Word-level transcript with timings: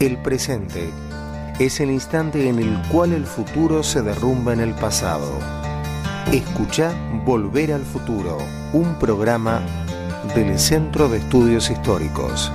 El 0.00 0.16
presente 0.16 0.88
es 1.58 1.78
el 1.78 1.90
instante 1.90 2.48
en 2.48 2.58
el 2.58 2.80
cual 2.88 3.12
el 3.12 3.26
futuro 3.26 3.82
se 3.82 4.00
derrumba 4.00 4.54
en 4.54 4.60
el 4.60 4.72
pasado. 4.72 5.30
Escucha 6.32 6.90
Volver 7.26 7.74
al 7.74 7.82
Futuro, 7.82 8.38
un 8.72 8.98
programa 8.98 9.60
del 10.34 10.58
Centro 10.58 11.10
de 11.10 11.18
Estudios 11.18 11.70
Históricos. 11.70 12.50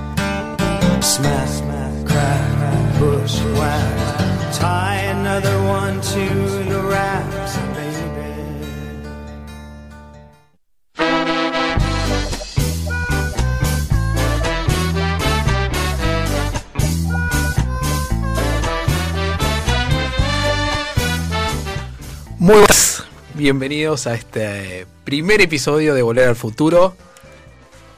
Muy 22.46 22.58
buenas, 22.58 23.04
bienvenidos 23.34 24.06
a 24.06 24.14
este 24.14 24.86
primer 25.04 25.42
episodio 25.42 25.96
de 25.96 26.04
Volver 26.04 26.28
al 26.28 26.36
Futuro, 26.36 26.96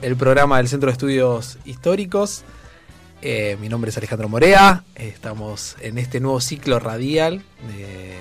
el 0.02 0.16
programa 0.16 0.56
del 0.56 0.70
Centro 0.70 0.88
de 0.88 0.94
Estudios 0.94 1.58
Históricos. 1.66 2.46
Eh, 3.22 3.58
mi 3.60 3.68
nombre 3.68 3.90
es 3.92 3.98
Alejandro 3.98 4.30
Morea, 4.30 4.86
estamos 4.96 5.76
en 5.82 5.98
este 5.98 6.22
nuevo 6.22 6.40
ciclo 6.40 6.80
radial 6.80 7.44
del 7.68 8.16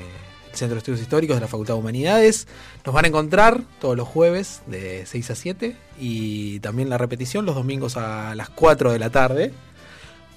Centro 0.53 0.75
de 0.75 0.79
Estudios 0.79 1.01
Históricos 1.01 1.37
de 1.37 1.43
la 1.43 1.47
Facultad 1.47 1.75
de 1.75 1.81
Humanidades. 1.81 2.49
Nos 2.85 2.93
van 2.93 3.05
a 3.05 3.09
encontrar 3.09 3.63
todos 3.81 3.97
los 3.97 4.09
jueves 4.09 4.63
de 4.67 5.07
6 5.07 5.31
a 5.31 5.35
7 5.37 5.77
y 6.01 6.59
también 6.59 6.91
la 6.91 6.99
repetición 6.99 7.47
los 7.47 7.55
domingos 7.55 7.97
a 7.97 8.35
las 8.35 8.51
4 8.51 8.91
de 8.91 8.99
la 8.99 9.11
tarde. 9.11 9.53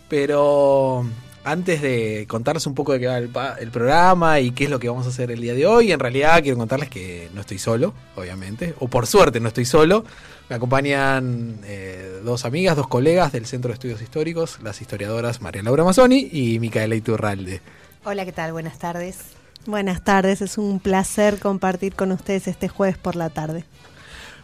Pero 0.08 1.03
antes 1.43 1.81
de 1.81 2.25
contarles 2.27 2.67
un 2.67 2.75
poco 2.75 2.93
de 2.93 2.99
qué 2.99 3.07
va 3.07 3.55
el, 3.59 3.71
programa 3.71 4.39
y 4.39 4.52
qué 4.52 4.66
es 4.66 4.69
lo 4.69 4.80
que 4.80 4.89
vamos 4.89 5.05
a 5.05 5.09
hacer 5.09 5.31
el 5.31 5.41
día 5.41 5.53
de 5.53 5.66
hoy, 5.66 5.91
en 5.91 6.00
realidad 6.00 6.41
quiero 6.41 6.58
contarles 6.58 6.89
que 6.89 7.30
no 7.33 7.41
estoy 7.41 7.59
solo, 7.59 7.94
obviamente, 8.16 8.73
o 8.80 8.88
por 8.88 9.08
suerte 9.08 9.39
no 9.39 9.47
estoy 9.47 9.66
solo. 9.66 10.03
Me 10.49 10.55
acompañan 10.55 11.59
eh, 11.64 12.22
dos 12.23 12.45
amigas, 12.45 12.75
dos 12.75 12.88
colegas 12.88 13.31
del 13.31 13.45
Centro 13.45 13.69
de 13.69 13.75
Estudios 13.75 14.02
Históricos, 14.02 14.59
las 14.64 14.81
historiadoras 14.81 15.41
María 15.41 15.64
Laura 15.64 15.83
Mazzoni 15.83 16.30
y 16.31 16.59
Micaela 16.59 16.95
Iturralde. 16.95 17.61
Hola, 18.03 18.25
¿qué 18.25 18.31
tal? 18.31 18.52
Buenas 18.52 18.80
tardes. 18.80 19.17
Buenas 19.66 20.03
tardes, 20.03 20.42
es 20.42 20.58
un 20.58 20.80
placer 20.80 21.38
compartir 21.38 21.94
con 21.94 22.11
ustedes 22.11 22.47
este 22.47 22.69
jueves 22.69 22.97
por 22.97 23.16
la 23.16 23.30
tarde. 23.30 23.66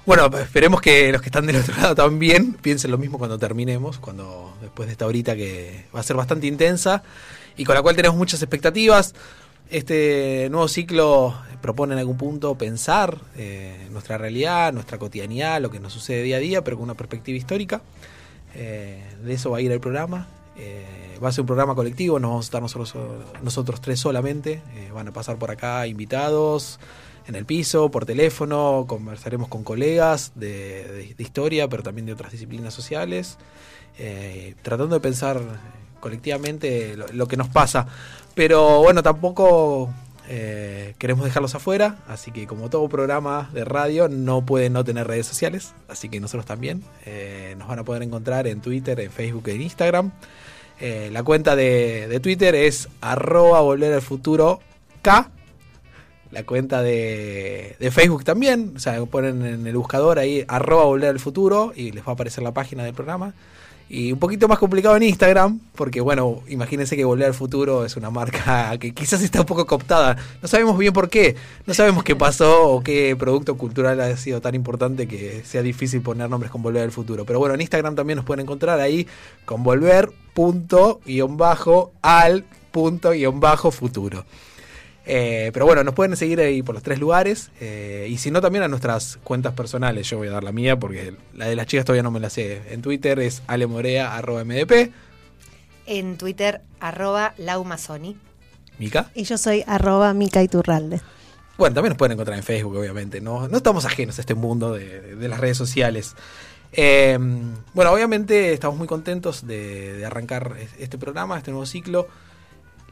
Bueno, 0.05 0.29
esperemos 0.37 0.81
que 0.81 1.11
los 1.11 1.19
que 1.19 1.29
están 1.29 1.47
del 1.47 1.55
otro 1.55 1.75
lado 1.75 1.95
también 1.95 2.53
piensen 2.53 2.91
lo 2.91 2.99
mismo 2.99 3.17
cuando 3.17 3.39
terminemos, 3.39 3.97
cuando 3.97 4.53
después 4.61 4.87
de 4.87 4.91
esta 4.91 5.07
horita 5.07 5.35
que 5.35 5.85
va 5.95 5.99
a 5.99 6.03
ser 6.03 6.15
bastante 6.15 6.45
intensa 6.45 7.01
y 7.57 7.63
con 7.63 7.73
la 7.73 7.81
cual 7.81 7.95
tenemos 7.95 8.15
muchas 8.15 8.39
expectativas. 8.43 9.15
Este 9.71 10.47
nuevo 10.51 10.67
ciclo 10.67 11.33
propone 11.59 11.93
en 11.93 11.99
algún 11.99 12.17
punto 12.17 12.55
pensar 12.55 13.17
eh, 13.35 13.87
nuestra 13.89 14.19
realidad, 14.19 14.71
nuestra 14.73 14.99
cotidianidad, 14.99 15.59
lo 15.59 15.71
que 15.71 15.79
nos 15.79 15.93
sucede 15.93 16.21
día 16.21 16.37
a 16.37 16.39
día, 16.39 16.63
pero 16.63 16.77
con 16.77 16.83
una 16.83 16.93
perspectiva 16.93 17.35
histórica. 17.35 17.81
Eh, 18.53 19.01
de 19.23 19.33
eso 19.33 19.49
va 19.49 19.57
a 19.57 19.61
ir 19.61 19.71
el 19.71 19.79
programa. 19.79 20.27
Eh, 20.55 21.17
va 21.21 21.29
a 21.29 21.31
ser 21.31 21.41
un 21.41 21.47
programa 21.47 21.73
colectivo, 21.73 22.19
no 22.19 22.29
vamos 22.29 22.45
a 22.45 22.47
estar 22.47 22.61
nosotros, 22.61 22.93
nosotros 23.41 23.81
tres 23.81 23.99
solamente. 23.99 24.61
Eh, 24.75 24.91
van 24.93 25.07
a 25.07 25.11
pasar 25.11 25.37
por 25.37 25.49
acá 25.49 25.87
invitados 25.87 26.79
en 27.27 27.35
el 27.35 27.45
piso, 27.45 27.89
por 27.89 28.05
teléfono, 28.05 28.85
conversaremos 28.87 29.47
con 29.47 29.63
colegas 29.63 30.31
de, 30.35 31.15
historia, 31.17 31.67
pero 31.67 31.81
también 31.81 32.05
de 32.05 32.13
otras 32.13 32.31
disciplinas 32.31 32.73
sociales, 32.73 33.37
eh, 33.97 34.55
tratando 34.61 34.95
de 34.95 35.01
pensar 35.01 35.41
colectivamente 35.99 36.95
lo, 36.95 37.27
que 37.27 37.37
nos 37.37 37.49
pasa. 37.49 37.87
Pero 38.35 38.79
bueno, 38.83 39.01
tampoco 39.01 39.91
eh, 40.27 40.93
queremos 40.99 41.25
dejarlos 41.25 41.55
afuera, 41.55 41.97
así 42.07 42.31
que 42.31 42.45
como 42.45 42.69
todo 42.69 42.87
programa 42.89 43.49
de 43.53 43.65
radio 43.65 44.07
no 44.07 44.45
puede 44.45 44.69
no 44.69 44.83
tener 44.83 45.07
redes 45.07 45.25
sociales, 45.25 45.73
así 45.87 46.09
que 46.09 46.19
nosotros 46.19 46.45
también 46.45 46.83
eh, 47.05 47.55
nos 47.57 47.67
van 47.67 47.79
a 47.79 47.83
poder 47.83 48.03
encontrar 48.03 48.45
en 48.45 48.61
Twitter, 48.61 48.99
en 48.99 49.11
Facebook 49.11 49.47
en 49.49 49.61
Instagram. 49.61 50.11
La 50.79 51.23
cuenta 51.23 51.55
de, 51.55 52.09
de 52.09 52.19
Twitter 52.19 52.53
es 52.53 52.89
arroba 52.99 53.61
volver 53.61 53.93
al 53.93 54.01
futuro 54.01 54.59
K. 55.01 55.31
La 56.35 56.43
cuenta 56.43 56.83
de, 56.83 57.77
Facebook 57.91 58.25
también, 58.25 58.73
o 58.75 58.79
sea, 58.79 59.01
ponen 59.05 59.45
en 59.45 59.65
el 59.65 59.77
buscador 59.77 60.19
ahí 60.19 60.43
arroba 60.49 60.83
volver 60.83 61.11
al 61.11 61.19
futuro 61.21 61.71
y 61.73 61.93
les 61.93 62.03
va 62.03 62.09
a 62.09 62.11
aparecer 62.11 62.43
la 62.43 62.53
página 62.53 62.83
del 62.83 62.93
programa. 62.93 63.33
Y 63.87 64.11
un 64.11 64.19
poquito 64.19 64.49
más 64.49 64.59
complicado 64.59 64.97
en 64.97 65.03
Instagram, 65.03 65.61
porque 65.75 66.01
bueno, 66.01 66.41
imagínense 66.49 66.97
que 66.97 67.05
Volver 67.05 67.27
al 67.27 67.33
Futuro 67.33 67.85
es 67.85 67.95
una 67.95 68.09
marca 68.09 68.77
que 68.79 68.93
quizás 68.93 69.21
está 69.21 69.39
un 69.39 69.45
poco 69.45 69.65
cooptada. 69.65 70.17
No 70.41 70.49
sabemos 70.49 70.77
bien 70.77 70.91
por 70.91 71.07
qué, 71.07 71.37
no 71.65 71.73
sabemos 71.73 72.03
qué 72.03 72.17
pasó 72.17 72.67
o 72.67 72.83
qué 72.83 73.15
producto 73.15 73.55
cultural 73.55 74.01
ha 74.01 74.17
sido 74.17 74.41
tan 74.41 74.55
importante 74.55 75.07
que 75.07 75.41
sea 75.45 75.61
difícil 75.61 76.01
poner 76.01 76.29
nombres 76.29 76.51
con 76.51 76.63
Volver 76.63 76.83
al 76.83 76.91
Futuro. 76.91 77.23
Pero 77.23 77.39
bueno, 77.39 77.55
en 77.55 77.61
Instagram 77.61 77.95
también 77.95 78.17
nos 78.17 78.25
pueden 78.25 78.43
encontrar 78.43 78.81
ahí 78.81 79.07
con 79.45 79.63
volver 79.63 80.11
punto 80.33 80.99
guion 81.05 81.37
bajo 81.37 81.93
al 82.01 82.43
punto 82.71 83.11
guion 83.11 83.39
bajo 83.39 83.71
futuro. 83.71 84.25
Eh, 85.07 85.51
pero 85.53 85.65
bueno, 85.67 85.83
nos 85.83 85.93
pueden 85.93 86.17
seguir 86.17 86.39
ahí 86.39 86.63
por 86.63 86.73
los 86.75 86.83
tres 86.83 86.99
lugares. 86.99 87.51
eh, 87.59 88.07
y 88.09 88.17
si 88.17 88.31
no, 88.31 88.41
también 88.41 88.63
a 88.63 88.67
nuestras 88.67 89.17
cuentas 89.23 89.53
personales. 89.53 90.09
Yo 90.09 90.17
voy 90.17 90.27
a 90.29 90.31
dar 90.31 90.43
la 90.43 90.51
mía 90.51 90.77
porque 90.79 91.13
la 91.33 91.45
de 91.47 91.55
las 91.55 91.67
chicas 91.67 91.85
todavía 91.85 92.03
no 92.03 92.11
me 92.11 92.19
la 92.19 92.29
sé. 92.29 92.61
En 92.71 92.81
Twitter 92.81 93.19
es 93.19 93.43
alemorea 93.47 94.15
arroba 94.17 94.43
mdp. 94.43 94.91
En 95.85 96.17
Twitter, 96.17 96.61
arroba 96.79 97.33
laumazoni. 97.37 98.17
Mica. 98.79 99.09
Y 99.13 99.23
yo 99.23 99.37
soy 99.37 99.63
arroba 99.67 100.13
Mica 100.13 100.41
Iturralde. 100.41 100.99
Bueno, 101.57 101.75
también 101.75 101.91
nos 101.91 101.97
pueden 101.97 102.13
encontrar 102.13 102.37
en 102.37 102.43
Facebook, 102.43 102.75
obviamente. 102.75 103.21
No, 103.21 103.47
no 103.47 103.57
estamos 103.57 103.85
ajenos 103.85 104.17
a 104.17 104.21
este 104.21 104.33
mundo 104.33 104.73
de, 104.73 105.01
de- 105.01 105.15
de 105.15 105.27
las 105.29 105.39
redes 105.39 105.55
sociales. 105.57 106.15
Eh, 106.73 107.17
bueno, 107.73 107.91
obviamente 107.91 108.51
estamos 108.51 108.77
muy 108.77 108.87
contentos 108.87 109.47
de, 109.47 109.93
de 109.93 110.05
arrancar 110.05 110.55
es- 110.59 110.71
este 110.79 110.97
programa, 110.97 111.37
este 111.37 111.51
nuevo 111.51 111.65
ciclo. 111.65 112.07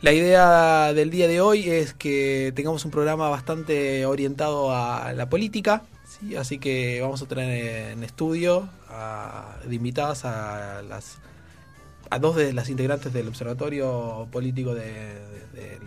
La 0.03 0.11
idea 0.11 0.91
del 0.93 1.09
día 1.09 1.29
de 1.29 1.39
hoy 1.39 1.69
es 1.69 1.93
que 1.93 2.51
tengamos 2.53 2.83
un 2.83 2.91
programa 2.91 3.29
bastante 3.29 4.05
orientado 4.05 4.69
a 4.75 5.13
la 5.13 5.29
política, 5.29 5.83
¿sí? 6.05 6.35
así 6.35 6.59
que 6.59 6.99
vamos 7.01 7.21
a 7.21 7.25
tener 7.25 7.91
en 7.93 8.03
estudio 8.03 8.67
a- 8.89 9.55
de 9.65 9.73
invitadas 9.73 10.25
a 10.25 10.81
las 10.81 11.19
a 12.09 12.19
dos 12.19 12.35
de 12.35 12.51
las 12.51 12.69
integrantes 12.69 13.13
del 13.13 13.29
Observatorio 13.29 14.27
Político 14.29 14.75
de, 14.75 15.13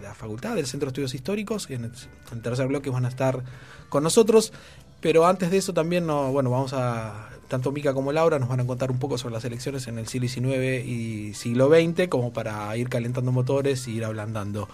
la 0.02 0.14
Facultad, 0.14 0.54
del 0.56 0.66
Centro 0.66 0.86
de 0.86 0.90
Estudios 0.92 1.14
Históricos, 1.14 1.68
en 1.70 1.84
en 1.84 1.92
el 2.32 2.40
tercer 2.42 2.66
bloque 2.68 2.88
van 2.88 3.04
a 3.04 3.08
estar 3.08 3.44
con 3.90 4.02
nosotros. 4.02 4.52
Pero 5.00 5.26
antes 5.26 5.50
de 5.50 5.58
eso 5.58 5.72
también, 5.72 6.06
no, 6.06 6.32
bueno, 6.32 6.50
vamos 6.50 6.72
a, 6.72 7.28
tanto 7.48 7.72
Mica 7.72 7.94
como 7.94 8.12
Laura 8.12 8.38
nos 8.38 8.48
van 8.48 8.60
a 8.60 8.66
contar 8.66 8.90
un 8.90 8.98
poco 8.98 9.18
sobre 9.18 9.34
las 9.34 9.44
elecciones 9.44 9.86
en 9.86 9.98
el 9.98 10.06
siglo 10.08 10.28
XIX 10.28 10.86
y 10.86 11.34
siglo 11.34 11.68
XX, 11.68 12.08
como 12.08 12.32
para 12.32 12.76
ir 12.76 12.88
calentando 12.88 13.32
motores 13.32 13.86
y 13.88 13.96
ir 13.96 14.04
ablandando. 14.04 14.68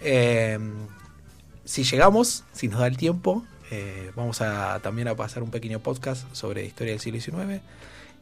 Eh, 0.00 0.58
si 1.64 1.84
llegamos, 1.84 2.44
si 2.52 2.68
nos 2.68 2.80
da 2.80 2.86
el 2.86 2.96
tiempo, 2.96 3.44
eh, 3.70 4.12
vamos 4.14 4.40
a 4.40 4.80
también 4.80 5.08
a 5.08 5.16
pasar 5.16 5.42
un 5.42 5.50
pequeño 5.50 5.80
podcast 5.80 6.32
sobre 6.34 6.64
historia 6.64 6.92
del 6.92 7.00
siglo 7.00 7.20
XIX. 7.20 7.62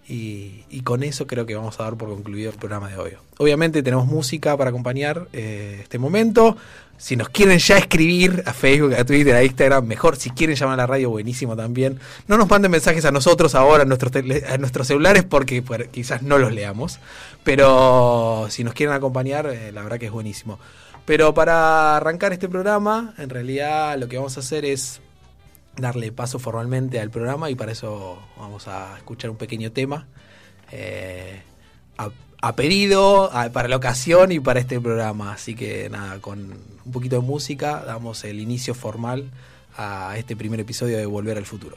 Y, 0.09 0.81
con 0.83 1.05
eso 1.05 1.27
creo 1.27 1.47
que 1.47 1.55
vamos 1.55 1.79
a 1.79 1.85
dar 1.85 1.97
por 1.97 2.09
concluido 2.09 2.51
el 2.51 2.59
programa 2.59 2.89
de 2.89 2.97
hoy. 2.97 3.13
Obviamente 3.39 3.83
tenemos 3.83 4.07
música 4.07 4.57
para 4.57 4.71
acompañar 4.71 5.29
eh, 5.33 5.79
este 5.83 5.99
momento. 5.99 6.57
Si 6.99 7.17
nos 7.17 7.29
quieren 7.29 7.59
ya 7.59 7.79
escribir 7.79 8.43
a 8.47 8.53
Facebook, 8.53 8.95
a 8.95 9.05
Twitter, 9.05 9.35
a 9.35 9.43
Instagram, 9.43 9.87
mejor. 9.87 10.17
Si 10.17 10.31
quieren 10.31 10.57
llamar 10.57 10.75
a 10.75 10.83
la 10.83 10.87
radio, 10.87 11.11
buenísimo 11.11 11.57
también. 11.57 11.99
No 12.29 12.37
nos 12.37 12.49
manden 12.49 12.71
mensajes 12.71 13.05
a 13.05 13.11
nosotros 13.11 13.55
ahora, 13.55 13.83
a 13.83 13.87
nuestros, 13.87 14.13
a 14.49 14.59
nuestros 14.59 14.87
celulares, 14.87 15.25
porque 15.25 15.63
quizás 15.91 16.23
no 16.23 16.39
los 16.39 16.53
leamos. 16.53 16.99
Pero 17.45 18.47
si 18.51 18.65
nos 18.65 18.75
quieren 18.75 18.95
acompañar, 18.95 19.47
eh, 19.47 19.72
la 19.72 19.83
verdad 19.83 19.98
que 19.98 20.07
es 20.07 20.13
buenísimo. 20.13 20.59
Pero 21.05 21.34
para 21.34 21.97
arrancar 21.97 22.33
este 22.33 22.48
programa, 22.48 23.15
en 23.19 23.31
realidad 23.31 23.98
lo 23.98 24.09
que 24.09 24.16
vamos 24.16 24.37
a 24.37 24.41
hacer 24.41 24.65
es 24.65 25.01
darle 25.77 26.13
paso 26.13 26.39
formalmente 26.39 27.01
al 27.01 27.10
programa 27.10 27.51
y 27.51 27.54
para 27.54 27.72
eso 27.72 28.19
vamos 28.39 28.69
a 28.69 28.97
escuchar 28.98 29.30
un 29.30 29.36
pequeño 29.36 29.72
tema 29.72 30.07
eh, 30.71 31.42
a, 32.41 32.57
pedido 32.57 33.30
a- 33.33 33.51
para 33.51 33.69
la 33.69 33.77
ocasión 33.77 34.33
y 34.33 34.41
para 34.41 34.60
este 34.60 34.80
programa. 34.80 35.33
Así 35.33 35.54
que 35.54 35.89
nada, 35.91 36.19
con 36.21 36.53
un 36.84 36.92
poquito 36.92 37.16
de 37.16 37.22
música 37.22 37.83
damos 37.86 38.24
el 38.24 38.41
inicio 38.41 38.74
formal 38.74 39.30
a 39.77 40.15
este 40.19 40.36
primer 40.36 40.60
episodio 40.60 40.97
de. 40.98 41.07
Volver 41.07 41.39
al 41.39 41.47
futuro 41.47 41.77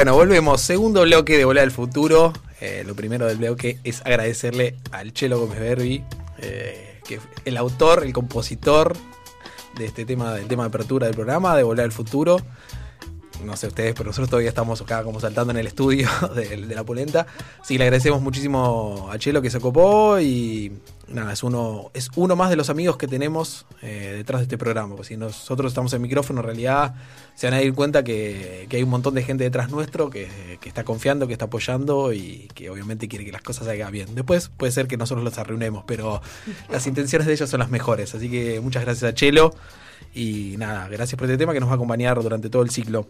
Bueno, 0.00 0.14
volvemos. 0.14 0.62
Segundo 0.62 1.02
bloque 1.02 1.36
de 1.36 1.44
Volar 1.44 1.64
al 1.64 1.70
Futuro. 1.70 2.32
Eh, 2.62 2.84
lo 2.86 2.94
primero 2.94 3.26
del 3.26 3.36
bloque 3.36 3.80
es 3.84 4.00
agradecerle 4.00 4.76
al 4.92 5.12
Chelo 5.12 5.38
Gómez 5.38 5.60
Berbi, 5.60 6.02
eh, 6.38 7.00
que 7.06 7.16
es 7.16 7.20
el 7.44 7.58
autor, 7.58 8.02
el 8.02 8.14
compositor 8.14 8.96
de 9.76 9.84
este 9.84 10.06
tema, 10.06 10.32
del 10.32 10.48
tema 10.48 10.62
de 10.62 10.68
apertura 10.68 11.06
del 11.06 11.14
programa, 11.14 11.54
de 11.54 11.64
Volar 11.64 11.84
al 11.84 11.92
Futuro. 11.92 12.38
No 13.44 13.56
sé 13.56 13.68
ustedes, 13.68 13.94
pero 13.94 14.06
nosotros 14.06 14.28
todavía 14.28 14.48
estamos 14.48 14.80
acá 14.80 15.02
como 15.02 15.20
saltando 15.20 15.52
en 15.52 15.58
el 15.58 15.66
estudio 15.66 16.08
de, 16.34 16.56
de 16.56 16.74
la 16.74 16.84
polenta. 16.84 17.26
Sí, 17.62 17.78
le 17.78 17.84
agradecemos 17.84 18.20
muchísimo 18.22 19.08
a 19.10 19.18
Chelo 19.18 19.42
que 19.42 19.50
se 19.50 19.58
ocupó 19.58 20.18
y 20.20 20.72
nada, 21.10 21.32
es 21.32 21.42
uno, 21.42 21.90
es 21.94 22.10
uno 22.16 22.36
más 22.36 22.50
de 22.50 22.56
los 22.56 22.70
amigos 22.70 22.96
que 22.96 23.06
tenemos 23.06 23.66
eh, 23.82 24.14
detrás 24.16 24.40
de 24.40 24.44
este 24.44 24.58
programa. 24.58 24.96
Pues 24.96 25.08
si 25.08 25.16
nosotros 25.16 25.70
estamos 25.70 25.92
en 25.92 26.02
micrófono, 26.02 26.40
en 26.40 26.46
realidad 26.46 26.94
se 27.34 27.46
van 27.46 27.54
a 27.54 27.60
dar 27.60 27.72
cuenta 27.74 28.04
que, 28.04 28.66
que 28.68 28.76
hay 28.76 28.82
un 28.82 28.90
montón 28.90 29.14
de 29.14 29.22
gente 29.22 29.44
detrás 29.44 29.70
nuestro 29.70 30.10
que, 30.10 30.58
que 30.60 30.68
está 30.68 30.84
confiando, 30.84 31.26
que 31.26 31.32
está 31.32 31.46
apoyando 31.46 32.12
y 32.12 32.48
que 32.54 32.70
obviamente 32.70 33.08
quiere 33.08 33.24
que 33.24 33.32
las 33.32 33.42
cosas 33.42 33.66
salgan 33.66 33.92
bien. 33.92 34.14
Después 34.14 34.50
puede 34.56 34.72
ser 34.72 34.86
que 34.86 34.96
nosotros 34.96 35.24
los 35.24 35.36
arruinemos, 35.38 35.84
pero 35.86 36.22
las 36.70 36.86
intenciones 36.86 37.26
de 37.26 37.34
ellos 37.34 37.50
son 37.50 37.60
las 37.60 37.70
mejores. 37.70 38.14
Así 38.14 38.30
que 38.30 38.60
muchas 38.60 38.84
gracias 38.84 39.10
a 39.10 39.14
Chelo. 39.14 39.54
Y 40.14 40.56
nada, 40.58 40.88
gracias 40.88 41.18
por 41.18 41.26
este 41.28 41.38
tema 41.38 41.52
que 41.52 41.60
nos 41.60 41.68
va 41.68 41.72
a 41.72 41.76
acompañar 41.76 42.20
durante 42.22 42.50
todo 42.50 42.62
el 42.62 42.70
ciclo. 42.70 43.06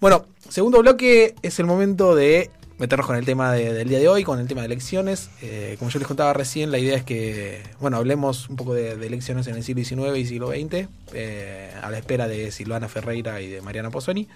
Bueno, 0.00 0.26
segundo 0.48 0.80
bloque 0.80 1.34
es 1.42 1.58
el 1.60 1.66
momento 1.66 2.14
de 2.16 2.50
meternos 2.78 3.06
con 3.06 3.14
el 3.14 3.24
tema 3.24 3.52
de- 3.52 3.72
del 3.72 3.88
día 3.88 4.00
de 4.00 4.08
hoy, 4.08 4.24
con 4.24 4.40
el 4.40 4.48
tema 4.48 4.62
de 4.62 4.66
elecciones. 4.66 5.30
Eh, 5.40 5.76
como 5.78 5.90
yo 5.90 6.00
les 6.00 6.08
contaba 6.08 6.32
recién, 6.32 6.72
la 6.72 6.78
idea 6.78 6.96
es 6.96 7.04
que, 7.04 7.62
bueno, 7.78 7.96
hablemos 7.98 8.48
un 8.48 8.56
poco 8.56 8.74
de, 8.74 8.92
elecciones 8.92 9.46
en 9.46 9.54
el 9.54 9.62
siglo 9.62 9.84
XIX 9.84 10.18
y 10.18 10.26
siglo 10.26 10.48
XX, 10.50 10.88
eh, 11.12 11.72
a 11.80 11.90
la 11.90 11.98
espera 11.98 12.26
de 12.26 12.50
Silvana 12.50 12.88
Ferreira 12.88 13.40
y 13.40 13.48
de 13.48 13.60
Mariana 13.62 13.90
Pozzoni. 13.90 14.26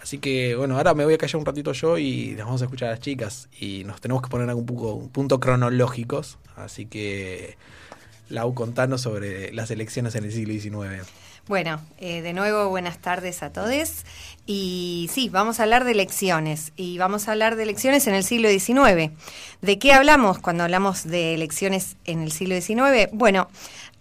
Así 0.00 0.18
que, 0.18 0.54
bueno, 0.54 0.76
ahora 0.78 0.94
me 0.94 1.04
voy 1.04 1.14
a 1.14 1.18
callar 1.18 1.36
un 1.36 1.44
ratito 1.46 1.72
yo 1.72 1.98
y 1.98 2.34
las 2.36 2.46
vamos 2.46 2.62
a 2.62 2.64
escuchar 2.64 2.88
a 2.88 2.92
las 2.92 3.00
chicas. 3.00 3.48
Y 3.60 3.84
nos 3.84 4.00
tenemos 4.00 4.22
que 4.22 4.28
poner 4.30 4.48
algún 4.48 4.64
punto, 4.64 4.94
un 4.94 5.08
punto 5.10 5.38
cronológicos. 5.40 6.38
Así 6.56 6.86
que, 6.86 7.56
Lau, 8.30 8.54
contanos 8.54 9.02
sobre 9.02 9.52
las 9.52 9.70
elecciones 9.70 10.14
en 10.14 10.24
el 10.24 10.32
siglo 10.32 10.54
XIX. 10.54 11.06
Bueno, 11.46 11.78
eh, 11.98 12.22
de 12.22 12.32
nuevo 12.32 12.70
buenas 12.70 12.96
tardes 12.98 13.42
a 13.42 13.52
todos. 13.52 14.06
Y 14.46 15.10
sí, 15.12 15.28
vamos 15.28 15.60
a 15.60 15.64
hablar 15.64 15.84
de 15.84 15.92
elecciones. 15.92 16.72
Y 16.74 16.96
vamos 16.96 17.28
a 17.28 17.32
hablar 17.32 17.56
de 17.56 17.64
elecciones 17.64 18.06
en 18.06 18.14
el 18.14 18.24
siglo 18.24 18.48
XIX. 18.48 19.12
¿De 19.60 19.78
qué 19.78 19.92
hablamos 19.92 20.38
cuando 20.38 20.64
hablamos 20.64 21.04
de 21.04 21.34
elecciones 21.34 21.96
en 22.06 22.22
el 22.22 22.32
siglo 22.32 22.58
XIX? 22.58 23.10
Bueno, 23.12 23.48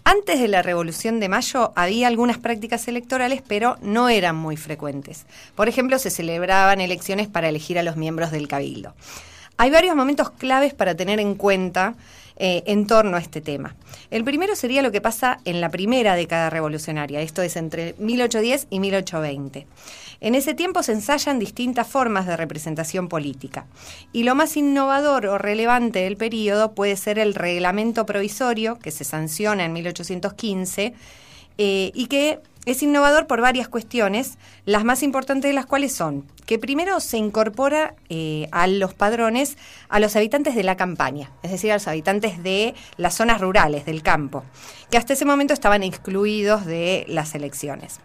antes 0.06 0.40
de 0.40 0.48
la 0.48 0.62
Revolución 0.62 1.20
de 1.20 1.28
Mayo 1.28 1.74
había 1.76 2.08
algunas 2.08 2.38
prácticas 2.38 2.88
electorales, 2.88 3.44
pero 3.46 3.76
no 3.82 4.08
eran 4.08 4.38
muy 4.38 4.56
frecuentes. 4.56 5.26
Por 5.54 5.68
ejemplo, 5.68 6.00
se 6.00 6.12
celebraban 6.12 6.80
elecciones 6.80 7.28
para 7.28 7.50
elegir 7.50 7.78
a 7.78 7.84
los 7.84 7.98
miembros 7.98 8.32
del 8.32 8.48
Cabildo. 8.48 8.96
Hay 9.58 9.70
varios 9.70 9.98
momentos 9.98 10.32
claves 10.32 10.74
para 10.74 10.96
tener 10.96 11.20
en 11.20 11.36
cuenta 11.36 11.96
eh, 12.38 12.64
en 12.68 12.88
torno 12.88 13.18
a 13.18 13.20
este 13.20 13.42
tema. 13.42 13.76
El 14.14 14.24
primero 14.24 14.56
sería 14.56 14.84
lo 14.84 14.92
que 14.92 15.02
pasa 15.02 15.40
en 15.44 15.60
la 15.60 15.70
primera 15.70 16.14
década 16.14 16.52
revolucionaria, 16.52 17.22
esto 17.22 17.42
es 17.42 17.56
entre 17.56 17.96
1810 17.98 18.68
y 18.70 18.80
1820. 18.80 19.66
En 20.22 20.36
ese 20.36 20.54
tiempo 20.54 20.84
se 20.84 20.92
ensayan 20.92 21.40
distintas 21.40 21.88
formas 21.88 22.28
de 22.28 22.38
representación 22.38 23.10
política. 23.10 23.66
Y 24.12 24.22
lo 24.22 24.36
más 24.36 24.56
innovador 24.56 25.26
o 25.26 25.40
relevante 25.40 26.04
del 26.04 26.16
periodo 26.16 26.76
puede 26.76 26.96
ser 26.96 27.18
el 27.18 27.34
reglamento 27.34 28.06
provisorio, 28.06 28.78
que 28.78 28.92
se 28.92 29.04
sanciona 29.04 29.66
en 29.66 29.74
1815, 29.74 30.94
eh, 31.58 31.92
y 31.96 32.06
que 32.06 32.40
es 32.66 32.82
innovador 32.84 33.28
por 33.28 33.42
varias 33.42 33.68
cuestiones, 33.68 34.38
las 34.66 34.84
más 34.84 35.04
importantes 35.04 35.50
de 35.50 35.54
las 35.54 35.66
cuales 35.66 35.94
son 35.94 36.26
que 36.46 36.60
primero 36.60 37.00
se 37.00 37.18
incorpora 37.18 37.96
eh, 38.10 38.48
a 38.52 38.68
los 38.68 38.94
padrones 38.94 39.58
a 39.90 40.00
los 40.00 40.16
habitantes 40.16 40.56
de 40.56 40.64
la 40.64 40.78
campaña, 40.78 41.32
es 41.42 41.52
decir, 41.52 41.72
a 41.72 41.76
los 41.76 41.88
habitantes 41.88 42.44
de 42.44 42.74
las 42.98 43.16
zonas 43.16 43.42
rurales, 43.42 43.86
del 43.86 44.04
campo, 44.04 44.44
que 44.92 44.98
hasta 44.98 45.14
ese 45.14 45.26
momento 45.26 45.54
estaban 45.54 45.84
excluidos 45.84 46.66
de 46.66 47.06
las 47.08 47.36
elecciones. 47.36 48.00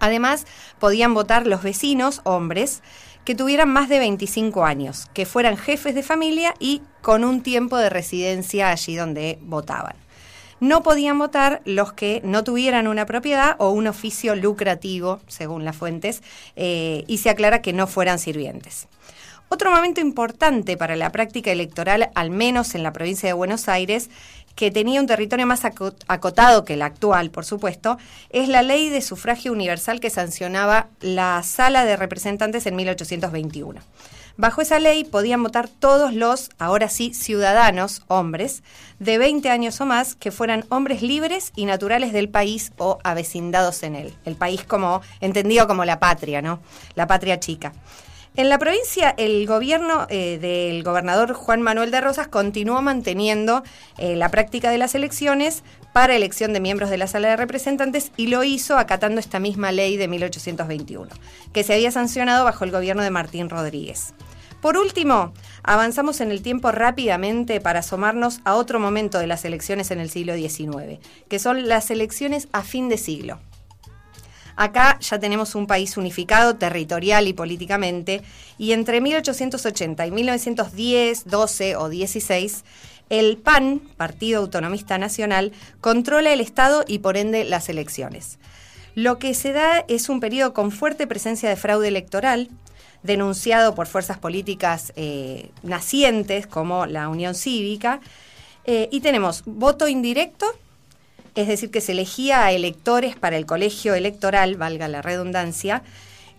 Además, 0.00 0.46
podían 0.78 1.14
votar 1.14 1.46
los 1.46 1.62
vecinos, 1.62 2.20
hombres, 2.24 2.82
que 3.24 3.34
tuvieran 3.34 3.70
más 3.70 3.88
de 3.88 3.98
25 3.98 4.64
años, 4.64 5.08
que 5.14 5.24
fueran 5.24 5.56
jefes 5.56 5.94
de 5.94 6.02
familia 6.02 6.54
y 6.58 6.82
con 7.00 7.24
un 7.24 7.42
tiempo 7.42 7.78
de 7.78 7.88
residencia 7.88 8.70
allí 8.70 8.96
donde 8.96 9.38
votaban. 9.40 9.96
No 10.64 10.82
podían 10.82 11.18
votar 11.18 11.60
los 11.66 11.92
que 11.92 12.22
no 12.24 12.42
tuvieran 12.42 12.86
una 12.88 13.04
propiedad 13.04 13.54
o 13.58 13.68
un 13.68 13.86
oficio 13.86 14.34
lucrativo, 14.34 15.20
según 15.28 15.62
las 15.66 15.76
fuentes, 15.76 16.22
eh, 16.56 17.04
y 17.06 17.18
se 17.18 17.28
aclara 17.28 17.60
que 17.60 17.74
no 17.74 17.86
fueran 17.86 18.18
sirvientes. 18.18 18.88
Otro 19.50 19.70
momento 19.70 20.00
importante 20.00 20.78
para 20.78 20.96
la 20.96 21.12
práctica 21.12 21.52
electoral, 21.52 22.08
al 22.14 22.30
menos 22.30 22.74
en 22.74 22.82
la 22.82 22.94
provincia 22.94 23.28
de 23.28 23.34
Buenos 23.34 23.68
Aires, 23.68 24.08
que 24.56 24.70
tenía 24.70 25.02
un 25.02 25.06
territorio 25.06 25.46
más 25.46 25.66
aco- 25.66 25.92
acotado 26.08 26.64
que 26.64 26.74
el 26.74 26.82
actual, 26.82 27.28
por 27.30 27.44
supuesto, 27.44 27.98
es 28.30 28.48
la 28.48 28.62
ley 28.62 28.88
de 28.88 29.02
sufragio 29.02 29.52
universal 29.52 30.00
que 30.00 30.08
sancionaba 30.08 30.86
la 31.02 31.42
sala 31.42 31.84
de 31.84 31.96
representantes 31.96 32.64
en 32.64 32.74
1821. 32.76 33.82
Bajo 34.36 34.62
esa 34.62 34.80
ley 34.80 35.04
podían 35.04 35.44
votar 35.44 35.68
todos 35.68 36.12
los, 36.12 36.50
ahora 36.58 36.88
sí, 36.88 37.14
ciudadanos, 37.14 38.02
hombres, 38.08 38.64
de 38.98 39.16
20 39.16 39.48
años 39.48 39.80
o 39.80 39.86
más, 39.86 40.16
que 40.16 40.32
fueran 40.32 40.64
hombres 40.70 41.02
libres 41.02 41.52
y 41.54 41.66
naturales 41.66 42.12
del 42.12 42.28
país 42.28 42.72
o 42.76 42.98
avecindados 43.04 43.84
en 43.84 43.94
él. 43.94 44.14
El 44.24 44.34
país 44.34 44.64
como, 44.64 45.02
entendido 45.20 45.68
como 45.68 45.84
la 45.84 46.00
patria, 46.00 46.42
¿no? 46.42 46.58
La 46.96 47.06
patria 47.06 47.38
chica. 47.38 47.72
En 48.36 48.48
la 48.48 48.58
provincia, 48.58 49.14
el 49.16 49.46
gobierno 49.46 50.08
eh, 50.10 50.38
del 50.40 50.82
gobernador 50.82 51.34
Juan 51.34 51.62
Manuel 51.62 51.92
de 51.92 52.00
Rosas 52.00 52.26
continuó 52.26 52.82
manteniendo 52.82 53.62
eh, 53.96 54.16
la 54.16 54.28
práctica 54.30 54.72
de 54.72 54.78
las 54.78 54.96
elecciones 54.96 55.62
para 55.92 56.16
elección 56.16 56.52
de 56.52 56.58
miembros 56.58 56.90
de 56.90 56.98
la 56.98 57.06
sala 57.06 57.28
de 57.28 57.36
representantes 57.36 58.10
y 58.16 58.26
lo 58.26 58.42
hizo 58.42 58.76
acatando 58.76 59.20
esta 59.20 59.38
misma 59.38 59.70
ley 59.70 59.96
de 59.96 60.08
1821, 60.08 61.08
que 61.52 61.62
se 61.62 61.74
había 61.74 61.92
sancionado 61.92 62.44
bajo 62.44 62.64
el 62.64 62.72
gobierno 62.72 63.04
de 63.04 63.10
Martín 63.10 63.48
Rodríguez. 63.48 64.14
Por 64.64 64.78
último, 64.78 65.34
avanzamos 65.62 66.22
en 66.22 66.30
el 66.30 66.40
tiempo 66.40 66.72
rápidamente 66.72 67.60
para 67.60 67.80
asomarnos 67.80 68.40
a 68.46 68.54
otro 68.54 68.80
momento 68.80 69.18
de 69.18 69.26
las 69.26 69.44
elecciones 69.44 69.90
en 69.90 70.00
el 70.00 70.08
siglo 70.08 70.34
XIX, 70.34 71.00
que 71.28 71.38
son 71.38 71.68
las 71.68 71.90
elecciones 71.90 72.48
a 72.50 72.62
fin 72.62 72.88
de 72.88 72.96
siglo. 72.96 73.40
Acá 74.56 74.98
ya 75.00 75.18
tenemos 75.18 75.54
un 75.54 75.66
país 75.66 75.98
unificado 75.98 76.56
territorial 76.56 77.28
y 77.28 77.34
políticamente, 77.34 78.22
y 78.56 78.72
entre 78.72 79.02
1880 79.02 80.06
y 80.06 80.10
1910, 80.10 81.26
12 81.26 81.76
o 81.76 81.90
16, 81.90 82.64
el 83.10 83.36
PAN, 83.36 83.82
Partido 83.98 84.40
Autonomista 84.40 84.96
Nacional, 84.96 85.52
controla 85.82 86.32
el 86.32 86.40
Estado 86.40 86.86
y 86.88 87.00
por 87.00 87.18
ende 87.18 87.44
las 87.44 87.68
elecciones. 87.68 88.38
Lo 88.94 89.18
que 89.18 89.34
se 89.34 89.52
da 89.52 89.84
es 89.88 90.08
un 90.08 90.20
periodo 90.20 90.54
con 90.54 90.70
fuerte 90.70 91.06
presencia 91.06 91.50
de 91.50 91.56
fraude 91.56 91.88
electoral, 91.88 92.48
denunciado 93.04 93.76
por 93.76 93.86
fuerzas 93.86 94.18
políticas 94.18 94.92
eh, 94.96 95.50
nacientes 95.62 96.48
como 96.48 96.86
la 96.86 97.08
Unión 97.08 97.36
Cívica, 97.36 98.00
eh, 98.64 98.88
y 98.90 99.00
tenemos 99.00 99.42
voto 99.44 99.86
indirecto, 99.86 100.46
es 101.34 101.46
decir, 101.46 101.70
que 101.70 101.82
se 101.82 101.92
elegía 101.92 102.44
a 102.44 102.52
electores 102.52 103.14
para 103.14 103.36
el 103.36 103.46
colegio 103.46 103.94
electoral, 103.94 104.56
valga 104.56 104.88
la 104.88 105.02
redundancia, 105.02 105.82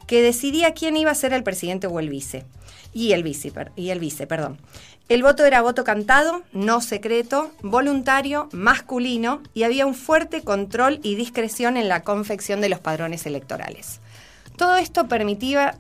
que 0.08 0.22
decidía 0.22 0.74
quién 0.74 0.98
iba 0.98 1.12
a 1.12 1.16
ser 1.16 1.34
el 1.34 1.44
presidente 1.44 1.88
o 1.88 2.00
el 2.00 2.10
vice. 2.10 2.44
Y 2.94 3.12
el 3.12 3.24
vice, 3.24 3.52
y 3.76 3.90
el 3.90 4.00
vice, 4.00 4.26
perdón. 4.26 4.58
El 5.08 5.22
voto 5.22 5.46
era 5.46 5.62
voto 5.62 5.84
cantado, 5.84 6.42
no 6.52 6.82
secreto, 6.82 7.52
voluntario, 7.62 8.50
masculino 8.52 9.44
y 9.54 9.62
había 9.62 9.86
un 9.86 9.94
fuerte 9.94 10.42
control 10.42 11.00
y 11.04 11.14
discreción 11.14 11.78
en 11.78 11.90
la 11.90 12.02
confección 12.02 12.60
de 12.60 12.70
los 12.70 12.80
padrones 12.80 13.28
electorales. 13.28 14.00
Todo 14.58 14.78
esto 14.78 15.08
permitía, 15.08 15.76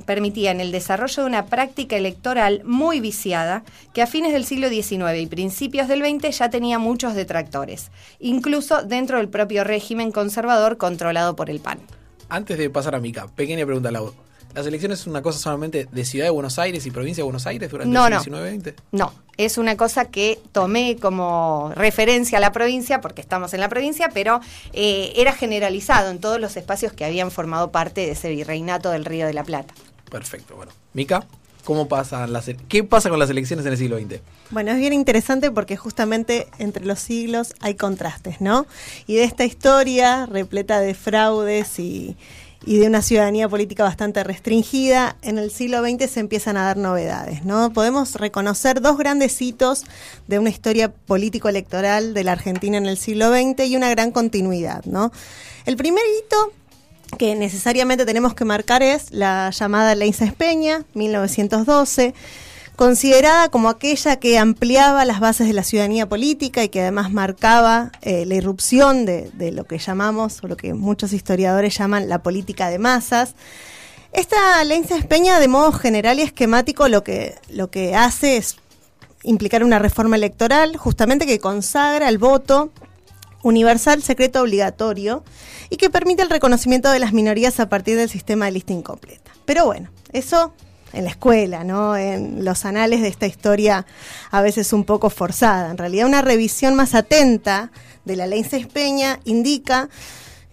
en 0.52 0.60
el 0.60 0.72
desarrollo 0.72 1.24
de 1.24 1.30
una 1.30 1.46
práctica 1.46 1.96
electoral 1.96 2.62
muy 2.66 3.00
viciada 3.00 3.64
que 3.94 4.02
a 4.02 4.08
fines 4.08 4.34
del 4.34 4.44
siglo 4.44 4.68
XIX 4.68 5.18
y 5.18 5.28
principios 5.28 5.88
del 5.88 6.04
XX 6.04 6.38
ya 6.38 6.50
tenía 6.50 6.78
muchos 6.78 7.16
detractores, 7.16 7.90
incluso 8.20 8.84
dentro 8.84 9.18
del 9.18 9.30
propio 9.30 9.64
régimen 9.64 10.12
conservador 10.12 10.78
controlado 10.78 11.36
por 11.36 11.50
el 11.50 11.60
PAN. 11.60 11.80
Antes 12.28 12.58
de 12.58 12.70
pasar 12.70 12.96
a 12.96 13.00
Mica, 13.00 13.28
pequeña 13.28 13.66
pregunta, 13.66 13.92
Lau. 13.92 14.14
¿Las 14.56 14.66
elecciones 14.66 15.02
es 15.02 15.08
una 15.08 15.22
cosa 15.22 15.38
solamente 15.38 15.86
de 15.92 16.06
Ciudad 16.06 16.28
de 16.28 16.30
Buenos 16.30 16.58
Aires 16.60 16.86
y 16.86 16.92
Provincia 16.92 17.22
de 17.22 17.26
Buenos 17.26 17.46
Aires 17.46 17.70
durante 17.70 17.94
No, 17.94 18.08
el 18.08 18.14
no. 18.14 18.22
19-20? 18.22 18.74
No, 18.94 19.14
es 19.36 19.58
una 19.58 19.76
cosa 19.76 20.06
que 20.06 20.40
tomé 20.54 20.96
como 20.96 21.74
referencia 21.76 22.38
a 22.38 22.42
la 22.42 22.54
provincia, 22.54 23.02
porque 23.02 23.20
estamos 23.20 23.54
en 23.54 23.60
la 23.60 23.68
provincia, 23.68 24.12
pero 24.14 24.40
eh, 24.72 25.12
era 25.18 25.34
generalizado 25.34 26.10
en 26.10 26.20
todos 26.20 26.40
los 26.40 26.56
espacios 26.56 26.94
que 26.94 27.04
habían 27.04 27.32
formado 27.32 27.72
parte 27.72 28.00
de 28.06 28.12
ese 28.12 28.30
virreinato 28.30 28.92
del 28.92 29.04
Río 29.04 29.28
de 29.28 29.34
la 29.34 29.44
Plata. 29.44 29.74
Perfecto, 30.10 30.56
bueno. 30.56 30.72
Mica, 30.94 31.26
¿cómo 31.66 31.90
pasan 31.90 32.32
las 32.32 32.50
¿qué 32.70 32.86
pasa 32.86 33.10
con 33.10 33.20
las 33.20 33.30
elecciones 33.30 33.66
en 33.66 33.74
el 33.74 33.78
siglo 33.78 34.00
XX? 34.00 34.22
Bueno, 34.52 34.72
es 34.72 34.78
bien 34.78 34.94
interesante 34.94 35.52
porque 35.52 35.76
justamente 35.76 36.48
entre 36.60 36.86
los 36.86 37.00
siglos 37.00 37.56
hay 37.60 37.76
contrastes, 37.76 38.40
¿no? 38.40 38.68
Y 39.06 39.16
de 39.16 39.26
esta 39.26 39.44
historia 39.44 40.28
repleta 40.28 40.80
de 40.80 40.94
fraudes 40.94 41.78
y, 41.78 42.16
y 42.66 42.80
de 42.80 42.88
una 42.88 43.02
ciudadanía 43.02 43.48
política 43.48 43.84
bastante 43.84 44.24
restringida, 44.24 45.16
en 45.22 45.38
el 45.38 45.52
siglo 45.52 45.82
XX 45.82 46.10
se 46.10 46.20
empiezan 46.20 46.58
a 46.58 46.64
dar 46.64 46.78
novedades, 46.78 47.46
¿no? 47.46 47.72
Podemos 47.72 48.16
reconocer 48.16 48.82
dos 48.82 48.98
grandes 48.98 49.40
hitos 49.42 49.84
de 50.28 50.40
una 50.40 50.50
historia 50.50 50.92
político-electoral 50.92 52.14
de 52.14 52.24
la 52.24 52.32
Argentina 52.32 52.78
en 52.78 52.88
el 52.88 52.98
siglo 52.98 53.32
XX 53.32 53.68
y 53.68 53.76
una 53.76 53.90
gran 53.90 54.12
continuidad, 54.12 54.84
¿no? 54.86 55.12
El 55.66 55.78
primer 55.78 56.04
hito 56.20 56.54
que 57.20 57.36
necesariamente 57.36 58.06
tenemos 58.06 58.34
que 58.34 58.46
marcar 58.46 58.82
es 58.82 59.12
la 59.12 59.52
llamada 59.52 59.94
Ley 59.94 60.14
Peña, 60.36 60.84
1912, 60.96 62.14
considerada 62.76 63.50
como 63.50 63.70
aquella 63.70 64.18
que 64.18 64.38
ampliaba 64.38 65.06
las 65.06 65.20
bases 65.20 65.48
de 65.48 65.54
la 65.54 65.64
ciudadanía 65.64 66.08
política 66.08 66.64
y 66.64 66.70
que 66.70 66.82
además 66.82 67.12
marcaba 67.12 67.92
eh, 68.02 68.26
la 68.26 68.36
irrupción 68.36 69.06
de, 69.06 69.32
lo 69.54 69.64
que 69.66 69.78
llamamos, 69.78 70.44
o 70.44 70.48
lo 70.48 70.58
que 70.58 70.74
muchos 70.74 71.14
historiadores 71.14 71.78
llaman 71.78 72.10
la 72.10 72.20
política 72.22 72.70
de 72.70 72.80
masas. 72.80 73.36
Esta 74.12 74.64
ley 74.64 74.84
Peña, 75.08 75.40
de 75.40 75.48
modo 75.48 75.72
general 75.72 76.20
y 76.20 76.22
esquemático, 76.22 76.88
lo 76.88 77.04
que, 77.04 77.36
lo 77.50 77.70
que 77.70 77.96
hace 77.96 78.38
es 78.38 78.58
implicar 79.24 79.64
una 79.64 79.80
reforma 79.80 80.16
electoral, 80.16 80.78
justamente 80.78 81.26
que 81.26 81.40
consagra 81.40 82.10
el 82.10 82.18
voto 82.18 82.72
universal, 83.42 84.02
secreto, 84.02 84.42
obligatorio 84.42 85.24
y 85.70 85.78
que 85.78 85.90
permite 85.90 86.24
el 86.24 86.30
reconocimiento 86.30 86.90
de 86.92 87.00
las 87.00 87.14
minorías 87.14 87.60
a 87.60 87.70
partir 87.70 87.98
del 87.98 88.10
sistema 88.10 88.46
de 88.46 88.52
lista 88.52 88.74
incompleta. 88.74 89.32
Pero 89.46 89.66
bueno, 89.66 89.90
eso 90.14 90.54
en 90.96 91.04
la 91.04 91.12
escuela, 91.12 91.64
¿no? 91.64 91.96
En 91.98 92.44
los 92.44 92.66
anales 92.66 93.02
de 93.02 93.10
esta 93.10 93.28
historia 93.28 93.86
a 94.32 94.42
veces 94.42 94.74
un 94.74 94.86
poco 94.86 95.10
forzada. 95.10 95.70
En 95.70 95.78
realidad 95.78 96.08
una 96.08 96.22
revisión 96.22 96.76
más 96.76 96.96
atenta 96.96 97.72
de 98.06 98.16
la 98.16 98.28
ley 98.28 98.44
Peña 98.72 99.20
indica 99.26 99.90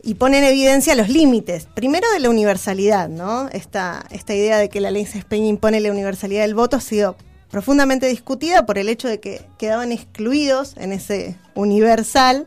y 0.02 0.14
pone 0.14 0.38
en 0.38 0.44
evidencia 0.44 0.94
los 0.96 1.08
límites, 1.08 1.66
primero 1.74 2.10
de 2.12 2.20
la 2.20 2.28
universalidad, 2.28 3.08
¿no? 3.08 3.48
Esta, 3.50 4.04
esta 4.10 4.34
idea 4.34 4.58
de 4.58 4.68
que 4.68 4.80
la 4.80 4.90
ley 4.90 5.06
Peña 5.28 5.46
impone 5.46 5.80
la 5.80 5.92
universalidad 5.92 6.42
del 6.42 6.54
voto 6.54 6.76
ha 6.76 6.80
sido 6.80 7.16
profundamente 7.50 8.06
discutida 8.06 8.66
por 8.66 8.78
el 8.78 8.88
hecho 8.88 9.08
de 9.08 9.20
que 9.20 9.44
quedaban 9.58 9.92
excluidos 9.92 10.74
en 10.76 10.90
ese 10.90 11.36
universal, 11.54 12.46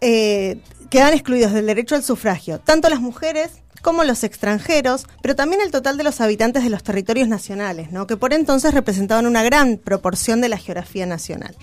eh, 0.00 0.58
quedaban 0.88 1.14
excluidos 1.14 1.52
del 1.52 1.66
derecho 1.66 1.96
al 1.96 2.02
sufragio, 2.02 2.60
tanto 2.60 2.88
las 2.88 3.00
mujeres 3.00 3.61
como 3.82 4.04
los 4.04 4.24
extranjeros, 4.24 5.06
pero 5.20 5.36
también 5.36 5.60
el 5.60 5.70
total 5.70 5.98
de 5.98 6.04
los 6.04 6.20
habitantes 6.20 6.64
de 6.64 6.70
los 6.70 6.82
territorios 6.82 7.28
nacionales, 7.28 7.92
¿no? 7.92 8.06
que 8.06 8.16
por 8.16 8.32
entonces 8.32 8.72
representaban 8.72 9.26
una 9.26 9.42
gran 9.42 9.76
proporción 9.76 10.40
de 10.40 10.48
la 10.48 10.56
geografía 10.56 11.04
nacional. 11.04 11.54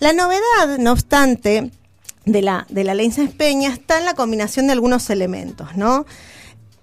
La 0.00 0.12
novedad, 0.12 0.78
no 0.78 0.92
obstante, 0.92 1.70
de 2.26 2.42
la, 2.42 2.66
de 2.68 2.84
la 2.84 2.94
ley 2.94 3.10
Peña 3.36 3.70
está 3.70 3.98
en 3.98 4.04
la 4.04 4.14
combinación 4.14 4.66
de 4.66 4.72
algunos 4.72 5.08
elementos, 5.10 5.76
¿no? 5.76 6.06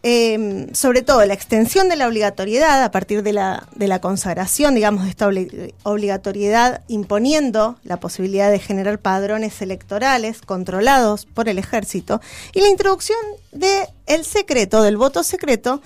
Eh, 0.03 0.67
sobre 0.73 1.03
todo 1.03 1.23
la 1.25 1.35
extensión 1.35 1.87
de 1.87 1.95
la 1.95 2.07
obligatoriedad 2.07 2.83
a 2.83 2.89
partir 2.89 3.21
de 3.21 3.33
la, 3.33 3.67
de 3.75 3.87
la 3.87 4.01
consagración, 4.01 4.73
digamos, 4.73 5.03
de 5.03 5.11
esta 5.11 5.27
obli- 5.27 5.75
obligatoriedad, 5.83 6.81
imponiendo 6.87 7.77
la 7.83 7.99
posibilidad 7.99 8.49
de 8.49 8.57
generar 8.57 8.97
padrones 8.97 9.61
electorales 9.61 10.41
controlados 10.41 11.27
por 11.27 11.49
el 11.49 11.59
ejército, 11.59 12.19
y 12.51 12.61
la 12.61 12.69
introducción 12.69 13.19
del 13.51 13.85
el 14.07 14.25
secreto, 14.25 14.81
del 14.81 14.97
voto 14.97 15.21
secreto, 15.21 15.83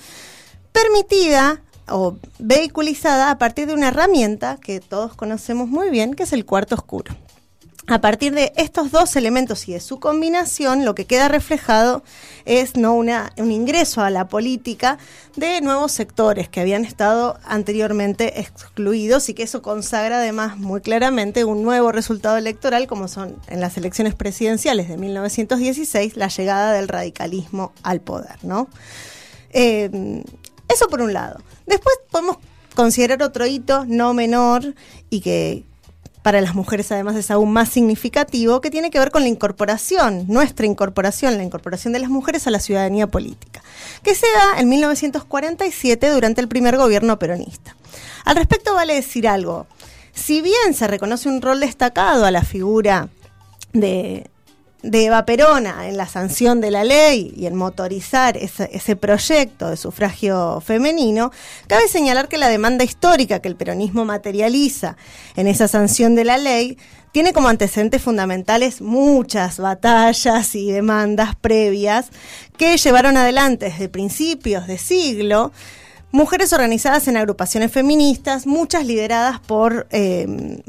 permitida 0.72 1.62
o 1.90 2.18
vehiculizada 2.40 3.32
a 3.32 3.38
partir 3.38 3.68
de 3.68 3.74
una 3.74 3.90
herramienta 3.90 4.58
que 4.62 4.80
todos 4.80 5.14
conocemos 5.14 5.68
muy 5.68 5.90
bien, 5.90 6.14
que 6.14 6.24
es 6.24 6.32
el 6.32 6.46
cuarto 6.46 6.76
oscuro. 6.76 7.14
A 7.88 8.02
partir 8.02 8.34
de 8.34 8.52
estos 8.56 8.90
dos 8.90 9.16
elementos 9.16 9.68
y 9.68 9.74
de 9.74 9.80
su 9.80 10.00
combinación, 10.00 10.86
lo 10.86 10.96
que 10.96 11.06
queda 11.06 11.28
reflejado 11.28 12.04
es 12.46 12.76
no 12.76 12.96
una, 12.96 13.32
un 13.38 13.52
ingreso 13.52 14.02
a 14.02 14.10
la 14.10 14.28
política 14.28 14.98
de 15.36 15.62
nuevos 15.62 15.92
sectores 15.92 16.50
que 16.50 16.62
habían 16.62 16.84
estado 16.84 17.38
anteriormente 17.46 18.40
excluidos 18.40 19.30
y 19.30 19.36
que 19.36 19.44
eso 19.44 19.62
consagra 19.62 20.18
además 20.18 20.58
muy 20.58 20.82
claramente 20.82 21.46
un 21.46 21.62
nuevo 21.62 21.92
resultado 21.92 22.38
electoral 22.38 22.88
como 22.88 23.08
son 23.08 23.36
en 23.48 23.62
las 23.62 23.78
elecciones 23.78 24.16
presidenciales 24.16 24.90
de 24.90 24.98
1916 24.98 26.18
la 26.18 26.30
llegada 26.30 26.74
del 26.74 26.88
radicalismo 26.88 27.72
al 27.84 28.02
poder, 28.02 28.44
¿no? 28.44 28.68
Eh, 29.52 30.24
eso 30.68 30.88
por 30.88 31.02
un 31.02 31.14
lado. 31.14 31.40
Después 31.68 31.96
podemos 32.10 32.38
considerar 32.74 33.22
otro 33.22 33.46
hito 33.46 33.86
no 33.86 34.16
menor 34.16 34.74
y 35.12 35.22
que 35.22 35.64
para 36.26 36.42
las 36.42 36.56
mujeres 36.56 36.92
además 36.92 37.16
es 37.18 37.30
aún 37.30 37.54
más 37.54 37.70
significativo, 37.70 38.60
que 38.60 38.72
tiene 38.72 38.90
que 38.90 38.98
ver 38.98 39.12
con 39.12 39.22
la 39.22 39.28
incorporación, 39.28 40.26
nuestra 40.28 40.66
incorporación, 40.66 41.38
la 41.38 41.44
incorporación 41.44 41.94
de 41.94 42.00
las 42.00 42.10
mujeres 42.10 42.48
a 42.48 42.50
la 42.50 42.60
ciudadanía 42.60 43.06
política, 43.06 43.62
que 44.02 44.16
se 44.16 44.26
da 44.26 44.60
en 44.60 44.68
1947 44.68 46.10
durante 46.10 46.42
el 46.42 46.48
primer 46.48 46.78
gobierno 46.78 47.20
peronista. 47.20 47.76
Al 48.24 48.38
respecto 48.38 48.74
vale 48.74 48.96
decir 48.96 49.28
algo, 49.28 49.68
si 50.16 50.42
bien 50.42 50.74
se 50.74 50.88
reconoce 50.88 51.30
un 51.30 51.44
rol 51.44 51.60
destacado 51.60 52.26
a 52.26 52.32
la 52.32 52.42
figura 52.42 53.10
de, 53.74 54.28
de 54.86 55.06
Eva 55.06 55.26
Perona 55.26 55.88
en 55.88 55.98
la 55.98 56.08
sanción 56.08 56.62
de 56.62 56.72
la 56.72 56.84
ley 56.84 57.34
y 57.36 57.48
en 57.48 57.56
motorizar 57.56 58.38
ese, 58.38 58.70
ese, 58.72 58.96
proyecto 58.96 59.70
de 59.70 59.78
sufragio 59.78 60.62
femenino, 60.62 61.32
cabe 61.68 61.88
señalar 61.88 62.28
que 62.28 62.38
la 62.38 62.50
demanda 62.50 62.84
histórica 62.84 63.40
que 63.40 63.48
el 63.48 63.56
peronismo 63.56 64.06
materializa 64.06 64.96
en 65.36 65.48
esa 65.48 65.68
sanción 65.68 66.16
de 66.16 66.24
la 66.24 66.38
ley 66.38 66.78
tiene 67.12 67.34
como 67.34 67.48
antecedentes 67.48 68.02
fundamentales 68.02 68.82
muchas 68.82 69.58
batallas 69.58 70.54
y 70.54 70.72
demandas 70.72 71.36
previas 71.36 72.10
que 72.58 72.78
llevaron 72.78 73.18
adelante 73.18 73.66
desde 73.66 73.90
principios 73.90 74.68
de 74.68 74.78
siglo 74.78 75.52
mujeres 76.16 76.54
organizadas 76.54 77.10
en 77.10 77.18
agrupaciones 77.18 77.72
feministas, 77.72 78.48
muchas 78.48 78.86
lideradas 78.86 79.42
por 79.42 79.86
eh, 79.92 80.62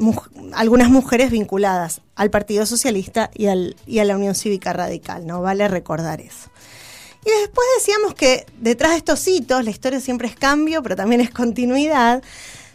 algunas 0.52 0.90
mujeres 0.90 1.30
vinculadas 1.30 2.00
al 2.16 2.30
Partido 2.30 2.66
Socialista 2.66 3.30
y, 3.32 3.46
al, 3.46 3.76
y, 3.86 4.00
a 4.00 4.04
la 4.04 4.16
Unión 4.16 4.34
Cívica 4.34 4.72
Radical, 4.72 5.24
¿no? 5.24 5.40
Vale 5.42 5.68
recordar 5.68 6.20
eso. 6.20 6.50
Y 7.24 7.30
después 7.40 7.66
decíamos 7.78 8.14
que 8.14 8.44
detrás 8.58 8.92
de 8.92 8.98
estos 8.98 9.26
hitos, 9.28 9.64
la 9.64 9.70
historia 9.70 10.00
siempre 10.00 10.26
es 10.26 10.34
cambio, 10.34 10.82
pero 10.82 10.96
también 10.96 11.20
es 11.20 11.30
continuidad, 11.30 12.22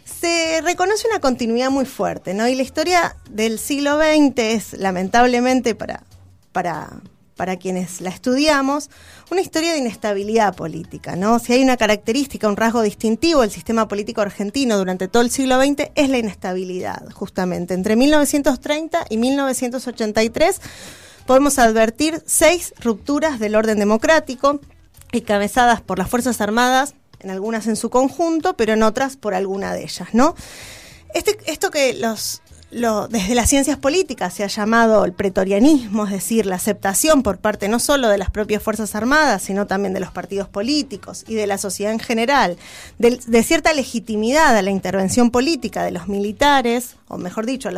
se 0.04 0.60
reconoce 0.62 1.06
una 1.08 1.20
continuidad 1.20 1.70
muy 1.70 1.84
fuerte, 1.84 2.32
¿no? 2.32 2.48
Y 2.48 2.54
la 2.54 2.62
historia 2.62 3.16
del 3.28 3.58
siglo 3.58 3.98
XX 3.98 4.38
es, 4.38 4.72
lamentablemente, 4.72 5.74
para, 5.74 6.04
para, 6.52 6.88
para 7.42 7.56
quienes 7.56 8.00
la 8.00 8.10
estudiamos, 8.10 8.88
una 9.32 9.40
historia 9.40 9.72
de 9.72 9.78
inestabilidad 9.78 10.54
política, 10.54 11.16
¿no? 11.16 11.40
Si 11.40 11.52
hay 11.52 11.60
una 11.60 11.76
característica, 11.76 12.46
un 12.46 12.56
rasgo 12.56 12.82
distintivo 12.82 13.40
del 13.40 13.50
sistema 13.50 13.88
político 13.88 14.20
argentino 14.20 14.78
durante 14.78 15.08
todo 15.08 15.24
el 15.24 15.30
siglo 15.32 15.60
XX, 15.60 15.90
es 15.96 16.08
la 16.08 16.18
inestabilidad, 16.18 17.10
justamente. 17.10 17.74
Entre 17.74 17.96
1930 17.96 19.06
y 19.10 19.16
1983 19.16 20.60
podemos 21.26 21.58
advertir 21.58 22.22
seis 22.26 22.74
rupturas 22.78 23.40
del 23.40 23.56
orden 23.56 23.80
democrático, 23.80 24.60
encabezadas 25.10 25.80
por 25.80 25.98
las 25.98 26.08
Fuerzas 26.08 26.40
Armadas, 26.40 26.94
en 27.18 27.30
algunas 27.30 27.66
en 27.66 27.74
su 27.74 27.90
conjunto, 27.90 28.54
pero 28.56 28.74
en 28.74 28.84
otras 28.84 29.16
por 29.16 29.34
alguna 29.34 29.74
de 29.74 29.82
ellas, 29.82 30.10
¿no? 30.12 30.36
Este, 31.12 31.36
esto 31.46 31.72
que 31.72 31.94
los, 31.94 32.41
lo- 32.72 33.06
desde 33.06 33.34
las 33.34 33.48
ciencias 33.48 33.76
políticas 33.78 34.32
se 34.34 34.42
ha 34.44 34.48
llamado 34.48 35.04
el 35.04 35.12
pretorianismo, 35.12 36.06
es 36.06 36.10
decir, 36.12 36.46
la 36.46 36.56
aceptación 36.56 37.22
por 37.22 37.38
parte 37.38 37.68
no 37.68 37.78
solo 37.78 38.08
de 38.08 38.18
las 38.18 38.30
propias 38.30 38.62
Fuerzas 38.62 38.94
Armadas, 38.94 39.42
sino 39.42 39.66
también 39.66 39.94
de 39.94 40.00
los 40.00 40.10
partidos 40.10 40.48
políticos 40.48 41.24
y 41.28 41.34
de 41.34 41.46
la 41.46 41.58
sociedad 41.58 41.92
en 41.92 42.00
general, 42.00 42.56
de, 42.98 43.20
de 43.26 43.42
cierta 43.42 43.72
legitimidad 43.74 44.56
a 44.56 44.62
la 44.62 44.70
intervención 44.70 45.30
política 45.30 45.84
de 45.84 45.90
los 45.92 46.08
militares, 46.08 46.96
o 47.12 47.18
mejor 47.18 47.44
dicho, 47.44 47.68
a, 47.68 47.72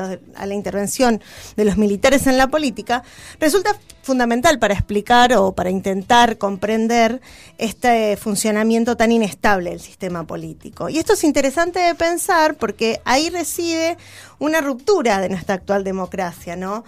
la 0.46 0.54
intervención 0.54 1.20
de 1.56 1.64
los 1.64 1.76
militares 1.76 2.26
en 2.28 2.38
la 2.38 2.46
política, 2.46 3.02
resulta 3.40 3.76
fundamental 4.02 4.60
para 4.60 4.74
explicar 4.74 5.32
o 5.34 5.52
para 5.52 5.70
intentar 5.70 6.38
comprender 6.38 7.20
este 7.58 8.16
funcionamiento 8.16 8.96
tan 8.96 9.10
inestable 9.10 9.70
del 9.70 9.80
sistema 9.80 10.24
político. 10.24 10.88
Y 10.88 10.98
esto 10.98 11.14
es 11.14 11.24
interesante 11.24 11.80
de 11.80 11.94
pensar 11.96 12.54
porque 12.54 13.00
ahí 13.04 13.28
reside 13.28 13.98
una 14.38 14.60
ruptura 14.60 15.20
de 15.20 15.28
nuestra 15.28 15.56
actual 15.56 15.82
democracia, 15.82 16.54
¿no? 16.54 16.84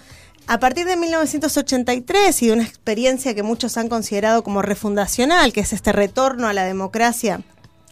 A 0.46 0.60
partir 0.60 0.86
de 0.86 0.96
1983 0.96 2.42
y 2.42 2.46
de 2.46 2.52
una 2.52 2.62
experiencia 2.62 3.34
que 3.34 3.42
muchos 3.42 3.76
han 3.76 3.88
considerado 3.88 4.44
como 4.44 4.62
refundacional, 4.62 5.52
que 5.52 5.60
es 5.60 5.72
este 5.72 5.90
retorno 5.90 6.46
a 6.46 6.52
la 6.52 6.64
democracia 6.64 7.40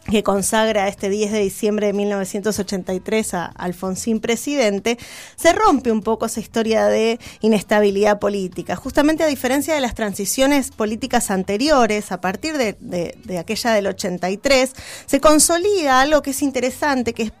que 0.09 0.23
consagra 0.23 0.87
este 0.87 1.09
10 1.09 1.31
de 1.31 1.39
diciembre 1.39 1.87
de 1.87 1.93
1983 1.93 3.33
a 3.33 3.45
Alfonsín 3.45 4.19
presidente, 4.19 4.97
se 5.35 5.51
rompe 5.51 5.91
un 5.91 6.01
poco 6.01 6.27
esa 6.27 6.39
historia 6.39 6.85
de 6.85 7.19
inestabilidad 7.41 8.19
política. 8.19 8.75
Justamente 8.75 9.23
a 9.23 9.27
diferencia 9.27 9.73
de 9.73 9.81
las 9.81 9.95
transiciones 9.95 10.71
políticas 10.71 11.31
anteriores, 11.31 12.11
a 12.11 12.21
partir 12.21 12.57
de, 12.57 13.37
aquella 13.39 13.71
del 13.71 13.87
83, 13.87 14.73
se 15.05 15.19
consolida 15.19 16.01
algo 16.01 16.21
que 16.21 16.31
es 16.31 16.41
interesante, 16.43 17.13
que 17.13 17.31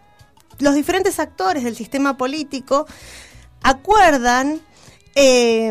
los 0.59 0.73
diferentes 0.73 1.19
actores 1.19 1.63
del 1.63 1.75
sistema 1.75 2.17
político 2.17 2.87
acuerdan 3.61 4.61
eh, 5.17 5.67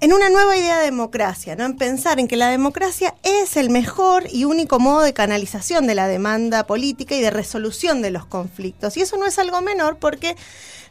en 0.00 0.12
una 0.12 0.28
nueva 0.28 0.54
idea 0.54 0.78
de 0.78 0.84
democracia, 0.84 1.56
¿no? 1.56 1.64
En 1.64 1.76
pensar 1.76 2.20
en 2.20 2.28
que 2.28 2.36
la 2.36 2.50
democracia 2.50 3.14
es 3.22 3.56
el 3.56 3.70
mejor 3.70 4.24
y 4.30 4.44
único 4.44 4.78
modo 4.78 5.00
de 5.00 5.14
canalización 5.14 5.86
de 5.86 5.94
la 5.94 6.08
demanda 6.08 6.66
política 6.66 7.14
y 7.14 7.22
de 7.22 7.30
resolución 7.30 8.02
de 8.02 8.10
los 8.10 8.26
conflictos. 8.26 8.98
Y 8.98 9.00
eso 9.00 9.16
no 9.16 9.24
es 9.24 9.38
algo 9.38 9.62
menor 9.62 9.96
porque 9.98 10.36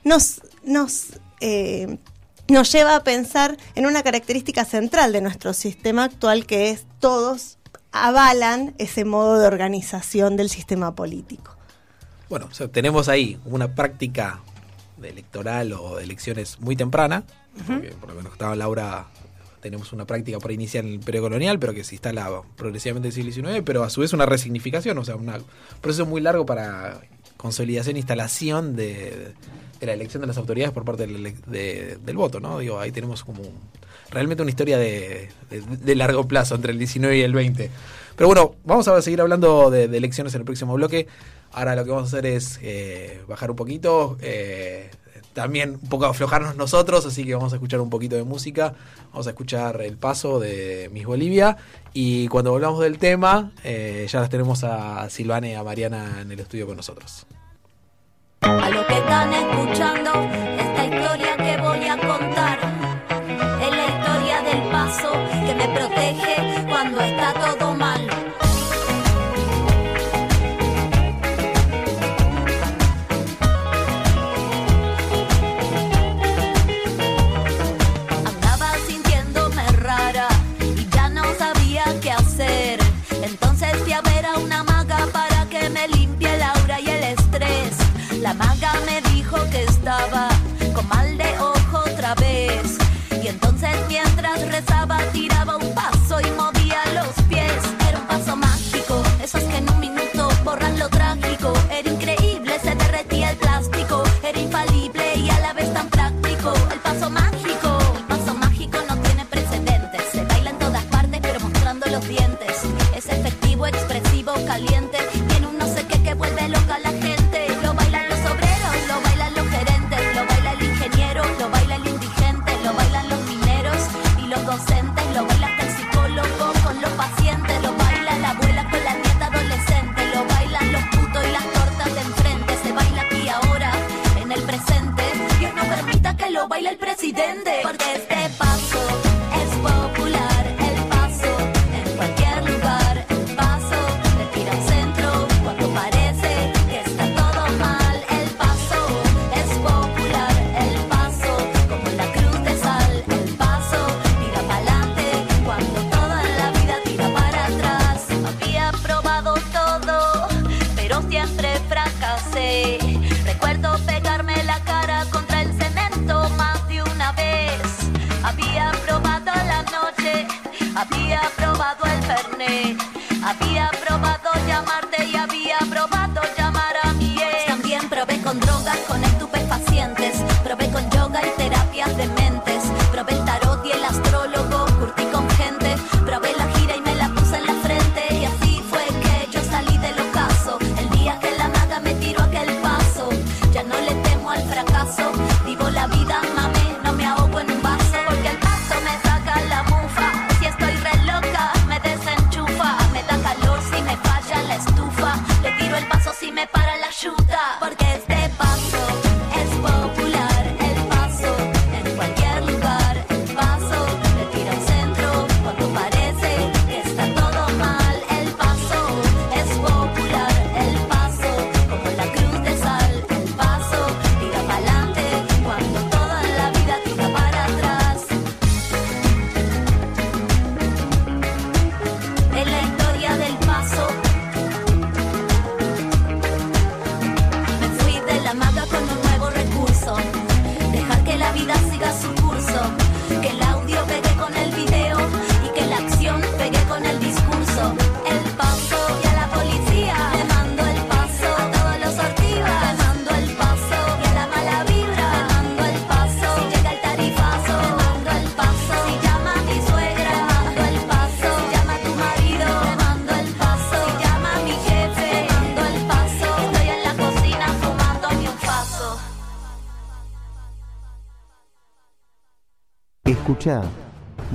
nos, 0.04 0.42
nos, 0.64 1.14
eh, 1.42 2.00
nos 2.48 2.72
lleva 2.72 2.96
a 2.96 3.04
pensar 3.04 3.58
en 3.76 3.86
una 3.86 4.02
característica 4.02 4.66
central 4.66 5.14
de 5.14 5.22
nuestro 5.22 5.54
sistema 5.54 6.06
actual 6.06 6.48
que 6.48 6.72
es 6.72 6.88
todos 7.00 7.60
avalan 7.92 8.74
ese 8.80 9.06
modo 9.06 9.40
de 9.40 9.46
organización 9.46 10.38
del 10.38 10.50
sistema 10.50 10.96
político. 10.96 11.56
Bueno, 12.30 12.50
tenemos 12.72 13.10
ahí 13.10 13.40
una 13.46 13.76
práctica 13.76 14.40
electoral 15.10 15.74
o 15.74 15.98
de 15.98 16.04
elecciones 16.04 16.60
muy 16.60 16.76
temprana, 16.76 17.24
porque 17.68 17.90
por 18.00 18.10
lo 18.10 18.16
menos 18.16 18.32
estaba 18.34 18.56
Laura, 18.56 19.08
tenemos 19.62 19.94
una 19.94 20.06
práctica 20.06 20.40
para 20.40 20.54
iniciar 20.54 20.86
en 20.86 20.94
el 20.94 21.00
periodo 21.00 21.26
colonial, 21.26 21.60
pero 21.60 21.74
que 21.74 21.84
se 21.84 21.96
instala 21.96 22.30
progresivamente 22.56 23.08
en 23.10 23.12
el 23.26 23.34
siglo 23.34 23.50
XIX, 23.52 23.64
pero 23.66 23.84
a 23.84 23.90
su 23.90 24.02
vez 24.02 24.14
una 24.14 24.26
resignificación, 24.26 24.98
o 24.98 25.04
sea, 25.06 25.16
un 25.16 25.32
proceso 25.82 26.06
muy 26.06 26.22
largo 26.22 26.46
para 26.46 27.02
consolidación 27.38 27.96
e 27.96 28.00
instalación 28.00 28.76
de, 28.76 29.34
de 29.80 29.86
la 29.86 29.94
elección 29.94 30.22
de 30.22 30.28
las 30.28 30.38
autoridades 30.38 30.74
por 30.74 30.86
parte 30.86 31.08
del, 31.08 31.36
de- 31.46 31.98
del 32.04 32.16
voto, 32.18 32.40
¿no? 32.40 32.60
Digo, 32.60 32.80
ahí 32.80 32.92
tenemos 32.92 33.24
como 33.24 33.42
un- 33.42 33.60
realmente 34.12 34.42
una 34.44 34.50
historia 34.52 34.78
de, 34.78 35.30
de- 35.50 35.96
largo 35.96 36.28
plazo 36.28 36.56
entre 36.56 36.72
el 36.72 36.78
19 36.78 37.18
y 37.18 37.22
el 37.22 37.34
20. 37.34 37.70
Pero 38.16 38.28
bueno, 38.28 38.56
vamos 38.66 38.88
a 38.88 39.02
seguir 39.02 39.22
hablando 39.22 39.70
de, 39.72 39.88
de 39.88 39.98
elecciones 39.98 40.34
en 40.36 40.42
el 40.42 40.46
próximo 40.46 40.74
bloque. 40.76 41.08
Ahora 41.54 41.76
lo 41.76 41.84
que 41.84 41.90
vamos 41.92 42.06
a 42.14 42.18
hacer 42.18 42.26
es 42.28 42.60
eh, 42.62 43.22
bajar 43.28 43.50
un 43.50 43.56
poquito, 43.58 44.18
eh, 44.22 44.90
también 45.34 45.80
un 45.82 45.90
poco 45.90 46.06
aflojarnos 46.06 46.56
nosotros, 46.56 47.06
así 47.06 47.24
que 47.24 47.36
vamos 47.36 47.54
a 47.54 47.56
escuchar 47.56 47.80
un 47.80 47.90
poquito 47.90 48.16
de 48.16 48.24
música. 48.24 48.74
Vamos 49.12 49.28
a 49.28 49.32
escuchar 49.32 49.82
El 49.82 49.98
Paso 49.98 50.40
de 50.40 50.90
Miss 50.92 51.06
Bolivia. 51.06 51.58
Y 51.94 52.28
cuando 52.28 52.52
volvamos 52.52 52.80
del 52.80 52.98
tema, 52.98 53.52
eh, 53.64 54.08
ya 54.10 54.20
las 54.20 54.30
tenemos 54.30 54.64
a 54.64 55.10
Silvana 55.10 55.48
y 55.48 55.54
a 55.54 55.64
Mariana 55.64 56.20
en 56.22 56.32
el 56.32 56.40
estudio 56.40 56.68
con 56.68 56.78
nosotros. 56.78 57.26
A 58.42 58.70
lo 58.70 58.86
que 58.88 58.94
están 58.94 59.34
escuchando, 59.34 60.12
esta 60.58 60.86
historia 60.86 61.41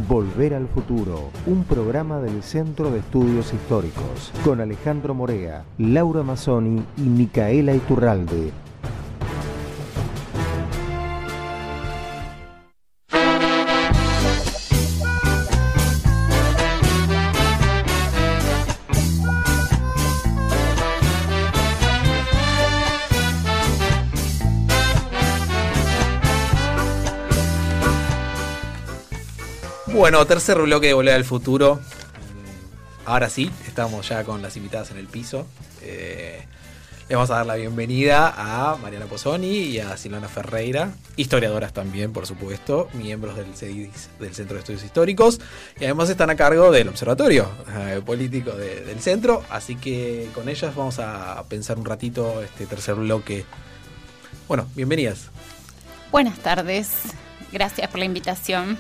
Volver 0.09 0.53
al 0.55 0.67
Futuro, 0.67 1.31
un 1.47 1.63
programa 1.63 2.19
del 2.19 2.43
Centro 2.43 2.91
de 2.91 2.99
Estudios 2.99 3.55
Históricos, 3.55 4.33
con 4.45 4.61
Alejandro 4.61 5.15
Morea, 5.15 5.65
Laura 5.79 6.25
Mazzoni 6.25 6.83
y 6.97 7.03
Micaela 7.03 7.73
Iturralde. 7.73 8.51
Bueno, 30.07 30.25
tercer 30.25 30.57
bloque 30.63 30.87
de 30.87 30.93
Volver 30.93 31.15
al 31.15 31.25
Futuro. 31.25 31.81
Ahora 33.07 33.29
sí, 33.29 33.51
estamos 33.67 34.09
ya 34.09 34.23
con 34.23 34.41
las 34.41 34.57
invitadas 34.57 34.93
en 34.93 34.99
el 34.99 35.09
piso. 35.09 35.49
Eh, 35.83 36.45
le 37.09 37.15
vamos 37.17 37.29
a 37.33 37.35
dar 37.39 37.47
la 37.47 37.57
bienvenida 37.57 38.33
a 38.37 38.77
Mariana 38.77 39.07
Pozzoni 39.07 39.49
y 39.49 39.81
a 39.81 39.97
Silvana 39.97 40.29
Ferreira, 40.29 40.93
historiadoras 41.17 41.73
también, 41.73 42.13
por 42.13 42.25
supuesto, 42.25 42.89
miembros 42.93 43.37
del 43.37 43.53
CEDIS, 43.57 44.11
del 44.21 44.33
Centro 44.33 44.55
de 44.55 44.61
Estudios 44.61 44.85
Históricos, 44.85 45.41
y 45.81 45.87
además 45.87 46.09
están 46.09 46.31
a 46.31 46.37
cargo 46.37 46.71
del 46.71 46.87
Observatorio 46.87 47.51
eh, 47.77 48.01
Político 48.07 48.53
de- 48.53 48.85
del 48.85 49.01
Centro, 49.01 49.43
así 49.51 49.75
que 49.75 50.29
con 50.37 50.49
ellas 50.49 50.73
vamos 50.77 51.01
a 51.01 51.43
pensar 51.49 51.79
un 51.81 51.85
ratito 51.85 52.45
este 52.45 52.67
tercer 52.67 52.95
bloque. 52.95 53.45
Bueno, 54.47 54.69
bienvenidas. 54.77 55.31
Buenas 56.13 56.39
tardes, 56.39 56.91
gracias 57.51 57.89
por 57.91 57.99
la 57.99 58.05
invitación. 58.05 58.79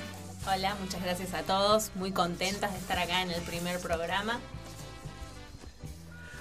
Hola, 0.52 0.76
muchas 0.80 1.02
gracias 1.02 1.34
a 1.34 1.42
todos. 1.42 1.90
Muy 1.94 2.12
contentas 2.12 2.72
de 2.72 2.78
estar 2.78 2.98
acá 2.98 3.22
en 3.22 3.30
el 3.30 3.42
primer 3.42 3.78
programa. 3.80 4.38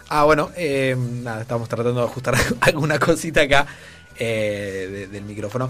Ah, 0.10 0.24
bueno, 0.26 0.52
eh, 0.56 0.96
nada, 0.98 1.41
estamos 1.41 1.68
tratando 1.68 2.02
de 2.02 2.08
ajustar 2.08 2.36
alguna 2.62 3.00
cosita 3.00 3.41
acá 3.41 3.65
eh, 4.18 4.88
de- 4.91 5.08
del 5.08 5.24
micrófono. 5.24 5.70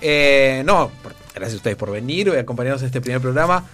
Eh, 0.00 0.62
no, 0.64 0.90
gracias 1.34 1.54
a 1.54 1.56
ustedes 1.56 1.76
por 1.76 1.90
venir 1.90 2.28
y 2.28 2.36
acompañarnos 2.36 2.80
en 2.82 2.86
este 2.86 3.00
primer 3.00 3.20
programa. 3.20 3.64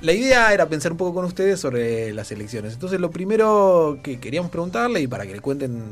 La 0.00 0.12
idea 0.12 0.52
era 0.54 0.66
pensar 0.66 0.92
un 0.92 0.98
poco 0.98 1.12
con 1.12 1.26
ustedes 1.26 1.60
sobre 1.60 2.14
las 2.14 2.32
elecciones. 2.32 2.72
Entonces, 2.72 3.00
lo 3.00 3.10
primero 3.10 3.98
que 4.02 4.18
queríamos 4.18 4.50
preguntarle 4.50 5.00
y 5.00 5.06
para 5.06 5.26
que 5.26 5.34
le 5.34 5.40
cuenten 5.40 5.82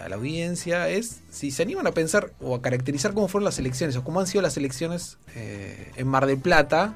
a, 0.00 0.08
la 0.08 0.14
audiencia 0.14 0.88
es 0.88 1.22
si 1.30 1.50
se 1.50 1.64
animan 1.64 1.86
a 1.88 1.92
pensar 1.92 2.30
o 2.40 2.54
a 2.54 2.62
caracterizar 2.62 3.14
cómo 3.14 3.26
fueron 3.26 3.44
las 3.44 3.58
elecciones 3.58 3.96
o 3.96 4.04
cómo 4.04 4.20
han 4.20 4.28
sido 4.28 4.42
las 4.42 4.56
elecciones 4.56 5.18
eh, 5.34 5.90
en 5.96 6.06
Mar 6.06 6.26
del 6.26 6.38
Plata 6.38 6.94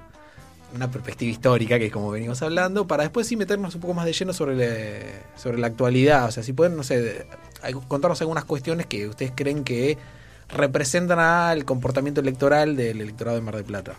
una 0.75 0.91
perspectiva 0.91 1.31
histórica, 1.31 1.79
que 1.79 1.87
es 1.87 1.93
como 1.93 2.11
venimos 2.11 2.41
hablando, 2.43 2.87
para 2.87 3.03
después 3.03 3.27
sí 3.27 3.37
meternos 3.37 3.75
un 3.75 3.81
poco 3.81 3.95
más 3.95 4.07
de 4.07 4.13
lleno 4.13 4.33
sobre, 4.33 5.03
sobre 5.37 5.59
la 5.59 5.67
actualidad. 5.67 6.27
O 6.27 6.31
sea, 6.31 6.43
si 6.43 6.53
pueden, 6.53 6.77
no 6.77 6.83
sé, 6.83 7.27
contarnos 7.89 8.21
algunas 8.21 8.45
cuestiones 8.45 8.87
que 8.87 9.07
ustedes 9.09 9.33
creen 9.35 9.65
que 9.65 9.99
representan 10.49 11.19
al 11.19 11.65
comportamiento 11.65 12.21
electoral 12.21 12.77
del 12.77 13.01
electorado 13.01 13.37
de 13.37 13.43
Mar 13.43 13.57
del 13.57 13.65
Plata. 13.65 13.97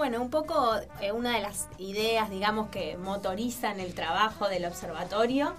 Bueno, 0.00 0.22
un 0.22 0.30
poco 0.30 0.76
eh, 1.02 1.12
una 1.12 1.34
de 1.34 1.42
las 1.42 1.68
ideas, 1.76 2.30
digamos, 2.30 2.70
que 2.70 2.96
motorizan 2.96 3.80
el 3.80 3.92
trabajo 3.92 4.48
del 4.48 4.64
observatorio 4.64 5.52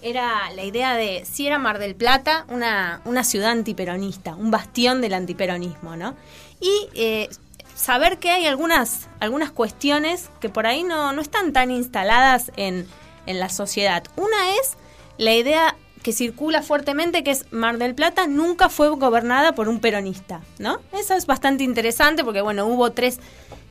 era 0.00 0.50
la 0.56 0.64
idea 0.64 0.94
de 0.96 1.26
si 1.30 1.46
era 1.46 1.58
Mar 1.58 1.78
del 1.78 1.94
Plata 1.94 2.46
una, 2.48 3.02
una 3.04 3.22
ciudad 3.22 3.50
antiperonista, 3.50 4.34
un 4.34 4.50
bastión 4.50 5.02
del 5.02 5.12
antiperonismo, 5.12 5.94
¿no? 5.94 6.16
Y 6.58 6.88
eh, 6.94 7.28
saber 7.74 8.16
que 8.16 8.30
hay 8.30 8.46
algunas, 8.46 9.08
algunas 9.20 9.50
cuestiones 9.50 10.30
que 10.40 10.48
por 10.48 10.66
ahí 10.66 10.84
no, 10.84 11.12
no 11.12 11.20
están 11.20 11.52
tan 11.52 11.70
instaladas 11.70 12.50
en, 12.56 12.88
en 13.26 13.40
la 13.40 13.50
sociedad. 13.50 14.04
Una 14.16 14.56
es 14.56 14.78
la 15.18 15.34
idea 15.34 15.76
que 16.02 16.14
circula 16.14 16.62
fuertemente 16.62 17.22
que 17.22 17.30
es 17.30 17.44
Mar 17.52 17.76
del 17.76 17.94
Plata 17.94 18.26
nunca 18.26 18.70
fue 18.70 18.88
gobernada 18.88 19.54
por 19.54 19.68
un 19.68 19.80
peronista, 19.80 20.40
¿no? 20.58 20.80
Eso 20.92 21.12
es 21.12 21.26
bastante 21.26 21.62
interesante 21.62 22.24
porque 22.24 22.40
bueno, 22.40 22.64
hubo 22.64 22.90
tres 22.92 23.20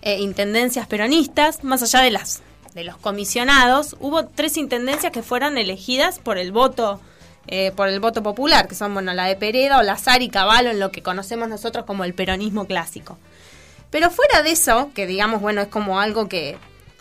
eh, 0.02 0.20
intendencias 0.20 0.88
peronistas, 0.88 1.64
más 1.64 1.82
allá 1.84 2.02
de 2.02 2.12
las 2.12 2.42
de 2.74 2.84
los 2.86 2.96
comisionados, 2.98 3.98
hubo 4.00 4.26
tres 4.28 4.56
intendencias 4.56 5.12
que 5.12 5.24
fueron 5.24 5.58
elegidas 5.58 6.20
por 6.20 6.38
el 6.38 6.54
voto 6.54 7.02
eh, 7.48 7.72
por 7.76 7.88
el 7.90 8.00
voto 8.00 8.22
popular, 8.22 8.68
que 8.68 8.76
son 8.76 8.94
bueno 8.94 9.14
la 9.14 9.26
de 9.26 9.36
Pereda, 9.36 9.80
Olazar 9.80 10.22
y 10.22 10.30
Caballo, 10.30 10.70
en 10.70 10.80
lo 10.80 10.92
que 10.92 11.02
conocemos 11.02 11.50
nosotros 11.50 11.86
como 11.86 12.04
el 12.04 12.14
peronismo 12.14 12.66
clásico. 12.66 13.18
Pero 13.90 14.12
fuera 14.12 14.44
de 14.44 14.52
eso, 14.52 14.92
que 14.94 15.08
digamos, 15.08 15.42
bueno, 15.42 15.62
es 15.62 15.68
como 15.68 16.00
algo 16.00 16.30
que 16.30 16.58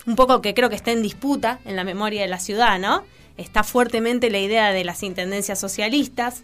un 0.07 0.15
poco 0.15 0.41
que 0.41 0.55
creo 0.55 0.69
que 0.69 0.75
está 0.75 0.91
en 0.91 1.03
disputa 1.03 1.59
en 1.63 1.75
la 1.75 1.83
memoria 1.83 2.21
de 2.21 2.27
la 2.27 2.39
ciudad, 2.39 2.79
¿no? 2.79 3.03
Está 3.37 3.63
fuertemente 3.63 4.31
la 4.31 4.39
idea 4.39 4.71
de 4.71 4.83
las 4.83 5.03
intendencias 5.03 5.59
socialistas, 5.59 6.41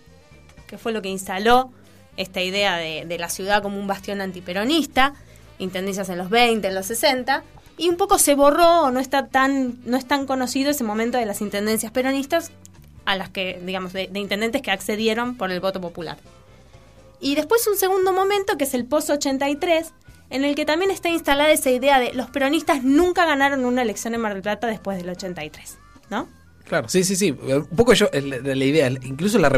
que 0.68 0.78
fue 0.78 0.92
lo 0.92 1.02
que 1.02 1.10
instaló 1.10 1.72
esta 2.18 2.42
idea 2.42 2.78
de, 2.78 3.06
de 3.06 3.18
la 3.18 3.30
ciudad 3.30 3.64
como 3.64 3.80
un 3.80 3.88
bastión 3.88 4.22
antiperonista, 4.22 5.16
intendencias 5.60 6.10
en 6.10 6.18
los 6.18 6.30
20, 6.30 6.68
en 6.68 6.76
los 6.76 6.86
60, 6.86 7.44
y 7.78 7.90
un 7.90 7.98
poco 7.98 8.18
se 8.18 8.36
borró 8.36 8.92
no 8.92 9.00
está 9.00 9.28
tan, 9.28 9.78
no 9.86 9.98
es 9.98 10.08
tan 10.08 10.26
conocido 10.26 10.72
ese 10.72 10.84
momento 10.84 11.18
de 11.18 11.26
las 11.26 11.42
intendencias 11.42 11.92
peronistas 11.92 12.52
a 13.06 13.16
las 13.16 13.30
que, 13.30 13.62
digamos, 13.66 13.94
de, 13.94 14.08
de 14.08 14.20
intendentes 14.20 14.62
que 14.62 14.72
accedieron 14.72 15.36
por 15.36 15.52
el 15.52 15.60
voto 15.60 15.80
popular. 15.80 16.18
Y 17.20 17.36
después 17.36 17.66
un 17.68 17.78
segundo 17.78 18.14
momento 18.14 18.58
que 18.58 18.66
es 18.66 18.74
el 18.74 18.86
post 18.86 19.10
83, 19.10 19.94
en 20.30 20.44
el 20.44 20.56
que 20.56 20.66
también 20.66 20.92
está 20.92 21.10
instalada 21.10 21.52
esa 21.52 21.70
idea 21.70 22.00
de 22.00 22.14
los 22.14 22.30
peronistas 22.30 22.84
nunca 22.84 23.26
ganaron 23.26 23.66
una 23.66 23.82
elección 23.82 24.14
en 24.14 24.22
Mar 24.22 24.34
del 24.34 24.44
Plata 24.44 24.68
después 24.68 24.98
del 24.98 25.10
83, 25.10 25.78
¿no? 26.10 26.28
Claro, 26.66 26.90
sí, 26.90 27.04
sí, 27.04 27.16
sí. 27.16 27.32
Un 27.32 27.68
poco 27.76 27.94
yo, 27.94 28.10
la, 28.12 28.56
la 28.56 28.66
idea, 28.66 28.90
incluso 28.90 29.40
la 29.40 29.50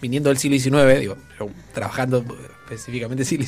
viniendo 0.00 0.28
del 0.28 0.38
siglo 0.38 0.58
XIX, 0.58 1.00
digo, 1.00 1.16
yo 1.38 1.48
trabajando 1.72 2.24
específicamente 2.64 3.24
siglo 3.24 3.44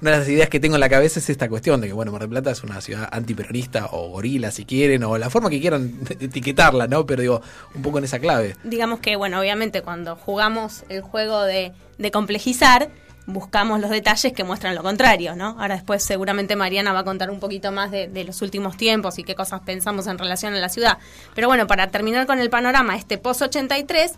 una 0.00 0.10
de 0.12 0.18
las 0.18 0.28
ideas 0.28 0.48
que 0.48 0.60
tengo 0.60 0.76
en 0.76 0.80
la 0.80 0.88
cabeza 0.88 1.18
es 1.18 1.28
esta 1.30 1.48
cuestión 1.48 1.80
de 1.80 1.88
que, 1.88 1.92
bueno, 1.92 2.12
Mar 2.12 2.20
del 2.22 2.30
Plata 2.30 2.50
es 2.50 2.62
una 2.62 2.80
ciudad 2.80 3.08
antiperonista 3.10 3.88
o 3.92 4.10
gorila, 4.10 4.50
si 4.50 4.64
quieren, 4.64 5.02
o 5.04 5.18
la 5.18 5.30
forma 5.30 5.50
que 5.50 5.60
quieran 5.60 5.98
etiquetarla, 6.08 6.86
¿no? 6.86 7.06
Pero 7.06 7.22
digo, 7.22 7.42
un 7.74 7.82
poco 7.82 7.98
en 7.98 8.04
esa 8.04 8.18
clave. 8.18 8.56
Digamos 8.64 9.00
que, 9.00 9.16
bueno, 9.16 9.40
obviamente 9.40 9.82
cuando 9.82 10.16
jugamos 10.16 10.84
el 10.88 11.02
juego 11.02 11.42
de, 11.42 11.72
de 11.98 12.10
complejizar, 12.10 12.90
buscamos 13.26 13.80
los 13.80 13.90
detalles 13.90 14.32
que 14.32 14.44
muestran 14.44 14.74
lo 14.74 14.82
contrario, 14.82 15.34
¿no? 15.34 15.56
Ahora 15.58 15.76
después 15.76 16.02
seguramente 16.02 16.56
Mariana 16.56 16.92
va 16.92 17.00
a 17.00 17.04
contar 17.04 17.30
un 17.30 17.40
poquito 17.40 17.72
más 17.72 17.90
de, 17.90 18.24
los 18.24 18.42
últimos 18.42 18.76
tiempos 18.76 19.18
y 19.18 19.24
qué 19.24 19.34
cosas 19.34 19.60
pensamos 19.62 20.06
en 20.06 20.18
relación 20.18 20.54
a 20.54 20.58
la 20.58 20.68
ciudad. 20.68 20.98
Pero 21.34 21.48
bueno, 21.48 21.66
para 21.66 21.90
terminar 21.90 22.26
con 22.26 22.38
el 22.38 22.50
panorama, 22.50 22.96
este 22.96 23.18
post-83, 23.18 24.12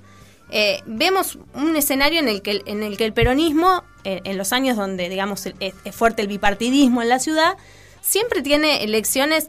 eh, 0.51 0.83
vemos 0.87 1.39
un 1.55 1.77
escenario 1.77 2.21
en 2.21 2.29
el 2.29 2.43
que, 2.43 2.63
en 2.67 2.83
el, 2.83 2.97
que 2.97 3.05
el 3.05 3.13
peronismo, 3.13 3.83
eh, 4.05 4.21
en 4.25 4.39
los 4.39 4.53
años 4.53 4.77
donde, 4.77 5.09
digamos, 5.09 5.47
es, 5.47 5.75
fuerte 5.93 6.23
el 6.23 6.29
bipartidismo 6.29 7.03
en 7.03 7.09
la 7.09 7.19
ciudad, 7.19 7.57
siempre 8.01 8.43
tiene 8.43 8.85
elecciones 8.85 9.49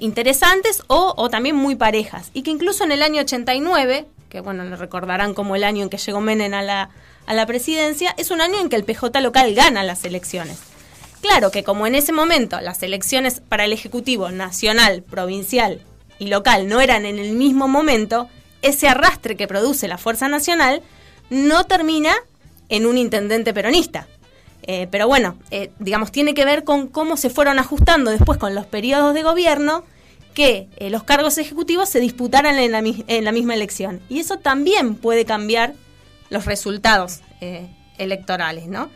interesantes 0.00 0.82
o, 0.86 1.14
o 1.16 1.28
también 1.28 1.56
muy 1.56 1.74
parejas. 1.74 2.30
Y 2.32 2.42
que 2.42 2.50
incluso 2.50 2.84
en 2.84 2.92
el 2.92 3.02
año 3.02 3.20
89, 3.20 4.06
que 4.28 4.40
bueno, 4.40 4.64
lo 4.64 4.76
recordarán 4.76 5.34
como 5.34 5.56
el 5.56 5.64
año 5.64 5.82
en 5.82 5.90
que 5.90 5.98
llegó 5.98 6.20
Menem 6.20 6.54
a 6.54 6.62
la, 6.62 6.90
a 7.26 7.34
la 7.34 7.46
presidencia, 7.46 8.14
es 8.16 8.30
un 8.30 8.40
año 8.40 8.58
en 8.58 8.68
que 8.68 8.76
el 8.76 8.84
PJ 8.84 9.20
local 9.20 9.54
gana 9.54 9.82
las 9.82 10.04
elecciones. 10.04 10.58
Claro 11.20 11.50
que 11.50 11.62
como 11.62 11.86
en 11.86 11.94
ese 11.94 12.12
momento 12.12 12.60
las 12.60 12.82
elecciones 12.82 13.40
para 13.40 13.64
el 13.64 13.72
Ejecutivo 13.72 14.30
nacional, 14.30 15.02
provincial 15.02 15.80
y 16.18 16.26
local 16.26 16.66
no 16.68 16.80
eran 16.80 17.04
en 17.06 17.18
el 17.18 17.32
mismo 17.32 17.68
momento, 17.68 18.28
ese 18.62 18.88
arrastre 18.88 19.36
que 19.36 19.46
produce 19.46 19.88
la 19.88 19.98
Fuerza 19.98 20.28
Nacional 20.28 20.82
no 21.30 21.64
termina 21.64 22.14
en 22.68 22.86
un 22.86 22.96
intendente 22.96 23.52
peronista. 23.52 24.06
Eh, 24.62 24.86
pero 24.90 25.08
bueno, 25.08 25.36
eh, 25.50 25.70
digamos, 25.78 26.12
tiene 26.12 26.34
que 26.34 26.44
ver 26.44 26.64
con 26.64 26.86
cómo 26.86 27.16
se 27.16 27.30
fueron 27.30 27.58
ajustando 27.58 28.10
después 28.10 28.38
con 28.38 28.54
los 28.54 28.64
periodos 28.64 29.12
de 29.12 29.22
gobierno 29.22 29.84
que 30.34 30.68
eh, 30.76 30.88
los 30.88 31.02
cargos 31.02 31.36
ejecutivos 31.36 31.88
se 31.88 32.00
disputaran 32.00 32.58
en 32.58 32.72
la, 32.72 32.78
en 32.78 33.24
la 33.24 33.32
misma 33.32 33.54
elección. 33.54 34.00
Y 34.08 34.20
eso 34.20 34.38
también 34.38 34.94
puede 34.94 35.24
cambiar 35.24 35.74
los 36.30 36.46
resultados 36.46 37.20
electorales, 37.98 38.68
¿no? 38.68 38.88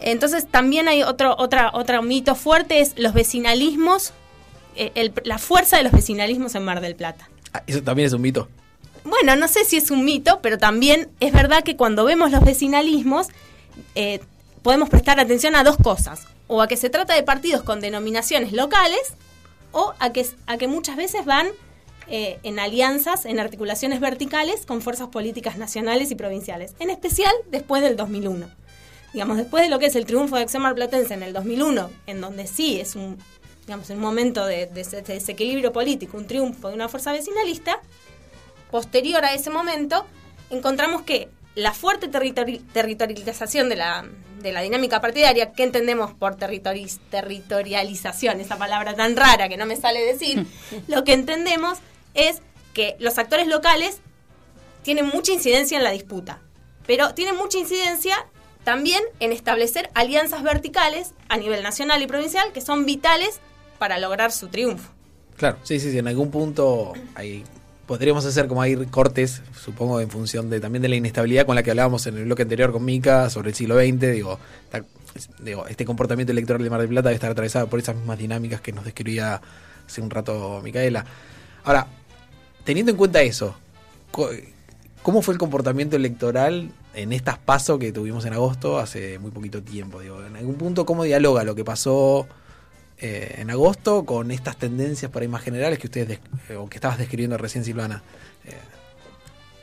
Entonces 0.00 0.48
también 0.50 0.88
hay 0.88 1.02
otro, 1.02 1.36
otra, 1.38 1.70
otro 1.74 2.02
mito 2.02 2.34
fuerte, 2.34 2.80
es 2.80 2.94
los 2.98 3.12
vecinalismos, 3.12 4.14
la 5.24 5.38
fuerza 5.38 5.76
de 5.76 5.82
los 5.82 5.92
vecinalismos 5.92 6.54
en 6.54 6.64
Mar 6.64 6.80
del 6.80 6.96
Plata. 6.96 7.28
Ah, 7.52 7.62
eso 7.66 7.82
también 7.82 8.06
es 8.06 8.14
un 8.14 8.22
mito. 8.22 8.48
Bueno, 9.06 9.36
no 9.36 9.48
sé 9.48 9.64
si 9.64 9.76
es 9.76 9.90
un 9.90 10.04
mito, 10.04 10.40
pero 10.42 10.58
también 10.58 11.08
es 11.20 11.32
verdad 11.32 11.62
que 11.62 11.76
cuando 11.76 12.04
vemos 12.04 12.30
los 12.30 12.44
vecinalismos 12.44 13.28
eh, 13.94 14.20
podemos 14.62 14.88
prestar 14.88 15.20
atención 15.20 15.54
a 15.56 15.64
dos 15.64 15.76
cosas. 15.76 16.26
O 16.48 16.60
a 16.62 16.68
que 16.68 16.76
se 16.76 16.90
trata 16.90 17.14
de 17.14 17.22
partidos 17.22 17.62
con 17.62 17.80
denominaciones 17.80 18.52
locales 18.52 19.00
o 19.72 19.94
a 19.98 20.12
que, 20.12 20.26
a 20.46 20.56
que 20.58 20.68
muchas 20.68 20.96
veces 20.96 21.24
van 21.24 21.48
eh, 22.08 22.38
en 22.44 22.58
alianzas, 22.60 23.24
en 23.26 23.40
articulaciones 23.40 24.00
verticales 24.00 24.64
con 24.64 24.80
fuerzas 24.82 25.08
políticas 25.08 25.56
nacionales 25.58 26.10
y 26.10 26.14
provinciales. 26.14 26.74
En 26.78 26.90
especial 26.90 27.32
después 27.50 27.82
del 27.82 27.96
2001. 27.96 28.48
digamos, 29.12 29.36
después 29.38 29.62
de 29.64 29.70
lo 29.70 29.78
que 29.78 29.86
es 29.86 29.96
el 29.96 30.06
triunfo 30.06 30.36
de 30.36 30.42
Acción 30.42 30.62
Marplatense 30.62 31.14
en 31.14 31.22
el 31.22 31.32
2001, 31.32 31.90
en 32.06 32.20
donde 32.20 32.46
sí 32.46 32.78
es 32.80 32.94
un, 32.96 33.18
digamos, 33.66 33.90
un 33.90 33.98
momento 33.98 34.44
de, 34.46 34.66
de 34.66 34.80
ese- 34.82 35.02
de 35.02 35.14
desequilibrio 35.14 35.72
político, 35.72 36.16
un 36.16 36.26
triunfo 36.26 36.68
de 36.68 36.74
una 36.74 36.88
fuerza 36.88 37.12
vecinalista, 37.12 37.80
posterior 38.76 39.24
a 39.24 39.32
ese 39.32 39.48
momento, 39.48 40.04
encontramos 40.50 41.00
que 41.00 41.30
la 41.54 41.72
fuerte 41.72 42.10
territori- 42.10 42.60
territorialización 42.74 43.70
de 43.70 43.76
la, 43.76 44.04
de 44.42 44.52
la 44.52 44.60
dinámica 44.60 45.00
partidaria, 45.00 45.52
que 45.52 45.62
entendemos 45.62 46.12
por 46.12 46.36
territorialización, 46.36 48.38
esa 48.38 48.58
palabra 48.58 48.94
tan 48.94 49.16
rara 49.16 49.48
que 49.48 49.56
no 49.56 49.64
me 49.64 49.76
sale 49.76 50.04
decir, 50.04 50.44
lo 50.88 51.04
que 51.04 51.14
entendemos 51.14 51.78
es 52.12 52.42
que 52.74 52.96
los 52.98 53.16
actores 53.16 53.46
locales 53.46 54.00
tienen 54.82 55.06
mucha 55.06 55.32
incidencia 55.32 55.78
en 55.78 55.84
la 55.84 55.92
disputa, 55.92 56.42
pero 56.86 57.14
tienen 57.14 57.36
mucha 57.36 57.56
incidencia 57.56 58.26
también 58.62 59.02
en 59.20 59.32
establecer 59.32 59.88
alianzas 59.94 60.42
verticales 60.42 61.14
a 61.30 61.38
nivel 61.38 61.62
nacional 61.62 62.02
y 62.02 62.06
provincial 62.06 62.52
que 62.52 62.60
son 62.60 62.84
vitales 62.84 63.40
para 63.78 63.98
lograr 63.98 64.32
su 64.32 64.48
triunfo. 64.48 64.92
Claro, 65.38 65.56
sí, 65.62 65.80
sí, 65.80 65.90
sí, 65.90 65.98
en 65.98 66.08
algún 66.08 66.30
punto 66.30 66.92
hay, 67.14 67.42
podríamos 67.86 68.24
hacer 68.24 68.48
como 68.48 68.62
hay 68.62 68.76
cortes, 68.86 69.42
supongo, 69.58 70.00
en 70.00 70.10
función 70.10 70.50
de 70.50 70.60
también 70.60 70.82
de 70.82 70.88
la 70.88 70.96
inestabilidad 70.96 71.46
con 71.46 71.54
la 71.54 71.62
que 71.62 71.70
hablábamos 71.70 72.06
en 72.06 72.16
el 72.18 72.24
bloque 72.24 72.42
anterior 72.42 72.72
con 72.72 72.84
Mica 72.84 73.30
sobre 73.30 73.50
el 73.50 73.54
siglo 73.54 73.76
XX, 73.76 74.12
digo, 74.12 74.38
digo, 75.40 75.66
este 75.66 75.84
comportamiento 75.84 76.32
electoral 76.32 76.62
de 76.62 76.70
Mar 76.70 76.80
del 76.80 76.88
Plata 76.88 77.08
debe 77.08 77.14
estar 77.14 77.30
atravesado 77.30 77.68
por 77.68 77.78
esas 77.78 77.96
mismas 77.96 78.18
dinámicas 78.18 78.60
que 78.60 78.72
nos 78.72 78.84
describía 78.84 79.40
hace 79.86 80.00
un 80.00 80.10
rato 80.10 80.60
Micaela. 80.62 81.04
Ahora, 81.64 81.86
teniendo 82.64 82.90
en 82.90 82.98
cuenta 82.98 83.22
eso, 83.22 83.56
¿cómo 85.02 85.22
fue 85.22 85.34
el 85.34 85.38
comportamiento 85.38 85.96
electoral 85.96 86.70
en 86.94 87.12
estas 87.12 87.38
pasos 87.38 87.78
que 87.78 87.92
tuvimos 87.92 88.24
en 88.24 88.32
agosto 88.32 88.78
hace 88.78 89.18
muy 89.18 89.30
poquito 89.30 89.62
tiempo? 89.62 90.00
Digo, 90.00 90.24
en 90.24 90.36
algún 90.36 90.56
punto, 90.56 90.84
¿cómo 90.84 91.04
dialoga 91.04 91.44
lo 91.44 91.54
que 91.54 91.64
pasó 91.64 92.26
eh, 92.98 93.36
en 93.38 93.50
agosto 93.50 94.04
con 94.04 94.30
estas 94.30 94.56
tendencias 94.56 95.10
por 95.10 95.22
ahí 95.22 95.28
más 95.28 95.42
generales 95.42 95.78
que 95.78 95.86
ustedes 95.86 96.08
des- 96.08 96.20
eh, 96.48 96.56
o 96.56 96.68
que 96.68 96.76
estabas 96.76 96.98
describiendo 96.98 97.36
recién 97.38 97.64
Silvana. 97.64 98.02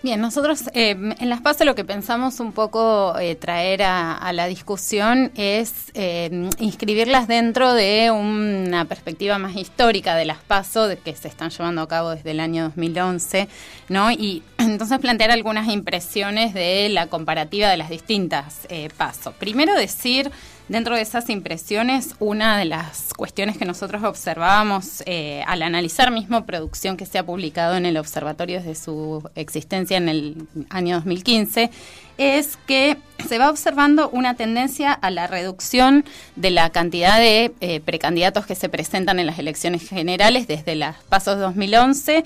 Bien, 0.04 0.20
nosotros 0.20 0.64
eh, 0.74 0.90
en 1.18 1.30
las 1.30 1.40
PASO 1.40 1.64
lo 1.64 1.76
que 1.76 1.86
pensamos 1.86 2.42
un 2.42 2.52
poco 2.52 3.18
eh, 3.18 3.36
traer 3.36 3.84
a, 3.84 4.34
la 4.34 4.48
discusión 4.48 5.32
es 5.38 5.92
eh, 5.94 6.50
inscribirlas 6.60 7.30
dentro 7.30 7.74
de 7.74 8.12
una 8.12 8.84
perspectiva 8.84 9.38
más 9.38 9.56
histórica 9.56 10.16
de 10.16 10.26
las 10.26 10.40
PASO 10.40 10.90
que 11.06 11.16
se 11.16 11.30
están 11.30 11.52
llevando 11.52 11.84
a 11.84 11.88
cabo 11.88 12.10
desde 12.10 12.32
el 12.32 12.42
año 12.42 12.64
2011, 12.66 13.48
¿no? 13.88 14.12
Y 14.12 14.44
entonces 14.58 15.00
plantear 15.00 15.32
algunas 15.32 15.70
impresiones 15.70 16.54
de 16.54 16.90
la 16.90 17.08
comparativa 17.08 17.70
de 17.70 17.78
las 17.78 17.90
distintas 17.90 18.68
eh, 18.68 18.90
PASO. 18.98 19.32
Primero 19.32 19.74
decir 19.74 20.30
Dentro 20.70 20.96
de 20.96 21.02
esas 21.02 21.30
impresiones, 21.30 22.16
una 22.20 22.58
de 22.58 22.64
las 22.64 23.14
cuestiones 23.14 23.58
que 23.58 23.66
nosotros 23.66 24.02
observábamos 24.04 25.04
eh, 25.06 25.44
al 25.46 25.62
analizar 25.62 26.10
mismo 26.10 26.46
producción 26.46 26.96
que 26.96 27.06
se 27.06 27.18
ha 27.18 27.26
publicado 27.26 27.76
en 27.76 27.86
el 27.86 27.98
observatorio 27.98 28.60
desde 28.60 28.76
su 28.76 29.30
existencia 29.36 29.98
en 29.98 30.08
el 30.08 30.48
año 30.70 30.96
2015, 30.96 31.70
es 32.18 32.58
que 32.66 32.98
se 33.28 33.40
va 33.40 33.50
observando 33.50 34.10
una 34.10 34.36
tendencia 34.36 34.94
a 34.94 35.12
la 35.12 35.28
reducción 35.28 36.06
de 36.38 36.52
la 36.52 36.70
cantidad 36.70 37.18
de 37.18 37.54
eh, 37.60 37.82
precandidatos 37.82 38.46
que 38.46 38.56
se 38.56 38.70
presentan 38.70 39.20
en 39.20 39.26
las 39.26 39.40
elecciones 39.40 39.90
generales 39.90 40.48
desde 40.48 40.76
las 40.76 40.96
pasos 41.04 41.40
2011 41.40 42.24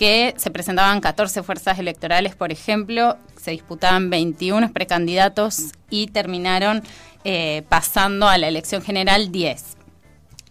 que 0.00 0.32
se 0.38 0.50
presentaban 0.50 1.02
14 1.02 1.42
fuerzas 1.42 1.78
electorales, 1.78 2.34
por 2.34 2.52
ejemplo, 2.52 3.18
se 3.36 3.50
disputaban 3.50 4.08
21 4.08 4.72
precandidatos 4.72 5.72
y 5.90 6.06
terminaron 6.06 6.82
eh, 7.24 7.64
pasando 7.68 8.26
a 8.26 8.38
la 8.38 8.48
elección 8.48 8.80
general 8.80 9.30
10. 9.30 9.76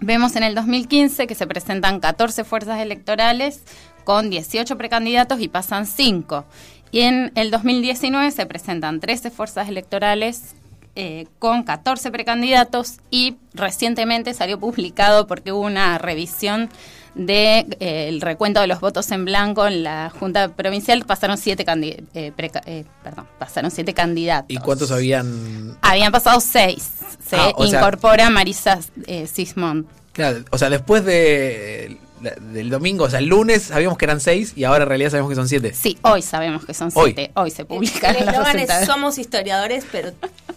Vemos 0.02 0.36
en 0.36 0.44
el 0.44 0.54
2015 0.54 1.26
que 1.26 1.34
se 1.34 1.48
presentan 1.48 2.00
14 2.00 2.44
fuerzas 2.44 2.80
electorales 2.80 3.64
con 4.04 4.30
18 4.30 4.78
precandidatos 4.78 5.42
y 5.42 5.48
pasan 5.48 5.88
5. 5.88 6.46
Y 6.92 7.00
en 7.00 7.32
el 7.34 7.50
2019 7.50 8.30
se 8.30 8.46
presentan 8.46 9.00
13 9.00 9.32
fuerzas 9.32 9.68
electorales 9.68 10.54
eh, 10.96 11.26
con 11.40 11.64
14 11.64 12.12
precandidatos 12.12 13.00
y 13.10 13.38
recientemente 13.56 14.36
salió 14.36 14.60
publicado 14.60 15.26
porque 15.26 15.52
hubo 15.52 15.62
una 15.62 15.98
revisión 15.98 16.70
del 17.20 17.70
de, 17.70 17.78
eh, 17.80 18.08
el 18.10 18.22
recuento 18.22 18.62
de 18.62 18.68
los 18.68 18.80
votos 18.80 19.12
en 19.12 19.26
blanco 19.26 19.68
en 19.68 19.84
la 19.84 20.12
Junta 20.20 20.50
Provincial 20.50 21.04
pasaron 21.06 21.38
siete, 21.38 21.66
candi 21.66 21.90
eh, 22.14 22.32
eh, 22.66 22.86
perdón, 23.04 23.28
pasaron 23.38 23.72
siete 23.72 23.94
candidatos. 23.94 24.50
¿Y 24.50 24.58
cuántos 24.58 24.92
habían? 24.92 25.78
Habían 25.82 26.12
pasado 26.12 26.40
seis. 26.40 26.90
Se 27.28 27.36
Ah, 27.36 27.52
sea- 27.58 27.80
incorpora 27.80 28.30
Marisa 28.30 28.80
eh, 29.08 29.28
Sismond. 29.28 29.86
Claro, 30.14 30.40
o 30.52 30.58
sea, 30.58 30.70
después 30.70 31.06
de, 31.06 31.98
del 32.20 32.70
domingo, 32.70 33.06
o 33.06 33.10
sea, 33.10 33.20
el 33.20 33.26
lunes 33.26 33.64
sabíamos 33.64 33.98
que 33.98 34.06
eran 34.06 34.20
seis 34.20 34.54
y 34.56 34.64
ahora 34.64 34.84
en 34.84 34.90
realidad 34.90 35.12
sabemos 35.12 35.30
que 35.30 35.36
son 35.36 35.48
siete. 35.48 35.74
Sí, 35.74 35.98
hoy 36.02 36.22
sabemos 36.22 36.66
que 36.66 36.74
son 36.74 36.92
Hoy. 36.94 37.14
siete. 37.14 37.32
Hoy 37.36 37.52
se 37.52 37.62
El 37.64 37.68
publican 37.68 38.14
los 38.14 38.24
eslogan 38.28 38.60
es 38.60 38.86
somos 38.86 39.18
historiadores, 39.18 39.86
pero 39.92 40.12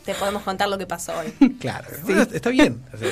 te 0.05 0.15
podemos 0.15 0.43
contar 0.43 0.69
lo 0.69 0.79
que 0.79 0.87
pasó 0.87 1.13
hoy. 1.19 1.33
Claro, 1.61 1.87
bueno, 2.05 2.23
está 2.23 2.51
bien. 2.51 2.83
O 2.93 2.97
sea, 2.97 3.09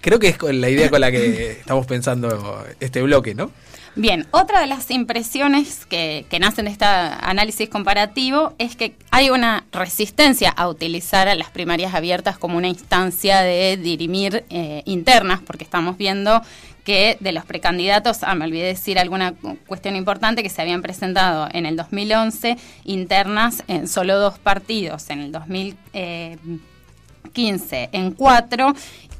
creo 0.00 0.18
que 0.18 0.28
es 0.28 0.38
con 0.38 0.60
la 0.60 0.68
idea 0.68 0.90
con 0.90 1.00
la 1.00 1.10
que 1.10 1.52
estamos 1.52 1.86
pensando 1.86 2.64
este 2.80 3.02
bloque, 3.02 3.34
¿no? 3.34 3.50
Bien, 3.96 4.28
otra 4.30 4.60
de 4.60 4.68
las 4.68 4.92
impresiones 4.92 5.84
que, 5.86 6.24
que 6.30 6.38
nacen 6.38 6.66
de 6.66 6.70
este 6.70 6.84
análisis 6.84 7.68
comparativo 7.68 8.54
es 8.58 8.76
que 8.76 8.94
hay 9.10 9.30
una 9.30 9.64
resistencia 9.72 10.50
a 10.50 10.68
utilizar 10.68 11.26
a 11.26 11.34
las 11.34 11.50
primarias 11.50 11.94
abiertas 11.94 12.38
como 12.38 12.56
una 12.58 12.68
instancia 12.68 13.40
de 13.40 13.76
dirimir 13.76 14.44
eh, 14.50 14.82
internas, 14.84 15.40
porque 15.44 15.64
estamos 15.64 15.96
viendo 15.96 16.42
que 16.88 17.18
de 17.20 17.32
los 17.32 17.44
precandidatos, 17.44 18.20
ah, 18.22 18.34
me 18.34 18.46
olvidé 18.46 18.64
decir 18.68 18.98
alguna 18.98 19.32
cu- 19.32 19.58
cuestión 19.66 19.94
importante, 19.94 20.42
que 20.42 20.48
se 20.48 20.62
habían 20.62 20.80
presentado 20.80 21.46
en 21.52 21.66
el 21.66 21.76
2011 21.76 22.56
internas 22.84 23.62
en 23.68 23.86
solo 23.88 24.18
dos 24.18 24.38
partidos, 24.38 25.10
en 25.10 25.20
el 25.20 25.30
2015 25.30 27.90
en 27.92 28.12
cuatro 28.12 28.72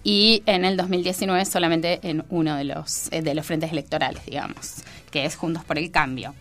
y 0.03 0.43
en 0.47 0.65
el 0.65 0.79
2019 0.79 1.45
solamente 1.45 2.01
en 2.03 2.25
uno 2.31 2.57
de 2.57 2.65
los, 2.65 3.13
eh, 3.13 3.21
de 3.21 3.35
los 3.35 3.45
frentes 3.45 3.71
electorales, 3.71 4.25
digamos, 4.25 4.77
que 5.11 5.27
es 5.27 5.37
Juntos 5.37 5.63
por 5.65 5.77
el 5.77 5.91
Cambio. 5.91 6.35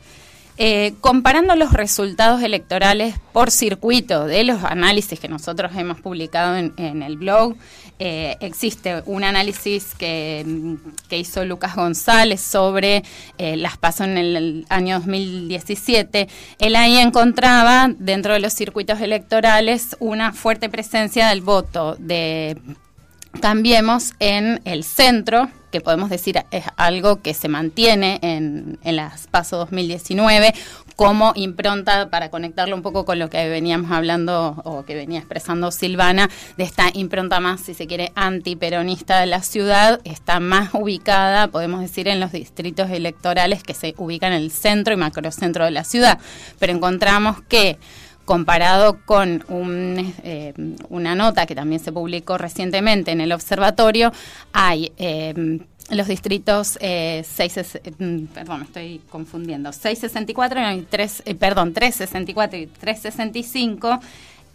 Eh, 0.60 0.96
comparando 1.02 1.56
los 1.56 1.72
resultados 1.72 2.42
electorales 2.42 3.16
por 3.32 3.52
circuito 3.52 4.26
de 4.26 4.44
los 4.44 4.64
análisis 4.64 5.20
que 5.20 5.28
nosotros 5.28 5.72
hemos 5.76 6.02
publicado 6.02 6.58
en, 6.58 7.04
el 7.04 7.16
blog, 7.18 7.56
eh, 8.00 8.38
existe 8.40 9.04
un 9.06 9.24
análisis 9.24 9.94
que, 9.96 10.44
hizo 11.12 11.46
Lucas 11.46 11.76
González 11.76 12.42
sobre 12.42 13.04
eh, 13.38 13.56
las 13.56 13.78
pasos 13.78 14.08
en 14.08 14.18
el 14.18 14.66
año 14.70 14.98
2017. 14.98 16.28
Él 16.58 16.76
ahí 16.76 16.98
encontraba 16.98 17.92
dentro 17.96 18.34
de 18.34 18.40
los 18.40 18.54
circuitos 18.54 19.00
electorales 19.00 19.96
una 20.00 20.34
fuerte 20.34 20.70
presencia 20.70 21.28
del 21.30 21.42
voto 21.42 21.96
de 22.00 22.58
Cambiemos 23.42 24.14
en 24.20 24.62
el 24.66 24.84
centro, 24.84 25.50
podemos 25.82 26.10
decir 26.10 26.44
es 26.52 26.66
algo 26.76 27.22
que 27.22 27.34
se 27.34 27.48
mantiene 27.48 28.20
en, 28.22 28.80
en 28.84 28.96
las 28.96 29.28
PASO 29.28 29.58
2019 29.58 30.54
como 30.98 31.32
impronta 31.36 32.10
para 32.10 32.30
conectarlo 32.30 32.76
un 32.76 32.82
poco 32.82 33.06
con 33.06 33.20
lo 33.20 33.30
que 33.30 33.48
veníamos 33.50 33.92
hablando 33.92 34.60
o 34.66 34.84
que 34.84 34.96
venía 34.96 35.20
expresando 35.20 35.72
Silvana, 35.72 36.28
de 36.58 36.64
esta 36.64 36.90
impronta 36.92 37.40
más, 37.40 37.62
si 37.62 37.76
se 37.76 37.86
quiere, 37.86 38.12
antiperonista 38.16 39.20
de 39.20 39.28
la 39.28 39.44
ciudad, 39.44 40.02
está 40.06 40.40
más 40.40 40.72
ubicada, 40.74 41.50
podemos 41.50 41.82
decir, 41.82 42.08
en 42.08 42.20
los 42.20 42.32
distritos 42.32 42.90
electorales 42.90 43.62
que 43.62 43.76
se 43.76 43.94
ubican 43.98 44.34
en 44.34 44.42
el 44.42 44.52
centro 44.52 44.92
y 44.92 44.98
macrocentro 44.98 45.66
de 45.66 45.72
la 45.72 45.84
ciudad. 45.84 46.18
Pero 46.58 46.74
encontramos 46.74 47.42
que 47.44 47.78
comparado 48.28 49.00
con 49.06 49.46
un, 49.48 50.14
eh, 50.24 50.54
una 50.90 51.16
nota 51.16 51.46
que 51.46 51.56
también 51.56 51.80
se 51.80 51.94
publicó 51.94 52.38
recientemente 52.38 53.12
en 53.12 53.22
el 53.22 53.32
observatorio, 53.32 54.12
hay 54.52 54.92
eh, 54.98 55.62
los 55.90 56.08
distritos 56.08 56.78
eh, 56.82 57.24
6, 57.26 57.80
mm, 57.98 58.26
perdón, 58.26 58.64
estoy 58.64 59.00
confundiendo, 59.10 59.72
664 59.72 60.74
y 60.74 60.82
3, 60.82 61.24
eh, 61.26 61.36
perdón, 61.36 61.74
364 61.74 62.60
y 62.60 62.68
365. 62.68 64.00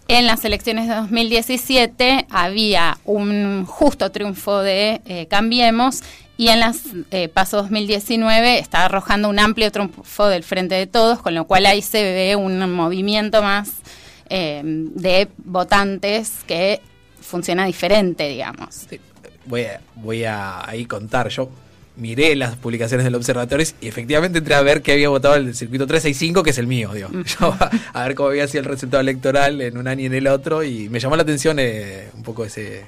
En 0.09 0.27
las 0.27 0.45
elecciones 0.45 0.89
de 0.89 0.95
2017 0.95 2.27
había 2.31 2.99
un 3.05 3.65
justo 3.65 4.11
triunfo 4.11 4.59
de 4.61 5.01
eh, 5.07 5.27
Cambiemos 5.27 6.03
y 6.37 6.49
en 6.49 6.61
las 6.61 6.81
eh, 7.11 7.29
PASO 7.29 7.59
2019 7.59 8.59
está 8.59 8.85
arrojando 8.85 9.29
un 9.29 9.39
amplio 9.39 9.71
triunfo 9.71 10.27
del 10.27 10.43
Frente 10.43 10.75
de 10.75 10.87
Todos, 10.87 11.21
con 11.21 11.35
lo 11.35 11.47
cual 11.47 11.67
ahí 11.67 11.83
se 11.83 12.03
ve 12.03 12.37
un 12.37 12.59
movimiento 12.73 13.43
más 13.43 13.71
eh, 14.29 14.61
de 14.65 15.29
votantes 15.39 16.33
que 16.47 16.81
funciona 17.21 17.65
diferente, 17.65 18.29
digamos. 18.29 18.87
Voy 19.47 19.63
a, 19.63 19.81
voy 19.95 20.25
a 20.25 20.69
ahí 20.69 20.85
contar. 20.85 21.29
Yo 21.29 21.49
miré 21.97 22.35
las 22.37 22.57
publicaciones 22.57 23.05
del 23.05 23.15
observatorio 23.15 23.67
y 23.81 23.89
efectivamente 23.89 24.39
entré 24.39 24.55
a 24.55 24.63
ver 24.63 24.83
que 24.83 24.93
había 24.93 25.09
votado 25.09 25.35
el 25.35 25.55
circuito 25.55 25.87
365, 25.87 26.43
que 26.43 26.51
es 26.51 26.59
el 26.59 26.67
mío, 26.67 26.91
digo. 26.95 27.11
Yo 27.41 27.55
a, 27.59 27.71
a 27.93 28.07
ver 28.07 28.15
cómo 28.15 28.31
había 28.31 28.49
sido 28.49 28.61
el 28.61 28.69
resultado 28.69 29.01
electoral 29.01 29.61
en 29.61 29.77
un 29.77 29.87
año 29.87 30.03
y 30.03 30.07
en 30.07 30.15
el 30.15 30.27
otro, 30.27 30.63
y 30.63 30.89
me 30.89 31.01
llamó 31.01 31.17
la 31.17 31.23
atención 31.23 31.59
eh, 31.59 32.09
un 32.15 32.23
poco 32.23 32.45
ese, 32.45 32.85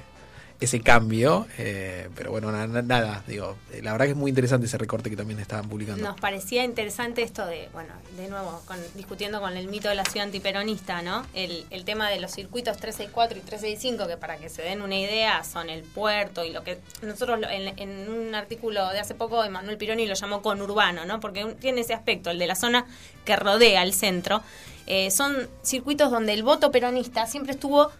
ese 0.60 0.80
cambio, 0.80 1.46
eh, 1.58 2.08
pero 2.14 2.30
bueno, 2.30 2.50
na- 2.52 2.66
na- 2.66 2.80
nada, 2.82 3.22
digo, 3.26 3.56
la 3.82 3.92
verdad 3.92 4.06
que 4.06 4.12
es 4.12 4.16
muy 4.16 4.30
interesante 4.30 4.66
ese 4.66 4.78
recorte 4.78 5.10
que 5.10 5.16
también 5.16 5.38
estaban 5.40 5.68
publicando. 5.68 6.02
Nos 6.02 6.18
parecía 6.18 6.64
interesante 6.64 7.22
esto 7.22 7.44
de, 7.44 7.68
bueno, 7.72 7.92
de 8.16 8.28
nuevo, 8.28 8.62
con- 8.64 8.78
discutiendo 8.94 9.40
con 9.40 9.56
el 9.56 9.66
mito 9.68 9.88
de 9.88 9.96
la 9.96 10.04
ciudad 10.04 10.26
antiperonista, 10.26 11.02
¿no? 11.02 11.26
El, 11.34 11.66
el 11.70 11.84
tema 11.84 12.08
de 12.08 12.20
los 12.20 12.30
circuitos 12.32 12.76
364 12.78 13.36
y 13.38 13.40
365, 13.42 14.06
que 14.08 14.16
para 14.16 14.36
que 14.38 14.48
se 14.48 14.62
den 14.62 14.80
una 14.80 14.96
idea 14.98 15.42
son 15.44 15.68
el 15.68 15.82
puerto 15.82 16.44
y 16.44 16.50
lo 16.52 16.62
que 16.62 16.78
nosotros 17.02 17.40
en, 17.50 17.78
en 17.78 18.08
un 18.10 18.34
artículo 18.34 18.88
de 18.90 19.00
hace 19.00 19.14
poco, 19.14 19.44
Emanuel 19.44 19.76
Pironi 19.76 20.06
lo 20.06 20.14
llamó 20.14 20.40
conurbano, 20.40 21.04
¿no? 21.04 21.20
Porque 21.20 21.44
tiene 21.60 21.80
ese 21.82 21.94
aspecto, 21.94 22.30
el 22.30 22.38
de 22.38 22.46
la 22.46 22.54
zona 22.54 22.86
que 23.24 23.36
rodea 23.36 23.82
el 23.82 23.92
centro. 23.92 24.40
Eh, 24.86 25.10
son 25.10 25.48
circuitos 25.62 26.10
donde 26.10 26.32
el 26.34 26.42
voto 26.42 26.70
peronista 26.70 27.26
siempre 27.26 27.52
estuvo 27.52 27.90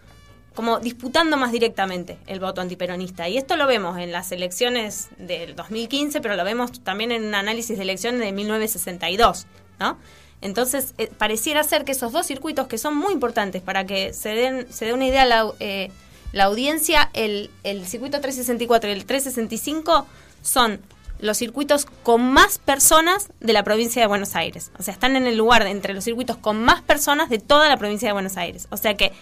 como 0.55 0.79
disputando 0.79 1.37
más 1.37 1.53
directamente 1.53 2.19
el 2.27 2.41
voto 2.41 2.61
antiperonista. 2.61 3.29
Y 3.29 3.37
esto 3.37 3.57
lo 3.57 3.67
vemos 3.67 3.99
en 3.99 4.13
las 4.13 4.31
elecciones 4.33 5.09
del 5.19 5.57
2015, 5.57 6.21
pero 6.21 6.37
lo 6.37 6.45
vemos 6.45 6.81
también 6.83 7.13
en 7.13 7.25
un 7.25 7.35
análisis 7.35 7.77
de 7.77 7.83
elecciones 7.83 8.21
de 8.21 8.33
1962, 8.33 9.47
¿no? 9.81 9.99
Entonces, 10.41 10.95
eh, 10.99 11.11
pareciera 11.17 11.65
ser 11.65 11.85
que 11.85 11.93
esos 11.93 12.13
dos 12.13 12.27
circuitos 12.27 12.67
que 12.67 12.79
son 12.79 12.97
muy 12.97 13.13
importantes 13.13 13.63
para 13.63 13.87
que 13.87 14.13
se 14.13 14.31
den 14.31 14.73
se 14.73 14.85
dé 14.85 14.93
una 14.93 15.07
idea 15.07 15.27
eh, 15.59 15.91
la 16.33 16.45
audiencia, 16.45 17.11
el, 17.15 17.51
el 17.63 17.87
circuito 17.87 18.21
364 18.21 18.91
y 18.91 18.93
el 18.93 19.07
365 19.07 20.07
son 20.43 20.81
los 21.21 21.39
circuitos 21.39 21.87
con 22.03 22.33
más 22.33 22.59
personas 22.59 23.31
de 23.41 23.53
la 23.53 23.63
provincia 23.63 24.03
de 24.03 24.09
Buenos 24.09 24.37
Aires. 24.37 24.71
O 24.79 24.83
sea, 24.83 24.93
están 24.93 25.17
en 25.17 25.27
el 25.27 25.37
lugar 25.37 25.67
entre 25.67 25.95
los 25.95 26.05
circuitos 26.05 26.37
con 26.37 26.63
más 26.63 26.83
personas 26.83 27.31
de 27.31 27.39
toda 27.39 27.69
la 27.69 27.77
provincia 27.77 28.09
de 28.09 28.13
Buenos 28.13 28.37
Aires. 28.37 28.67
O 28.71 28.77
sea 28.77 28.95
que 28.95 29.13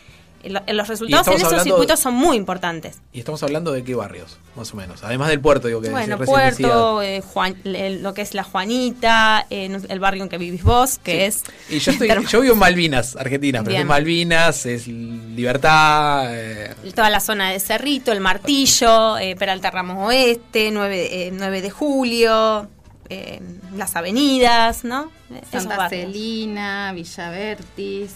los 0.44 0.88
resultados 0.88 1.26
en 1.28 1.34
esos 1.34 1.44
hablando 1.46 1.64
circuitos 1.64 1.98
de- 1.98 2.02
son 2.02 2.14
muy 2.14 2.36
importantes. 2.36 2.98
Y 3.12 3.18
estamos 3.20 3.42
hablando 3.42 3.72
de 3.72 3.84
qué 3.84 3.94
barrios, 3.94 4.38
más 4.56 4.72
o 4.72 4.76
menos. 4.76 5.02
Además 5.04 5.28
del 5.28 5.40
puerto, 5.40 5.68
digo 5.68 5.80
que 5.80 5.90
Bueno. 5.90 6.18
Puerto, 6.18 7.00
eh, 7.02 7.20
Juan- 7.22 7.56
el- 7.64 8.02
lo 8.02 8.14
que 8.14 8.22
es 8.22 8.34
la 8.34 8.42
Juanita, 8.44 9.46
eh, 9.50 9.78
el 9.88 10.00
barrio 10.00 10.22
en 10.24 10.28
que 10.28 10.38
vivís 10.38 10.62
vos, 10.64 10.98
que 10.98 11.26
es... 11.26 11.42
Y 11.68 11.78
yo, 11.78 11.92
estoy, 11.92 12.08
yo 12.30 12.40
vivo 12.40 12.54
en 12.54 12.58
Malvinas, 12.58 13.16
Argentina, 13.16 13.60
pero 13.60 13.70
Bien. 13.70 13.82
es 13.82 13.86
Malvinas, 13.88 14.66
es 14.66 14.86
Libertad, 14.88 16.26
eh, 16.30 16.74
toda 16.94 17.10
la 17.10 17.20
zona 17.20 17.50
de 17.50 17.60
Cerrito, 17.60 18.12
el 18.12 18.20
Martillo, 18.20 19.18
eh, 19.18 19.36
Peralta 19.36 19.70
Ramos 19.70 20.08
Oeste, 20.08 20.70
9, 20.72 21.26
eh, 21.26 21.30
9 21.32 21.62
de 21.62 21.70
Julio, 21.70 22.68
eh, 23.08 23.40
las 23.76 23.96
avenidas, 23.96 24.84
¿no? 24.84 25.10
Santa. 25.50 25.88
Celina, 25.88 26.92
Villa 26.94 27.30
Vertis. 27.30 28.12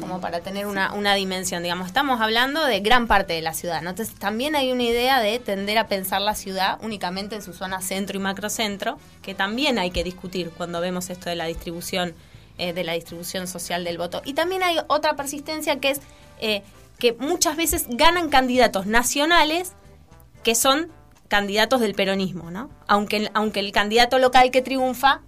Como 0.00 0.20
para 0.20 0.40
tener 0.40 0.66
una, 0.66 0.92
una 0.92 1.14
dimensión, 1.14 1.62
digamos, 1.62 1.86
estamos 1.86 2.20
hablando 2.20 2.64
de 2.64 2.80
gran 2.80 3.06
parte 3.06 3.32
de 3.32 3.42
la 3.42 3.54
ciudad. 3.54 3.78
Entonces 3.78 4.14
también 4.14 4.54
hay 4.56 4.72
una 4.72 4.82
idea 4.82 5.20
de 5.20 5.38
tender 5.38 5.78
a 5.78 5.88
pensar 5.88 6.20
la 6.20 6.34
ciudad 6.34 6.78
únicamente 6.82 7.36
en 7.36 7.42
su 7.42 7.52
zona 7.52 7.80
centro 7.80 8.18
y 8.18 8.20
macrocentro, 8.20 8.98
que 9.22 9.34
también 9.34 9.78
hay 9.78 9.90
que 9.90 10.04
discutir 10.04 10.50
cuando 10.50 10.80
vemos 10.80 11.10
esto 11.10 11.30
de 11.30 11.36
la 11.36 11.46
distribución, 11.46 12.14
eh, 12.58 12.72
de 12.72 12.84
la 12.84 12.92
distribución 12.92 13.46
social 13.46 13.84
del 13.84 13.98
voto. 13.98 14.22
Y 14.24 14.34
también 14.34 14.62
hay 14.62 14.78
otra 14.88 15.16
persistencia 15.16 15.80
que 15.80 15.90
es 15.90 16.00
eh, 16.40 16.62
que 16.98 17.12
muchas 17.12 17.56
veces 17.56 17.86
ganan 17.88 18.28
candidatos 18.28 18.86
nacionales 18.86 19.72
que 20.42 20.54
son 20.54 20.90
candidatos 21.28 21.80
del 21.80 21.94
peronismo, 21.94 22.50
¿no? 22.50 22.70
Aunque, 22.86 23.30
aunque 23.34 23.60
el 23.60 23.72
candidato 23.72 24.18
local 24.18 24.50
que 24.50 24.62
triunfa 24.62 25.20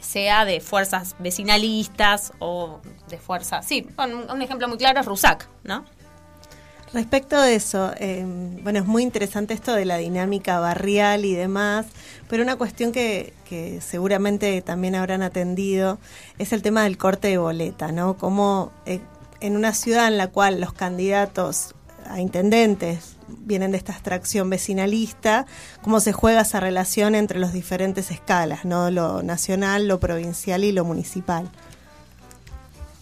sea 0.00 0.44
de 0.44 0.60
fuerzas 0.60 1.16
vecinalistas 1.18 2.32
o 2.38 2.80
de 3.08 3.18
fuerzas... 3.18 3.66
Sí, 3.66 3.86
un, 3.98 4.42
ejemplo 4.42 4.68
muy 4.68 4.78
claro 4.78 5.00
es 5.00 5.06
Rusac, 5.06 5.48
¿no? 5.64 5.84
Respecto 6.92 7.40
de 7.40 7.56
eso, 7.56 7.92
eh, 7.98 8.24
bueno, 8.62 8.78
es 8.78 8.86
muy 8.86 9.02
interesante 9.02 9.54
esto 9.54 9.74
de 9.74 9.84
la 9.84 9.96
dinámica 9.96 10.60
barrial 10.60 11.24
y 11.24 11.34
demás, 11.34 11.86
pero 12.28 12.42
una 12.42 12.56
cuestión 12.56 12.92
que, 12.92 13.32
que 13.48 13.80
seguramente 13.80 14.62
también 14.62 14.94
habrán 14.94 15.22
atendido 15.22 15.98
es 16.38 16.52
el 16.52 16.62
tema 16.62 16.84
del 16.84 16.96
corte 16.96 17.28
de 17.28 17.38
boleta, 17.38 17.90
¿no? 17.90 18.16
Como 18.16 18.72
eh, 18.86 19.00
en 19.40 19.56
una 19.56 19.74
ciudad 19.74 20.06
en 20.06 20.16
la 20.16 20.28
cual 20.28 20.60
los 20.60 20.72
candidatos 20.72 21.74
a 22.08 22.20
intendentes 22.20 23.15
vienen 23.28 23.72
de 23.72 23.78
esta 23.78 23.92
extracción 23.92 24.50
vecinalista, 24.50 25.46
cómo 25.82 26.00
se 26.00 26.12
juega 26.12 26.42
esa 26.42 26.60
relación 26.60 27.14
entre 27.14 27.38
los 27.38 27.52
diferentes 27.52 28.10
escalas, 28.10 28.64
¿no? 28.64 28.90
Lo 28.90 29.22
nacional, 29.22 29.88
lo 29.88 30.00
provincial 30.00 30.64
y 30.64 30.72
lo 30.72 30.84
municipal. 30.84 31.50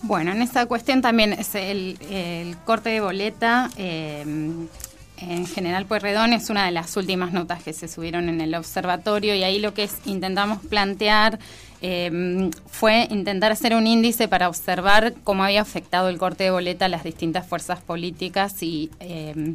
Bueno, 0.02 0.32
en 0.32 0.42
esa 0.42 0.66
cuestión 0.66 1.00
también 1.00 1.32
es 1.32 1.54
el, 1.54 2.56
corte 2.64 2.90
de 2.90 3.00
boleta. 3.00 3.70
eh, 3.76 4.24
en 5.16 5.46
General 5.46 5.86
Pueyrredón 5.86 6.32
es 6.32 6.50
una 6.50 6.66
de 6.66 6.72
las 6.72 6.96
últimas 6.96 7.32
notas 7.32 7.62
que 7.62 7.72
se 7.72 7.86
subieron 7.86 8.28
en 8.28 8.40
el 8.40 8.54
observatorio 8.54 9.34
y 9.34 9.44
ahí 9.44 9.60
lo 9.60 9.72
que 9.72 9.88
intentamos 10.06 10.58
plantear 10.66 11.38
eh, 11.82 12.50
fue 12.66 13.06
intentar 13.10 13.52
hacer 13.52 13.74
un 13.74 13.86
índice 13.86 14.26
para 14.26 14.48
observar 14.48 15.14
cómo 15.22 15.44
había 15.44 15.62
afectado 15.62 16.08
el 16.08 16.18
corte 16.18 16.44
de 16.44 16.50
boleta 16.50 16.86
a 16.86 16.88
las 16.88 17.04
distintas 17.04 17.46
fuerzas 17.46 17.80
políticas 17.80 18.62
y 18.62 18.90
eh, 19.00 19.54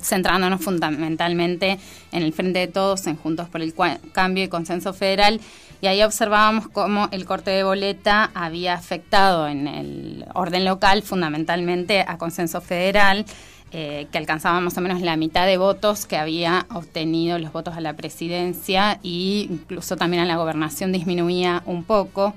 centrándonos 0.00 0.60
fundamentalmente 0.60 1.78
en 2.12 2.22
el 2.22 2.32
Frente 2.32 2.60
de 2.60 2.68
Todos, 2.68 3.06
en 3.06 3.16
Juntos 3.16 3.48
por 3.48 3.60
el 3.60 3.74
Cambio 4.12 4.44
y 4.44 4.48
Consenso 4.48 4.92
Federal, 4.92 5.40
y 5.82 5.88
ahí 5.88 6.02
observábamos 6.02 6.68
cómo 6.68 7.08
el 7.10 7.24
corte 7.24 7.50
de 7.50 7.64
boleta 7.64 8.30
había 8.34 8.74
afectado 8.74 9.48
en 9.48 9.66
el 9.66 10.24
orden 10.32 10.64
local 10.64 11.02
fundamentalmente 11.02 12.04
a 12.06 12.18
Consenso 12.18 12.60
Federal, 12.60 13.26
eh, 13.72 14.06
que 14.12 14.18
alcanzaba 14.18 14.60
más 14.60 14.78
o 14.78 14.80
menos 14.80 15.00
la 15.00 15.16
mitad 15.16 15.44
de 15.44 15.56
votos 15.56 16.06
que 16.06 16.16
había 16.16 16.66
obtenido 16.72 17.38
los 17.38 17.52
votos 17.52 17.74
a 17.74 17.80
la 17.80 17.94
presidencia 17.94 19.00
e 19.02 19.48
incluso 19.50 19.96
también 19.96 20.22
a 20.22 20.26
la 20.26 20.36
gobernación 20.36 20.92
disminuía 20.92 21.62
un 21.66 21.82
poco, 21.82 22.34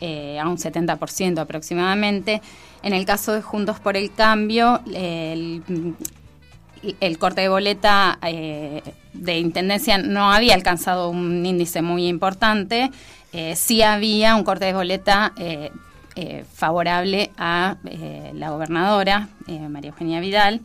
eh, 0.00 0.38
a 0.38 0.48
un 0.48 0.56
70% 0.56 1.40
aproximadamente. 1.40 2.40
En 2.82 2.94
el 2.94 3.04
caso 3.04 3.32
de 3.32 3.42
Juntos 3.42 3.78
por 3.78 3.96
el 3.96 4.12
Cambio, 4.14 4.80
el, 4.94 5.62
el 7.00 7.18
corte 7.18 7.42
de 7.42 7.48
boleta 7.48 8.18
eh, 8.22 8.82
de 9.12 9.38
intendencia 9.38 9.98
no 9.98 10.32
había 10.32 10.54
alcanzado 10.54 11.10
un 11.10 11.44
índice 11.44 11.82
muy 11.82 12.06
importante, 12.06 12.90
eh, 13.32 13.56
sí 13.56 13.82
había 13.82 14.36
un 14.36 14.44
corte 14.44 14.66
de 14.66 14.74
boleta 14.74 15.32
eh, 15.38 15.70
favorable 16.50 17.30
a 17.36 17.76
la 18.32 18.48
gobernadora, 18.48 19.28
María 19.68 19.90
Eugenia 19.90 20.18
Vidal. 20.18 20.62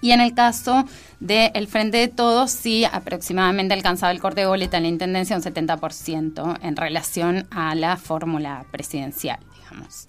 Y 0.00 0.12
en 0.12 0.22
el 0.22 0.34
caso 0.34 0.86
del 1.20 1.68
Frente 1.68 1.98
de 1.98 2.08
Todos, 2.08 2.52
sí 2.52 2.86
aproximadamente 2.86 3.74
alcanzaba 3.74 4.12
el 4.12 4.20
corte 4.20 4.40
de 4.40 4.46
boleta 4.46 4.78
en 4.78 4.84
la 4.84 4.88
Intendencia 4.88 5.36
un 5.36 5.42
70% 5.42 6.58
en 6.62 6.76
relación 6.76 7.46
a 7.50 7.74
la 7.74 7.98
fórmula 7.98 8.64
presidencial, 8.70 9.40
digamos. 9.58 10.08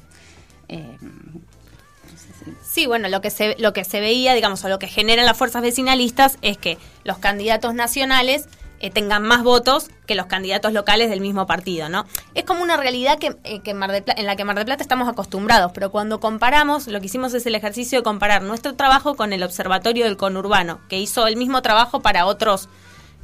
Sí, 2.64 2.86
bueno, 2.86 3.10
lo 3.10 3.22
que 3.22 3.30
se 3.30 3.56
lo 3.60 3.74
que 3.74 3.84
se 3.84 4.00
veía, 4.00 4.34
digamos, 4.34 4.64
o 4.64 4.70
lo 4.70 4.80
que 4.80 4.88
generan 4.88 5.26
las 5.26 5.38
fuerzas 5.38 5.62
vecinalistas 5.62 6.38
es 6.42 6.58
que 6.58 6.78
los 7.04 7.18
candidatos 7.18 7.74
nacionales 7.74 8.48
eh, 8.80 8.92
tengan 8.92 9.24
más 9.24 9.44
votos 9.44 9.90
que 10.06 10.14
los 10.14 10.28
candidatos 10.28 10.72
locales 10.72 11.10
del 11.10 11.22
mismo 11.22 11.48
partido, 11.48 11.90
¿no? 11.90 12.06
Es 12.36 12.44
como 12.44 12.62
una 12.62 12.78
realidad 12.78 13.18
que, 13.18 13.36
eh, 13.44 13.62
en, 13.66 14.26
la 14.26 14.36
que 14.36 14.46
Mar 14.46 14.56
del 14.56 14.66
Plata 14.66 14.84
estamos 14.84 15.10
acostumbrados, 15.10 15.72
pero 15.74 15.92
cuando 15.92 16.20
comparamos, 16.20 16.88
lo 16.88 17.00
que 17.00 17.08
hicimos 17.08 17.34
es 17.34 17.46
el 17.46 17.56
ejercicio 17.56 18.00
de 18.00 18.04
comparar 18.04 18.44
nuestro 18.44 18.76
trabajo 18.76 19.16
con 19.16 19.34
el 19.34 19.42
Observatorio 19.44 20.06
del 20.06 20.18
Conurbano, 20.18 20.80
que 20.90 21.00
hizo 21.00 21.26
el 21.26 21.38
mismo 21.38 21.62
trabajo 21.62 22.02
para 22.02 22.28
otros 22.28 22.70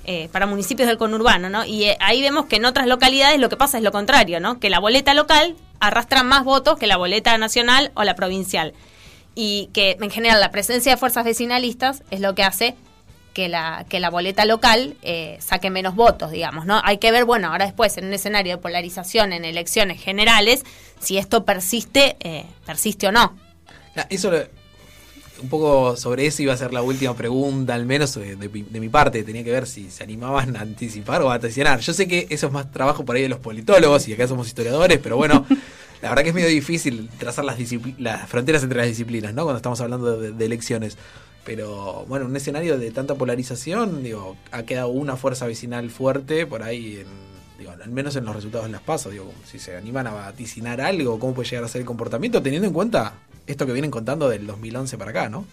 eh, 0.05 0.27
para 0.33 0.45
municipios 0.47 0.89
del 0.89 0.97
conurbano, 0.97 1.49
¿no? 1.49 1.63
Y 1.63 1.85
eh, 1.85 1.97
ahí 2.01 2.21
vemos 2.21 2.47
que 2.47 2.57
en 2.57 2.65
otras 2.65 2.87
localidades 2.87 3.39
lo 3.39 3.47
que 3.47 3.55
pasa 3.55 3.77
es 3.77 3.85
lo 3.85 3.93
contrario, 3.93 4.41
¿no? 4.41 4.59
Que 4.59 4.69
la 4.69 4.79
boleta 4.79 5.13
local 5.13 5.55
arrastra 5.79 6.23
más 6.23 6.43
votos 6.43 6.77
que 6.77 6.87
la 6.87 6.97
boleta 6.97 7.37
nacional 7.37 7.93
o 7.93 8.03
la 8.03 8.13
provincial. 8.13 8.73
Y 9.35 9.69
que 9.73 9.97
en 9.99 10.09
general 10.11 10.39
la 10.39 10.51
presencia 10.51 10.91
de 10.91 10.97
fuerzas 10.97 11.25
vecinalistas 11.25 12.03
es 12.11 12.19
lo 12.19 12.35
que 12.35 12.43
hace 12.43 12.75
que 13.33 13.49
la, 13.49 13.85
que 13.89 13.99
la 13.99 14.11
boleta 14.11 14.45
local 14.45 14.95
eh, 15.01 15.37
saque 15.41 15.71
menos 15.71 15.95
votos, 15.95 16.29
digamos, 16.29 16.67
¿no? 16.67 16.79
Hay 16.83 16.99
que 16.99 17.11
ver, 17.11 17.25
bueno, 17.25 17.47
ahora 17.47 17.65
después 17.65 17.97
en 17.97 18.05
un 18.05 18.13
escenario 18.13 18.57
de 18.57 18.61
polarización 18.61 19.33
en 19.33 19.43
elecciones 19.43 19.99
generales, 19.99 20.63
si 20.99 21.17
esto 21.17 21.43
persiste, 21.43 22.15
eh, 22.19 22.45
persiste 22.65 23.07
o 23.07 23.11
no. 23.11 23.35
Eso, 24.11 24.31
un 25.41 25.49
poco 25.49 25.97
sobre 25.97 26.27
eso 26.27 26.43
iba 26.43 26.53
a 26.53 26.57
ser 26.57 26.73
la 26.73 26.83
última 26.83 27.15
pregunta, 27.15 27.73
al 27.73 27.87
menos 27.87 28.13
de, 28.13 28.35
de 28.35 28.49
mi- 28.49 28.61
de 28.61 28.79
mi 28.79 28.89
parte. 28.89 29.23
Tenía 29.23 29.43
que 29.43 29.51
ver 29.51 29.65
si 29.65 29.89
se 29.89 30.03
animaban 30.03 30.55
a 30.55 30.61
anticipar 30.61 31.23
o 31.23 31.25
a 31.31 31.37
vaticinar. 31.37 31.79
Yo 31.79 31.91
sé 31.93 32.07
que 32.07 32.27
eso 32.29 32.47
es 32.47 32.53
más 32.53 32.71
trabajo 32.71 33.03
por 33.03 33.15
ahí 33.15 33.23
de 33.23 33.29
los 33.29 33.39
politólogos 33.39 34.07
y 34.07 34.13
acá 34.13 34.27
somos 34.27 34.47
historiadores, 34.47 34.99
pero 35.01 35.17
bueno, 35.17 35.45
la 36.03 36.09
verdad 36.09 36.23
que 36.23 36.29
es 36.29 36.35
medio 36.35 36.49
difícil 36.49 37.09
trazar 37.17 37.45
las, 37.45 37.57
las 37.97 38.29
fronteras 38.29 38.61
entre 38.61 38.77
las 38.77 38.87
disciplinas, 38.87 39.33
¿no? 39.33 39.43
Cuando 39.43 39.55
estamos 39.55 39.79
hablando 39.79 40.19
de, 40.19 40.45
elecciones. 40.45 40.97
Pero 41.45 42.05
bueno, 42.09 42.25
en 42.25 42.31
un 42.31 42.35
escenario 42.35 42.77
de 42.77 42.91
tanta 42.91 43.15
polarización, 43.15 44.03
digo, 44.03 44.35
ha 44.51 44.63
quedado 44.63 44.89
una 44.89 45.15
fuerza 45.15 45.47
vecinal 45.47 45.89
fuerte 45.89 46.45
por 46.45 46.61
ahí, 46.61 46.97
en, 46.97 47.07
digo, 47.57 47.71
al 47.71 47.89
menos 47.89 48.17
en 48.17 48.25
los 48.25 48.35
resultados 48.35 48.65
de 48.65 48.73
las 48.73 48.81
pasos. 48.81 49.13
Digo, 49.13 49.31
si 49.45 49.59
se 49.59 49.77
animan 49.77 50.07
a 50.07 50.11
vaticinar 50.11 50.81
algo, 50.81 51.19
cómo 51.19 51.33
puede 51.33 51.49
llegar 51.49 51.63
a 51.63 51.69
ser 51.69 51.79
el 51.79 51.87
comportamiento, 51.87 52.41
teniendo 52.41 52.67
en 52.67 52.73
cuenta 52.73 53.13
esto 53.47 53.65
que 53.65 53.71
vienen 53.71 53.89
contando 53.89 54.27
del 54.27 54.45
2011 54.45 54.97
para 54.97 55.11
acá, 55.11 55.29
¿no? 55.29 55.45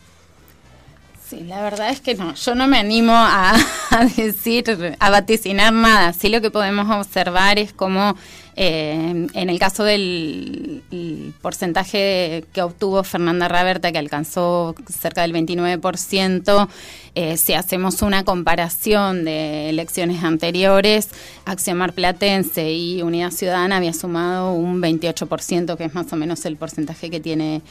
Sí, 1.31 1.45
la 1.47 1.62
verdad 1.62 1.91
es 1.91 2.01
que 2.01 2.16
no, 2.16 2.35
yo 2.35 2.57
no 2.57 2.66
me 2.66 2.76
animo 2.76 3.12
a, 3.14 3.55
a 3.91 4.05
decir, 4.05 4.97
a 4.99 5.11
vaticinar 5.11 5.72
nada. 5.72 6.12
Sí 6.12 6.28
lo 6.28 6.41
que 6.41 6.51
podemos 6.51 6.91
observar 6.91 7.61
es 7.61 7.72
como 7.72 8.16
eh, 8.57 9.28
en 9.33 9.49
el 9.49 9.59
caso 9.61 9.85
del 9.85 10.83
el 10.91 11.33
porcentaje 11.41 12.45
que 12.53 12.62
obtuvo 12.62 13.05
Fernanda 13.05 13.49
Raberta, 13.49 13.93
que 13.93 13.99
alcanzó 13.99 14.74
cerca 14.89 15.22
del 15.22 15.33
29%, 15.33 16.68
eh, 17.14 17.37
si 17.37 17.55
hacemos 17.55 18.03
una 18.03 18.24
comparación 18.24 19.24
de 19.24 19.70
elecciones 19.70 20.24
anteriores, 20.24 21.09
Axiomar 21.45 21.93
Platense 21.93 22.72
y 22.72 23.03
Unidad 23.03 23.31
Ciudadana 23.31 23.76
había 23.76 23.93
sumado 23.93 24.53
un 24.53 24.83
28%, 24.83 25.76
que 25.76 25.85
es 25.85 25.95
más 25.95 26.12
o 26.12 26.16
menos 26.16 26.45
el 26.45 26.57
porcentaje 26.57 27.09
que 27.09 27.20
tiene 27.20 27.62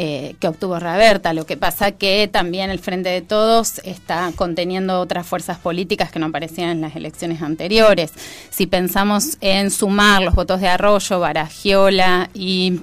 eh, 0.00 0.36
que 0.38 0.46
obtuvo 0.46 0.78
Raberta. 0.78 1.32
Lo 1.32 1.44
que 1.44 1.56
pasa 1.56 1.90
que 1.90 2.28
también 2.28 2.70
el 2.70 2.78
Frente 2.78 3.08
de 3.08 3.20
Todos 3.20 3.80
está 3.82 4.30
conteniendo 4.36 5.00
otras 5.00 5.26
fuerzas 5.26 5.58
políticas 5.58 6.12
que 6.12 6.20
no 6.20 6.26
aparecían 6.26 6.70
en 6.70 6.80
las 6.82 6.94
elecciones 6.94 7.42
anteriores. 7.42 8.12
Si 8.48 8.68
pensamos 8.68 9.38
en 9.40 9.72
sumar 9.72 10.22
los 10.22 10.36
votos 10.36 10.60
de 10.60 10.68
Arroyo, 10.68 11.18
Baragiola 11.18 12.30
y 12.32 12.78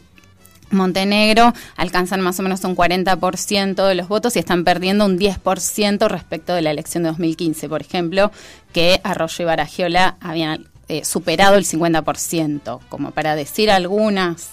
Montenegro 0.71 1.53
alcanzan 1.77 2.19
más 2.19 2.37
o 2.41 2.43
menos 2.43 2.61
un 2.65 2.75
40% 2.75 3.87
de 3.87 3.95
los 3.95 4.09
votos 4.09 4.35
y 4.35 4.39
están 4.39 4.65
perdiendo 4.65 5.05
un 5.05 5.17
10% 5.17 6.09
respecto 6.09 6.53
de 6.53 6.63
la 6.63 6.71
elección 6.71 7.03
de 7.03 7.11
2015, 7.11 7.69
por 7.69 7.79
ejemplo, 7.79 8.29
que 8.73 8.99
Arroyo 9.05 9.43
y 9.43 9.45
Baragiola 9.45 10.17
habían 10.19 10.67
eh, 10.89 11.05
superado 11.05 11.55
el 11.55 11.63
50%, 11.63 12.81
como 12.89 13.11
para 13.11 13.37
decir 13.37 13.71
algunas 13.71 14.49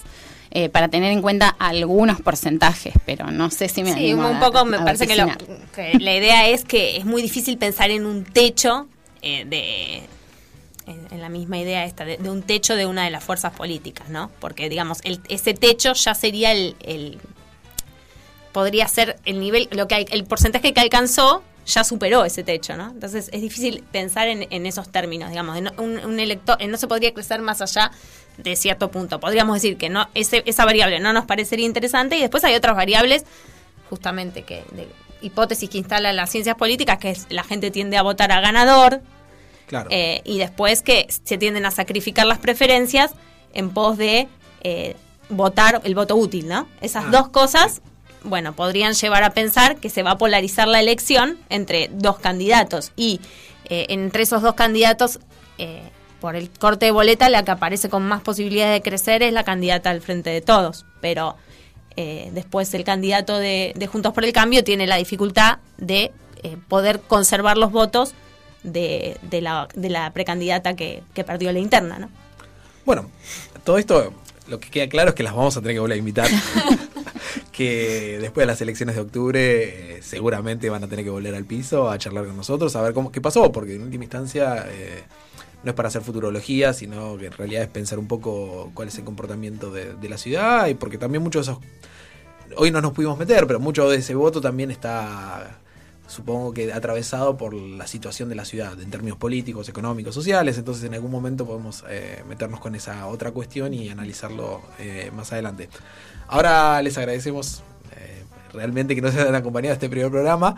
eh, 0.55 0.68
para 0.68 0.88
tener 0.88 1.12
en 1.12 1.22
cuenta 1.22 1.48
algunos 1.59 2.20
porcentajes, 2.20 2.92
pero 3.07 3.30
no 3.30 3.50
sé 3.50 3.68
si 3.68 3.82
me 3.82 3.92
Sí, 3.94 4.11
animo 4.11 4.28
un 4.28 4.36
a- 4.36 4.40
poco 4.40 4.64
me 4.66 4.76
a 4.76 4.84
parece 4.84 5.07
que, 5.07 5.16
lo- 5.16 5.28
que 5.74 5.98
la 5.98 6.14
idea 6.14 6.46
es 6.48 6.64
que 6.64 6.98
es 6.98 7.05
muy 7.07 7.22
difícil 7.22 7.57
pensar 7.59 7.90
en 7.90 8.05
un 8.07 8.24
techo 8.24 8.86
eh, 9.22 9.44
de 9.46 10.03
en, 10.90 11.07
en 11.12 11.20
la 11.20 11.28
misma 11.28 11.59
idea 11.59 11.84
esta 11.84 12.05
de, 12.05 12.16
de 12.18 12.28
un 12.28 12.42
techo 12.42 12.74
de 12.76 12.86
una 12.86 13.05
de 13.05 13.11
las 13.11 13.22
fuerzas 13.24 13.53
políticas, 13.53 14.09
¿no? 14.11 14.30
Porque 14.40 14.68
digamos 14.68 14.98
el- 15.05 15.20
ese 15.28 15.55
techo 15.55 15.92
ya 15.94 16.12
sería 16.14 16.53
el, 16.53 16.76
el- 16.80 17.18
podría 18.53 18.86
ser 18.88 19.18
el 19.24 19.40
nivel 19.40 19.68
lo 19.72 19.88
que 19.88 19.94
hay- 19.94 20.07
el 20.11 20.24
porcentaje 20.24 20.72
que 20.74 20.80
alcanzó 20.80 21.42
ya 21.66 21.84
superó 21.84 22.24
ese 22.24 22.42
techo, 22.42 22.76
¿no? 22.76 22.90
Entonces 22.90 23.28
es 23.32 23.40
difícil 23.40 23.84
pensar 23.92 24.28
en, 24.28 24.46
en 24.50 24.66
esos 24.66 24.90
términos, 24.90 25.30
digamos, 25.30 25.58
un, 25.78 25.98
un 26.04 26.20
elector 26.20 26.56
no 26.66 26.76
se 26.76 26.88
podría 26.88 27.14
crecer 27.14 27.40
más 27.40 27.60
allá 27.62 27.90
de 28.38 28.56
cierto 28.56 28.90
punto. 28.90 29.20
Podríamos 29.20 29.54
decir 29.56 29.76
que 29.76 29.88
no 29.88 30.08
ese, 30.14 30.42
esa 30.46 30.64
variable 30.64 30.98
no 31.00 31.12
nos 31.12 31.26
parecería 31.26 31.66
interesante 31.66 32.16
y 32.16 32.20
después 32.20 32.42
hay 32.44 32.54
otras 32.54 32.74
variables 32.76 33.24
justamente 33.90 34.42
que 34.42 34.64
de 34.72 34.88
hipótesis 35.20 35.68
que 35.70 35.78
instalan 35.78 36.16
las 36.16 36.30
ciencias 36.30 36.56
políticas, 36.56 36.98
que 36.98 37.10
es 37.10 37.26
la 37.30 37.44
gente 37.44 37.70
tiende 37.70 37.96
a 37.96 38.02
votar 38.02 38.32
a 38.32 38.40
ganador 38.40 39.00
Claro. 39.66 39.88
eh, 39.90 40.20
y 40.24 40.38
después 40.38 40.82
que 40.82 41.06
se 41.24 41.38
tienden 41.38 41.64
a 41.64 41.70
sacrificar 41.70 42.26
las 42.26 42.38
preferencias 42.38 43.12
en 43.54 43.70
pos 43.70 43.96
de 43.96 44.28
eh, 44.64 44.96
votar 45.28 45.80
el 45.84 45.94
voto 45.94 46.16
útil, 46.16 46.48
¿no? 46.48 46.68
Esas 46.80 47.04
Ah, 47.06 47.10
dos 47.10 47.28
cosas, 47.28 47.80
bueno, 48.25 48.55
podrían 48.55 48.95
llevar 48.95 49.25
a 49.25 49.31
pensar 49.31 49.77
que 49.77 49.91
se 49.91 50.03
va 50.03 50.12
a 50.12 50.18
polarizar 50.18 50.68
la 50.68 50.81
elección 50.81 51.39
entre 51.49 51.89
dos 51.93 52.18
candidatos 52.18 52.93
y 52.97 53.20
eh, 53.64 53.87
entre 53.91 54.25
esos 54.25 54.43
dos 54.43 54.55
candidatos, 54.55 55.20
eh, 55.59 55.83
por 56.20 56.37
el 56.37 56.51
corte 56.51 56.87
de 56.87 56.93
boleta, 56.93 57.29
la 57.29 57.45
que 57.45 57.51
aparece 57.51 57.89
con 57.89 58.03
más 58.05 58.23
posibilidades 58.23 58.75
de 58.75 58.83
crecer 58.83 59.23
es 59.23 59.33
la 59.33 59.45
candidata 59.45 59.91
al 59.91 60.01
frente 60.01 60.31
de 60.31 60.41
todos, 60.41 60.85
pero 61.01 61.37
eh, 61.97 62.31
después 62.33 62.73
el 62.75 62.85
candidato 62.85 63.39
de, 63.39 63.73
de 63.75 63.87
Juntos 63.87 64.12
por 64.12 64.25
el 64.25 64.33
Cambio 64.33 64.62
tiene 64.62 64.87
la 64.87 64.97
dificultad 64.97 65.59
de 65.79 66.12
poder 66.68 67.01
conservar 67.01 67.57
los 67.57 67.70
votos 67.70 68.14
de, 68.64 69.16
de 69.23 69.41
la, 69.41 69.68
de 69.75 69.91
la 69.91 70.12
precandidata 70.12 70.75
que, 70.75 71.03
que 71.14 71.23
perdió 71.23 71.53
la 71.53 71.61
interna, 71.61 71.99
¿no? 71.99 72.09
Bueno, 72.85 73.11
todo 73.64 73.79
esto, 73.79 74.12
lo 74.49 74.59
que 74.59 74.70
queda 74.70 74.89
claro 74.89 75.11
es 75.11 75.14
que 75.14 75.23
las 75.23 75.35
vamos 75.35 75.57
a 75.57 75.61
tener 75.61 75.77
que 75.77 75.81
volver 75.81 75.97
a 75.97 75.99
invitar. 75.99 76.29
que 77.53 78.18
después 78.20 78.42
de 78.42 78.46
las 78.46 78.61
elecciones 78.62 78.96
de 78.96 79.03
octubre 79.03 79.98
eh, 79.98 80.03
seguramente 80.03 80.70
van 80.70 80.82
a 80.82 80.88
tener 80.88 81.05
que 81.05 81.11
volver 81.11 81.34
al 81.34 81.44
piso 81.44 81.90
a 81.90 81.98
charlar 81.98 82.26
con 82.26 82.36
nosotros, 82.36 82.74
a 82.74 82.82
ver 82.82 82.94
cómo, 82.94 83.12
qué 83.12 83.20
pasó, 83.20 83.53
porque 83.53 83.74
en 83.74 83.82
última 83.82 84.05
instancia 84.05 84.64
eh, 84.68 85.05
no 85.62 85.70
es 85.70 85.74
para 85.76 85.88
hacer 85.88 86.03
futurología, 86.03 86.72
sino 86.72 87.18
que 87.18 87.26
en 87.26 87.32
realidad 87.32 87.62
es 87.62 87.68
pensar 87.68 87.98
un 87.98 88.09
poco 88.09 88.70
cuál 88.74 88.88
es 88.88 88.98
el 88.98 89.05
comportamiento 89.05 89.70
de, 89.70 89.94
de 89.94 90.09
la 90.09 90.16
ciudad 90.16 90.66
y 90.68 90.74
porque 90.74 90.98
también 90.98 91.22
muchos 91.22 91.46
de 91.46 91.53
esos... 91.53 91.64
Hoy 92.57 92.70
no 92.70 92.80
nos 92.80 92.92
pudimos 92.92 93.18
meter, 93.18 93.46
pero 93.46 93.61
mucho 93.61 93.88
de 93.88 93.98
ese 93.98 94.14
voto 94.14 94.40
también 94.40 94.70
está 94.70 95.62
supongo 96.12 96.53
que 96.53 96.72
atravesado 96.72 97.36
por 97.36 97.55
la 97.55 97.86
situación 97.86 98.28
de 98.28 98.34
la 98.34 98.44
ciudad 98.44 98.78
en 98.80 98.90
términos 98.90 99.16
políticos, 99.16 99.68
económicos, 99.68 100.14
sociales, 100.14 100.59
entonces 100.59 100.84
en 100.84 100.94
algún 100.94 101.11
momento 101.11 101.46
podemos 101.46 101.84
eh, 101.88 102.22
meternos 102.28 102.61
con 102.61 102.74
esa 102.74 103.07
otra 103.07 103.30
cuestión 103.30 103.72
y 103.72 103.88
analizarlo 103.88 104.61
eh, 104.78 105.11
más 105.14 105.32
adelante. 105.32 105.70
Ahora 106.33 106.80
les 106.83 106.97
agradecemos 106.99 107.62
eh, 107.97 108.22
realmente 108.55 108.95
que 108.95 109.03
nos 109.03 109.14
hayan 109.14 109.35
acompañado 109.35 109.72
a 109.72 109.74
este 109.74 109.89
primer 109.91 110.11
programa. 110.11 110.57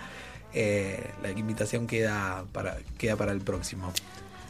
Eh, 0.54 1.10
la 1.22 1.30
invitación 1.32 1.86
queda 1.88 2.44
para, 2.52 2.76
queda 2.96 3.16
para 3.16 3.32
el 3.32 3.40
próximo. 3.40 3.92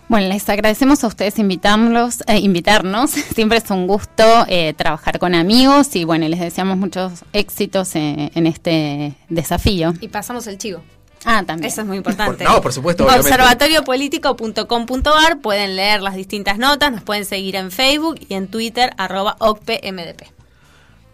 Bueno, 0.07 0.29
les 0.29 0.47
agradecemos 0.51 1.03
a 1.03 1.07
ustedes 1.07 1.39
invitarnos, 1.39 2.23
eh, 2.27 2.37
invitarnos. 2.39 3.11
Siempre 3.35 3.57
es 3.57 3.71
un 3.71 3.87
gusto 3.87 4.45
eh, 4.49 4.75
trabajar 4.75 5.19
con 5.19 5.35
amigos 5.35 5.97
y 5.97 6.05
bueno, 6.05 6.29
les 6.29 6.41
deseamos 6.41 6.77
muchos 6.77 7.25
éxitos 7.33 7.97
eh, 7.97 8.31
en 8.35 8.47
este 8.47 9.15
desafío. 9.31 9.95
Y 10.03 10.09
pasamos 10.09 10.47
el 10.47 10.59
chivo. 10.59 10.83
Ah, 11.25 11.43
también. 11.47 11.73
Eso 11.73 11.81
es 11.81 11.87
muy 11.87 11.97
importante. 11.97 12.45
Por- 12.45 12.53
no, 12.53 12.61
por 12.61 12.75
supuesto. 12.75 13.07
Observatoriopolitico.com.ar 13.07 15.39
pueden 15.39 15.75
leer 15.75 16.03
las 16.03 16.17
distintas 16.17 16.59
notas, 16.59 16.93
nos 16.93 17.03
pueden 17.03 17.25
seguir 17.25 17.57
en 17.57 17.71
Facebook 17.71 18.17
y 18.29 18.35
en 18.35 18.49
Twitter, 18.49 18.93
arroba 18.99 19.37
OCPMDP. 19.39 20.25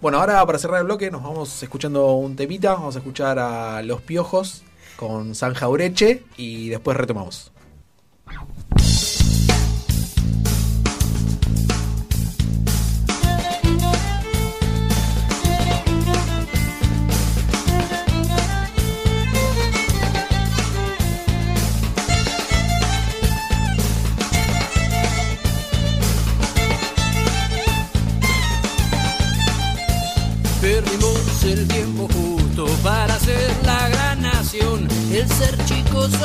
Bueno, 0.00 0.18
ahora 0.18 0.46
para 0.46 0.58
cerrar 0.58 0.78
el 0.78 0.86
bloque 0.86 1.10
nos 1.10 1.22
vamos 1.22 1.62
escuchando 1.62 2.14
un 2.14 2.34
temita, 2.34 2.72
vamos 2.72 2.96
a 2.96 3.00
escuchar 3.00 3.38
a 3.38 3.82
Los 3.82 4.00
Piojos 4.00 4.62
con 4.96 5.34
San 5.34 5.52
Jaureche 5.52 6.22
y 6.38 6.70
después 6.70 6.96
retomamos. 6.96 7.52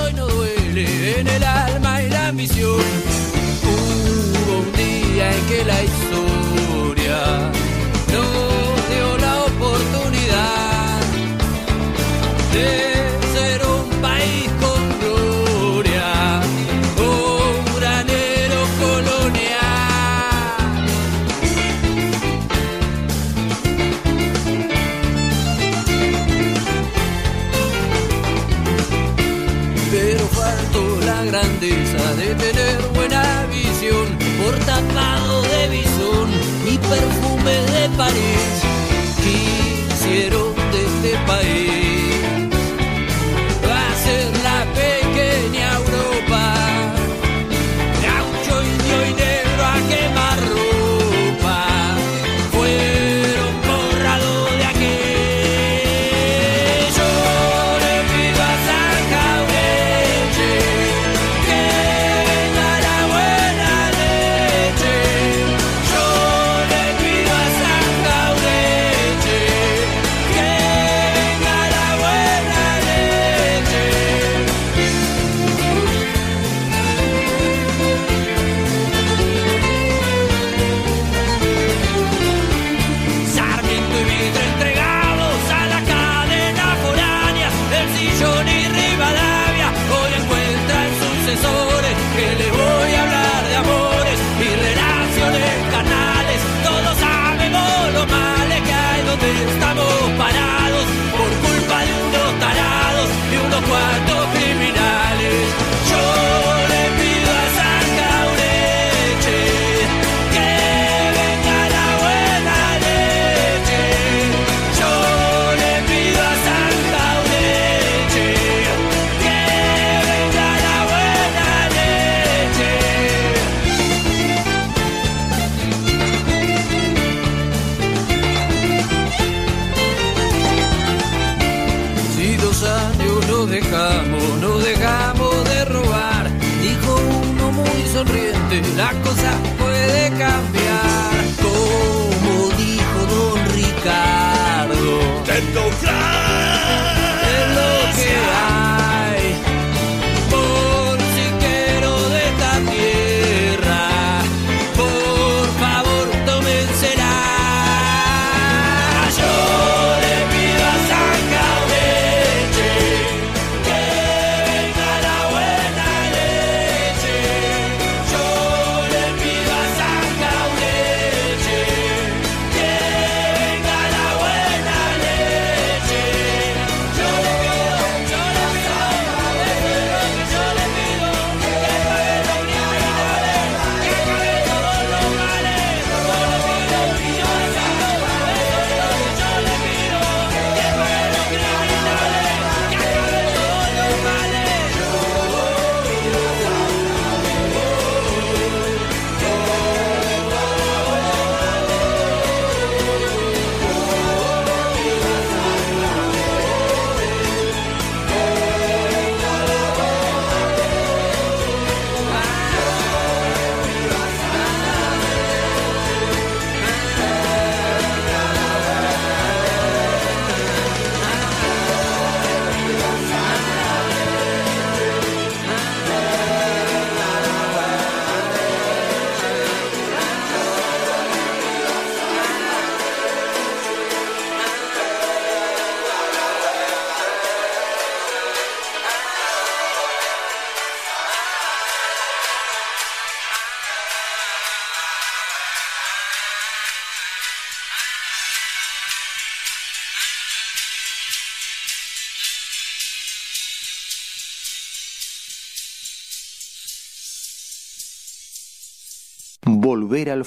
Hoy 0.01 0.13
no 0.13 0.27
duele 0.27 1.19
en 1.19 1.27
el 1.27 1.43
alma 1.43 2.03
y 2.03 2.09
la 2.09 2.27
ambición. 2.27 2.81
Hubo 3.63 4.59
un 4.59 4.71
día 4.73 5.35
en 5.35 5.45
que 5.45 5.65
la 5.65 5.83
historia 5.83 7.51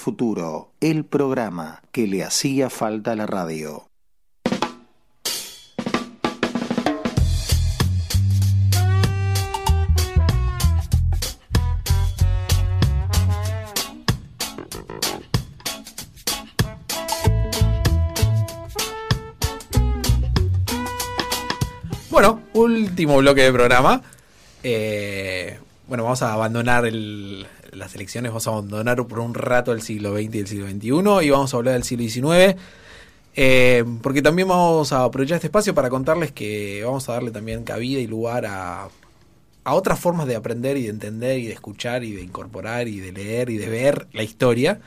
futuro, 0.08 0.72
el 0.80 1.04
programa 1.04 1.82
que 1.92 2.06
le 2.06 2.24
hacía 2.24 2.70
falta 2.70 3.12
a 3.12 3.16
la 3.16 3.26
radio. 3.26 3.90
Bueno, 22.10 22.40
último 22.54 23.18
bloque 23.18 23.42
de 23.42 23.52
programa. 23.52 24.02
Eh, 24.62 25.58
bueno, 25.86 26.04
vamos 26.04 26.22
a 26.22 26.32
abandonar 26.32 26.86
el- 26.86 27.46
las 27.78 27.94
elecciones, 27.94 28.30
vamos 28.30 28.46
a 28.46 28.50
abandonar 28.50 29.06
por 29.06 29.20
un 29.20 29.34
rato 29.34 29.72
el 29.72 29.82
siglo 29.82 30.14
XX 30.16 30.34
y 30.34 30.38
el 30.38 30.46
siglo 30.46 30.66
XXI 30.68 31.26
y 31.26 31.30
vamos 31.30 31.54
a 31.54 31.56
hablar 31.56 31.74
del 31.74 31.84
siglo 31.84 32.08
XIX. 32.08 32.56
eh, 33.36 33.84
porque 34.02 34.22
también 34.22 34.48
vamos 34.48 34.92
a 34.92 35.04
aprovechar 35.04 35.36
este 35.36 35.46
espacio 35.48 35.74
para 35.74 35.90
contarles 35.90 36.32
que 36.32 36.82
vamos 36.84 37.08
a 37.08 37.12
darle 37.12 37.30
también 37.30 37.64
cabida 37.64 38.00
y 38.00 38.06
lugar 38.06 38.46
a, 38.46 38.88
a 39.68 39.74
otras 39.74 40.00
formas 40.00 40.26
de 40.26 40.34
aprender 40.34 40.78
y 40.78 40.84
de 40.84 40.88
entender 40.88 41.38
y 41.38 41.46
de 41.46 41.52
escuchar 41.52 42.02
y 42.02 42.12
de 42.12 42.22
incorporar 42.22 42.88
y 42.88 43.00
de 43.00 43.12
leer 43.12 43.50
y 43.50 43.58
de 43.58 43.68
ver 43.68 44.08
la 44.12 44.22
historia. 44.22 44.80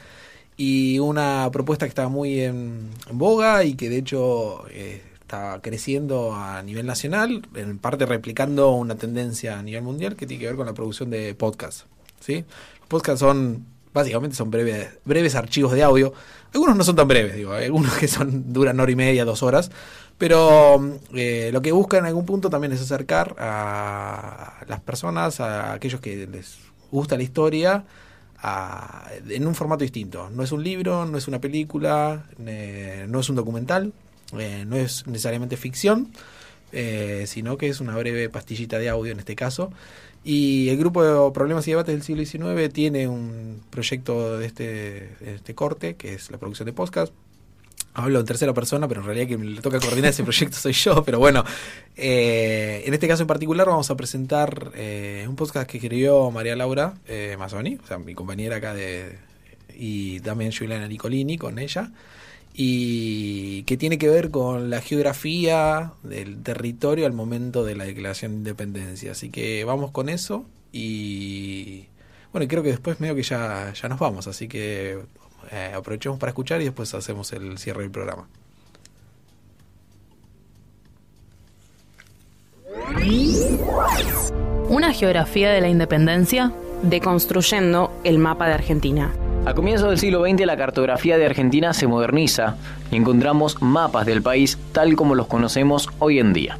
Y 0.58 0.98
una 0.98 1.48
propuesta 1.52 1.86
que 1.86 1.90
está 1.90 2.08
muy 2.08 2.42
en, 2.42 2.90
boga 3.12 3.64
y 3.64 3.76
que 3.76 3.90
de 3.90 3.98
hecho 3.98 4.66
eh, 4.70 5.04
está 5.22 5.60
creciendo 5.62 6.34
a 6.34 6.64
nivel 6.64 6.88
nacional, 6.88 7.44
en 7.56 7.78
parte 7.78 8.08
replicando 8.08 8.72
una 8.72 8.96
tendencia 8.96 9.60
a 9.60 9.64
nivel 9.64 9.84
mundial 9.84 10.16
que 10.16 10.26
tiene 10.26 10.42
que 10.42 10.48
ver 10.48 10.56
con 10.56 10.66
la 10.66 10.74
producción 10.74 11.12
de 11.12 11.36
podcasts. 11.36 11.86
¿sí? 12.20 12.44
Podcasts 12.92 13.20
son, 13.22 13.66
básicamente 13.94 14.36
son 14.36 14.52
breves, 14.52 14.90
breves 15.06 15.36
archivos 15.36 15.72
de 15.74 15.84
audio. 15.84 16.14
Algunos 16.54 16.76
no 16.76 16.84
son 16.84 16.96
tan 16.98 17.08
breves, 17.08 17.36
digo, 17.36 17.54
algunos 17.54 17.94
que 18.00 18.08
son 18.08 18.52
duran 18.54 18.80
hora 18.80 18.92
y 18.92 18.96
media, 18.96 19.26
dos 19.26 19.42
horas. 19.44 19.72
Pero 20.18 21.00
eh, 21.16 21.50
lo 21.52 21.62
que 21.62 21.72
buscan 21.72 22.02
en 22.02 22.06
algún 22.08 22.26
punto 22.26 22.50
también 22.50 22.74
es 22.74 22.82
acercar 22.82 23.36
a 23.40 24.64
las 24.68 24.80
personas, 24.82 25.40
a 25.40 25.74
aquellos 25.74 26.00
que 26.02 26.28
les 26.28 26.58
gusta 26.92 27.18
la 27.18 27.24
historia, 27.24 27.86
a- 28.38 29.10
en 29.30 29.48
un 29.48 29.56
formato 29.56 29.84
distinto. 29.84 30.30
No 30.30 30.44
es 30.44 30.52
un 30.52 30.64
libro, 30.64 31.06
no 31.06 31.18
es 31.18 31.28
una 31.28 31.40
película, 31.40 32.26
no 32.38 33.20
es 33.20 33.30
un 33.30 33.36
documental, 33.36 33.94
eh, 34.38 34.64
no 34.68 34.76
es 34.76 35.08
necesariamente 35.08 35.58
ficción, 35.58 36.10
eh, 36.72 37.26
sino 37.28 37.58
que 37.58 37.68
es 37.70 37.80
una 37.82 37.96
breve 37.98 38.30
pastillita 38.30 38.78
de 38.78 38.90
audio 38.90 39.12
en 39.12 39.20
este 39.20 39.36
caso. 39.36 39.72
Y 40.24 40.70
el 40.70 40.78
grupo 40.78 41.04
de 41.04 41.32
Problemas 41.32 41.68
y 41.68 41.72
Debates 41.72 41.94
del 41.94 42.04
siglo 42.04 42.24
XIX 42.56 42.72
tiene 42.72 43.08
un 43.08 43.62
proyecto 43.70 44.38
de 44.38 44.46
este, 44.46 45.10
este 45.22 45.56
corte, 45.56 45.96
que 45.96 46.14
es 46.14 46.30
la 46.30 46.38
producción 46.38 46.68
de 46.68 46.74
podcast. 46.74 47.12
Hablo 47.94 48.20
en 48.20 48.26
tercera 48.26 48.54
persona, 48.54 48.88
pero 48.88 49.02
en 49.02 49.08
realidad 49.08 49.28
quien 49.28 49.56
le 49.56 49.62
toca 49.62 49.80
coordinar 49.80 50.12
ese 50.12 50.24
proyecto 50.24 50.58
soy 50.58 50.74
yo. 50.74 51.04
Pero 51.04 51.20
bueno, 51.20 51.44
eh, 51.98 52.84
en 52.86 52.94
este 52.94 53.08
caso 53.08 53.24
en 53.24 53.28
particular 53.28 53.68
vamos 53.68 53.90
a 53.90 53.96
presentar 53.96 54.72
eh, 54.76 55.26
un 55.28 55.36
podcast 55.36 55.70
que 55.70 55.78
escribió 55.78 56.30
María 56.32 56.56
Laura 56.56 56.94
eh, 57.08 57.36
Mazzoni, 57.38 57.80
o 57.84 57.88
sea, 57.88 57.98
mi 57.98 58.14
compañera 58.14 58.58
acá 58.58 58.74
de 58.74 59.18
y 59.76 60.20
también 60.20 60.52
Juliana 60.52 60.88
Nicolini 60.88 61.40
con 61.40 61.58
ella, 61.58 61.92
y 62.54 63.64
que 63.64 63.78
tiene 63.78 63.98
que 63.98 64.10
ver 64.10 64.30
con 64.30 64.70
la 64.70 64.82
geografía 64.82 65.94
del 66.04 66.42
territorio 66.44 67.06
al 67.06 67.14
momento 67.14 67.64
de 67.64 67.76
la 67.76 67.86
declaración 67.86 68.32
de 68.32 68.38
independencia. 68.38 69.12
Así 69.12 69.30
que 69.30 69.64
vamos 69.64 69.92
con 69.92 70.10
eso 70.10 70.46
y 70.72 71.86
bueno, 72.32 72.48
creo 72.48 72.64
que 72.64 72.70
después 72.70 73.00
medio 73.00 73.16
que 73.16 73.24
ya, 73.24 73.74
ya 73.74 73.90
nos 73.90 74.00
vamos, 74.00 74.28
así 74.28 74.48
que 74.48 75.00
eh, 75.52 75.72
aprovechemos 75.76 76.18
para 76.20 76.30
escuchar 76.30 76.62
y 76.62 76.66
después 76.66 76.94
hacemos 76.94 77.32
el 77.34 77.58
cierre 77.58 77.82
del 77.82 77.92
programa. 77.92 78.28
Una 84.70 84.94
geografía 84.94 85.52
de 85.52 85.62
la 85.62 85.70
independencia. 85.70 86.54
Deconstruyendo 86.84 87.92
el 88.04 88.18
mapa 88.18 88.48
de 88.48 88.54
Argentina. 88.54 89.14
A 89.44 89.56
comienzos 89.56 89.90
del 89.90 89.98
siglo 89.98 90.24
XX 90.24 90.46
la 90.46 90.56
cartografía 90.56 91.18
de 91.18 91.26
Argentina 91.26 91.74
se 91.74 91.88
moderniza 91.88 92.58
y 92.92 92.96
encontramos 92.96 93.60
mapas 93.60 94.06
del 94.06 94.22
país 94.22 94.60
tal 94.72 94.96
como 94.96 95.16
los 95.16 95.26
conocemos 95.26 95.90
hoy 95.98 96.20
en 96.20 96.32
día. 96.32 96.60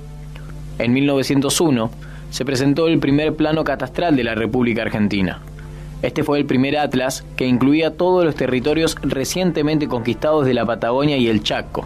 En 0.80 0.92
1901 0.92 1.92
se 2.32 2.44
presentó 2.44 2.88
el 2.88 2.98
primer 2.98 3.36
plano 3.36 3.64
catastral 3.64 4.16
de 4.16 4.24
la 4.24 4.34
República 4.34 4.82
Argentina. 4.82 5.42
Este 6.02 6.24
fue 6.24 6.40
el 6.40 6.46
primer 6.46 6.76
atlas 6.76 7.24
que 7.36 7.46
incluía 7.46 7.96
todos 7.96 8.26
los 8.26 8.34
territorios 8.34 8.98
recientemente 9.04 9.88
conquistados 9.88 10.48
de 10.48 10.56
la 10.56 10.66
Patagonia 10.66 11.18
y 11.18 11.28
el 11.28 11.44
Chaco. 11.44 11.86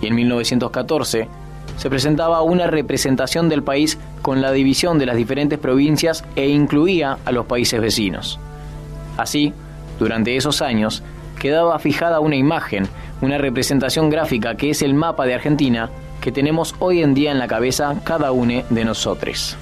Y 0.00 0.06
en 0.06 0.14
1914 0.14 1.28
se 1.76 1.90
presentaba 1.90 2.40
una 2.40 2.66
representación 2.66 3.50
del 3.50 3.62
país 3.62 3.98
con 4.22 4.40
la 4.40 4.52
división 4.52 4.98
de 4.98 5.04
las 5.04 5.16
diferentes 5.16 5.58
provincias 5.58 6.24
e 6.34 6.48
incluía 6.48 7.18
a 7.26 7.32
los 7.32 7.44
países 7.44 7.78
vecinos. 7.78 8.40
Así, 9.18 9.52
durante 9.98 10.36
esos 10.36 10.62
años, 10.62 11.02
quedaba 11.38 11.78
fijada 11.78 12.20
una 12.20 12.36
imagen, 12.36 12.88
una 13.20 13.38
representación 13.38 14.10
gráfica 14.10 14.56
que 14.56 14.70
es 14.70 14.82
el 14.82 14.94
mapa 14.94 15.26
de 15.26 15.34
Argentina 15.34 15.90
que 16.20 16.32
tenemos 16.32 16.74
hoy 16.78 17.02
en 17.02 17.12
día 17.12 17.30
en 17.32 17.38
la 17.38 17.46
cabeza 17.46 17.94
cada 18.02 18.32
uno 18.32 18.62
de 18.70 18.84
nosotros. 18.84 19.56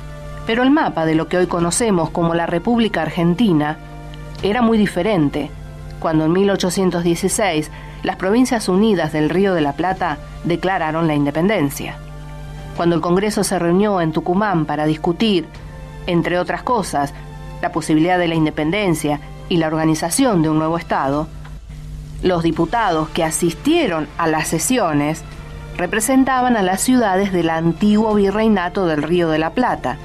Pero 0.46 0.62
el 0.62 0.70
mapa 0.70 1.06
de 1.06 1.14
lo 1.14 1.28
que 1.28 1.38
hoy 1.38 1.46
conocemos 1.46 2.10
como 2.10 2.34
la 2.34 2.46
República 2.46 3.02
Argentina 3.02 3.78
era 4.42 4.62
muy 4.62 4.78
diferente 4.78 5.50
cuando 6.02 6.24
en 6.24 6.32
1816 6.32 7.70
las 8.02 8.16
Provincias 8.16 8.68
Unidas 8.68 9.12
del 9.12 9.30
Río 9.30 9.54
de 9.54 9.60
la 9.60 9.74
Plata 9.74 10.18
declararon 10.42 11.06
la 11.06 11.14
independencia. 11.14 11.96
Cuando 12.76 12.96
el 12.96 13.00
Congreso 13.00 13.44
se 13.44 13.58
reunió 13.58 14.00
en 14.00 14.12
Tucumán 14.12 14.66
para 14.66 14.86
discutir, 14.86 15.46
entre 16.06 16.40
otras 16.40 16.64
cosas, 16.64 17.14
la 17.60 17.70
posibilidad 17.70 18.18
de 18.18 18.26
la 18.26 18.34
independencia 18.34 19.20
y 19.52 19.58
la 19.58 19.66
organización 19.66 20.40
de 20.40 20.48
un 20.48 20.56
nuevo 20.56 20.78
Estado, 20.78 21.28
los 22.22 22.42
diputados 22.42 23.10
que 23.10 23.22
asistieron 23.22 24.08
a 24.16 24.26
las 24.26 24.48
sesiones 24.48 25.22
representaban 25.76 26.56
a 26.56 26.62
las 26.62 26.80
ciudades 26.80 27.34
del 27.34 27.50
antiguo 27.50 28.14
virreinato 28.14 28.86
del 28.86 29.02
Río 29.02 29.28
de 29.28 29.38
la 29.38 29.50
Plata 29.50 29.98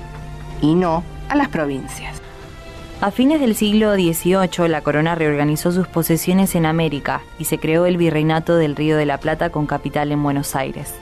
y 0.62 0.76
no 0.76 1.02
a 1.30 1.38
las 1.38 1.48
provincias. 1.48 2.22
A 3.00 3.10
fines 3.10 3.40
del 3.40 3.56
siglo 3.56 3.94
XVIII, 3.94 4.68
la 4.68 4.82
corona 4.82 5.16
reorganizó 5.16 5.72
sus 5.72 5.88
posesiones 5.88 6.54
en 6.56 6.66
América 6.66 7.22
y 7.40 7.46
se 7.46 7.58
creó 7.58 7.86
el 7.86 7.96
Virreinato 7.96 8.58
del 8.58 8.76
Río 8.76 8.98
de 8.98 9.06
la 9.06 9.18
Plata 9.18 9.50
con 9.50 9.66
capital 9.66 10.12
en 10.12 10.22
Buenos 10.24 10.58
Aires. 10.58 10.94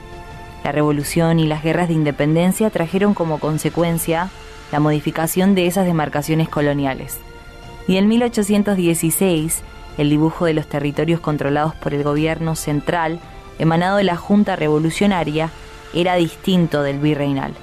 La 0.62 0.70
revolución 0.70 1.40
y 1.40 1.48
las 1.48 1.64
guerras 1.64 1.88
de 1.88 1.94
independencia 1.94 2.70
trajeron 2.70 3.12
como 3.12 3.40
consecuencia 3.40 4.30
la 4.70 4.78
modificación 4.78 5.56
de 5.56 5.66
esas 5.66 5.84
demarcaciones 5.84 6.48
coloniales. 6.48 7.18
Y 7.88 7.96
en 7.96 8.08
1816, 8.08 9.62
el 9.98 10.10
dibujo 10.10 10.44
de 10.44 10.54
los 10.54 10.68
territorios 10.68 11.20
controlados 11.20 11.74
por 11.74 11.94
el 11.94 12.02
gobierno 12.02 12.54
central, 12.54 13.20
emanado 13.58 13.96
de 13.96 14.04
la 14.04 14.16
Junta 14.16 14.56
Revolucionaria, 14.56 15.50
era 15.94 16.16
distinto 16.16 16.82
del 16.82 16.98
virreinal. 16.98 17.54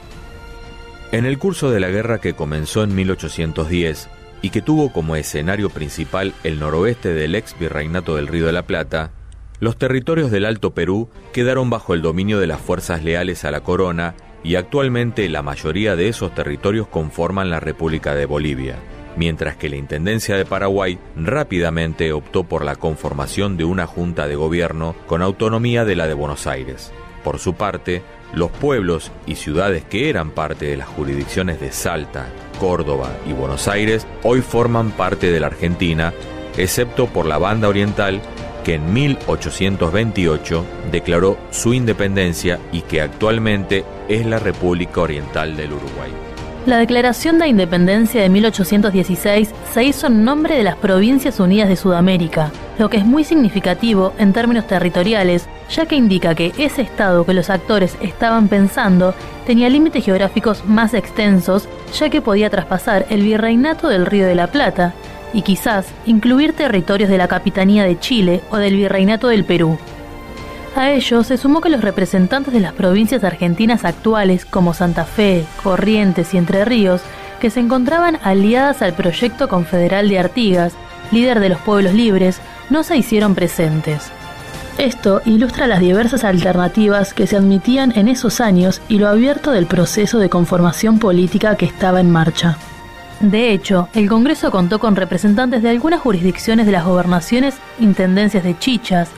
En 1.11 1.25
el 1.25 1.37
curso 1.37 1.69
de 1.69 1.79
la 1.79 1.89
guerra 1.89 2.19
que 2.19 2.33
comenzó 2.33 2.83
en 2.83 2.95
1810 2.95 4.09
y 4.41 4.49
que 4.49 4.61
tuvo 4.61 4.91
como 4.91 5.15
escenario 5.15 5.69
principal 5.69 6.33
el 6.43 6.59
noroeste 6.59 7.13
del 7.13 7.35
ex 7.35 7.57
virreinato 7.59 8.15
del 8.15 8.27
Río 8.27 8.47
de 8.47 8.51
la 8.51 8.63
Plata, 8.63 9.11
los 9.59 9.77
territorios 9.77 10.31
del 10.31 10.45
Alto 10.45 10.71
Perú 10.73 11.09
quedaron 11.31 11.69
bajo 11.69 11.93
el 11.93 12.01
dominio 12.01 12.39
de 12.39 12.47
las 12.47 12.59
fuerzas 12.59 13.03
leales 13.03 13.45
a 13.45 13.51
la 13.51 13.61
corona 13.61 14.15
y 14.43 14.55
actualmente 14.55 15.29
la 15.29 15.41
mayoría 15.41 15.95
de 15.95 16.09
esos 16.09 16.33
territorios 16.33 16.87
conforman 16.87 17.49
la 17.49 17.59
República 17.59 18.15
de 18.15 18.25
Bolivia, 18.25 18.77
mientras 19.15 19.55
que 19.55 19.69
la 19.69 19.75
Intendencia 19.75 20.35
de 20.35 20.45
Paraguay 20.45 20.97
rápidamente 21.15 22.11
optó 22.13 22.43
por 22.43 22.63
la 22.63 22.75
conformación 22.75 23.57
de 23.57 23.65
una 23.65 23.87
junta 23.87 24.27
de 24.27 24.35
gobierno 24.35 24.95
con 25.07 25.21
autonomía 25.21 25.85
de 25.85 25.95
la 25.95 26.07
de 26.07 26.13
Buenos 26.13 26.47
Aires. 26.47 26.91
Por 27.23 27.39
su 27.39 27.53
parte, 27.53 28.01
los 28.33 28.51
pueblos 28.51 29.11
y 29.25 29.35
ciudades 29.35 29.83
que 29.83 30.09
eran 30.09 30.31
parte 30.31 30.65
de 30.65 30.77
las 30.77 30.87
jurisdicciones 30.87 31.59
de 31.59 31.71
Salta, 31.71 32.27
Córdoba 32.59 33.11
y 33.27 33.33
Buenos 33.33 33.67
Aires 33.67 34.07
hoy 34.23 34.41
forman 34.41 34.91
parte 34.91 35.31
de 35.31 35.39
la 35.39 35.47
Argentina, 35.47 36.13
excepto 36.57 37.07
por 37.07 37.25
la 37.25 37.37
banda 37.37 37.67
oriental 37.67 38.21
que 38.63 38.75
en 38.75 38.93
1828 38.93 40.65
declaró 40.91 41.37
su 41.51 41.73
independencia 41.73 42.59
y 42.71 42.81
que 42.81 43.01
actualmente 43.01 43.83
es 44.07 44.25
la 44.25 44.39
República 44.39 45.01
Oriental 45.01 45.55
del 45.55 45.73
Uruguay. 45.73 46.32
La 46.65 46.77
Declaración 46.77 47.39
de 47.39 47.49
Independencia 47.49 48.21
de 48.21 48.29
1816 48.29 49.53
se 49.73 49.83
hizo 49.83 50.07
en 50.07 50.23
nombre 50.23 50.55
de 50.55 50.63
las 50.63 50.77
Provincias 50.77 51.41
Unidas 51.41 51.67
de 51.67 51.75
Sudamérica, 51.75 52.53
lo 52.79 52.89
que 52.89 52.95
es 52.95 53.05
muy 53.05 53.25
significativo 53.25 54.13
en 54.17 54.31
términos 54.31 54.65
territoriales, 54.65 55.49
ya 55.69 55.85
que 55.85 55.97
indica 55.97 56.35
que 56.35 56.53
ese 56.57 56.81
estado 56.81 57.25
que 57.25 57.33
los 57.33 57.49
actores 57.49 57.97
estaban 57.99 58.47
pensando 58.47 59.13
tenía 59.45 59.67
límites 59.67 60.05
geográficos 60.05 60.63
más 60.65 60.93
extensos, 60.93 61.67
ya 61.99 62.09
que 62.09 62.21
podía 62.21 62.49
traspasar 62.49 63.07
el 63.09 63.23
virreinato 63.23 63.89
del 63.89 64.05
Río 64.05 64.25
de 64.25 64.35
la 64.35 64.47
Plata, 64.47 64.93
y 65.33 65.41
quizás 65.41 65.87
incluir 66.05 66.53
territorios 66.53 67.09
de 67.09 67.17
la 67.17 67.27
Capitanía 67.27 67.83
de 67.83 67.99
Chile 67.99 68.41
o 68.51 68.57
del 68.57 68.77
Virreinato 68.77 69.27
del 69.27 69.43
Perú. 69.43 69.77
A 70.75 70.89
ello 70.89 71.23
se 71.23 71.37
sumó 71.37 71.61
que 71.61 71.69
los 71.69 71.81
representantes 71.81 72.51
de 72.51 72.59
las 72.59 72.73
provincias 72.73 73.23
argentinas 73.23 73.85
actuales 73.85 74.43
como 74.45 74.73
Santa 74.73 75.05
Fe, 75.05 75.45
Corrientes 75.61 76.33
y 76.33 76.37
Entre 76.37 76.65
Ríos, 76.65 77.01
que 77.39 77.51
se 77.51 77.59
encontraban 77.59 78.17
aliadas 78.23 78.81
al 78.81 78.93
proyecto 78.93 79.47
confederal 79.47 80.09
de 80.09 80.17
Artigas, 80.17 80.73
líder 81.11 81.39
de 81.39 81.49
los 81.49 81.59
pueblos 81.59 81.93
libres, 81.93 82.39
no 82.71 82.83
se 82.83 82.97
hicieron 82.97 83.35
presentes. 83.35 84.11
Esto 84.79 85.21
ilustra 85.25 85.67
las 85.67 85.79
diversas 85.79 86.23
alternativas 86.23 87.13
que 87.13 87.27
se 87.27 87.37
admitían 87.37 87.91
en 87.95 88.07
esos 88.07 88.41
años 88.41 88.81
y 88.89 88.97
lo 88.97 89.07
abierto 89.07 89.51
del 89.51 89.67
proceso 89.67 90.17
de 90.17 90.29
conformación 90.29 90.97
política 90.97 91.55
que 91.55 91.65
estaba 91.65 91.99
en 91.99 92.09
marcha. 92.09 92.57
De 93.19 93.53
hecho, 93.53 93.87
el 93.93 94.09
Congreso 94.09 94.49
contó 94.49 94.79
con 94.79 94.95
representantes 94.95 95.61
de 95.61 95.69
algunas 95.69 96.01
jurisdicciones 96.01 96.65
de 96.65 96.71
las 96.71 96.85
gobernaciones, 96.85 97.55
intendencias 97.79 98.43
de 98.43 98.57
Chichas, 98.57 99.09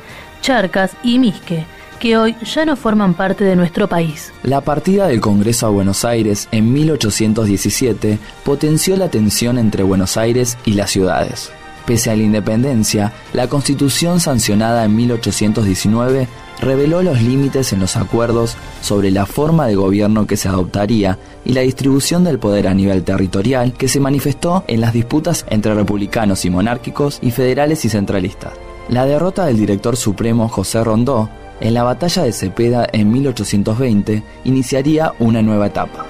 Charcas 0.42 0.92
y 1.04 1.20
Misque, 1.20 1.66
que 2.00 2.18
hoy 2.18 2.36
ya 2.44 2.66
no 2.66 2.76
forman 2.76 3.14
parte 3.14 3.44
de 3.44 3.56
nuestro 3.56 3.88
país. 3.88 4.34
La 4.44 4.62
partida 4.62 5.08
del 5.08 5.22
Congreso 5.22 5.68
a 5.68 5.70
Buenos 5.70 6.06
Aires 6.06 6.48
en 6.52 6.72
1817 6.74 8.20
potenció 8.44 8.96
la 8.98 9.10
tensión 9.10 9.58
entre 9.58 9.84
Buenos 9.84 10.18
Aires 10.18 10.58
y 10.66 10.74
las 10.74 10.92
ciudades. 10.92 11.52
Pese 11.86 12.10
a 12.10 12.16
la 12.16 12.24
independencia, 12.24 13.14
la 13.34 13.48
Constitución 13.48 14.20
sancionada 14.20 14.86
en 14.86 14.96
1819 14.96 16.28
reveló 16.60 17.04
los 17.04 17.22
límites 17.22 17.74
en 17.74 17.80
los 17.80 17.96
acuerdos 17.96 18.58
sobre 18.82 19.12
la 19.12 19.26
forma 19.26 19.68
de 19.68 19.76
gobierno 19.76 20.26
que 20.26 20.38
se 20.38 20.48
adoptaría 20.48 21.20
y 21.44 21.54
la 21.54 21.62
distribución 21.62 22.24
del 22.24 22.40
poder 22.40 22.68
a 22.68 22.74
nivel 22.74 23.04
territorial 23.04 23.74
que 23.74 23.88
se 23.88 24.00
manifestó 24.00 24.64
en 24.68 24.82
las 24.82 24.94
disputas 24.94 25.46
entre 25.50 25.76
republicanos 25.76 26.44
y 26.46 26.50
monárquicos 26.50 27.20
y 27.22 27.32
federales 27.32 27.86
y 27.86 27.90
centralistas. 27.90 28.54
La 28.90 29.06
derrota 29.06 29.46
del 29.46 29.58
director 29.58 29.98
supremo 29.98 30.48
José 30.48 30.84
Rondó 30.84 31.30
en 31.60 31.74
la 31.74 31.84
batalla 31.84 32.24
de 32.24 32.34
Cepeda 32.34 32.88
en 32.92 33.12
1820 33.12 34.24
iniciaría 34.44 35.14
una 35.20 35.42
nueva 35.42 35.68
etapa. 35.68 36.06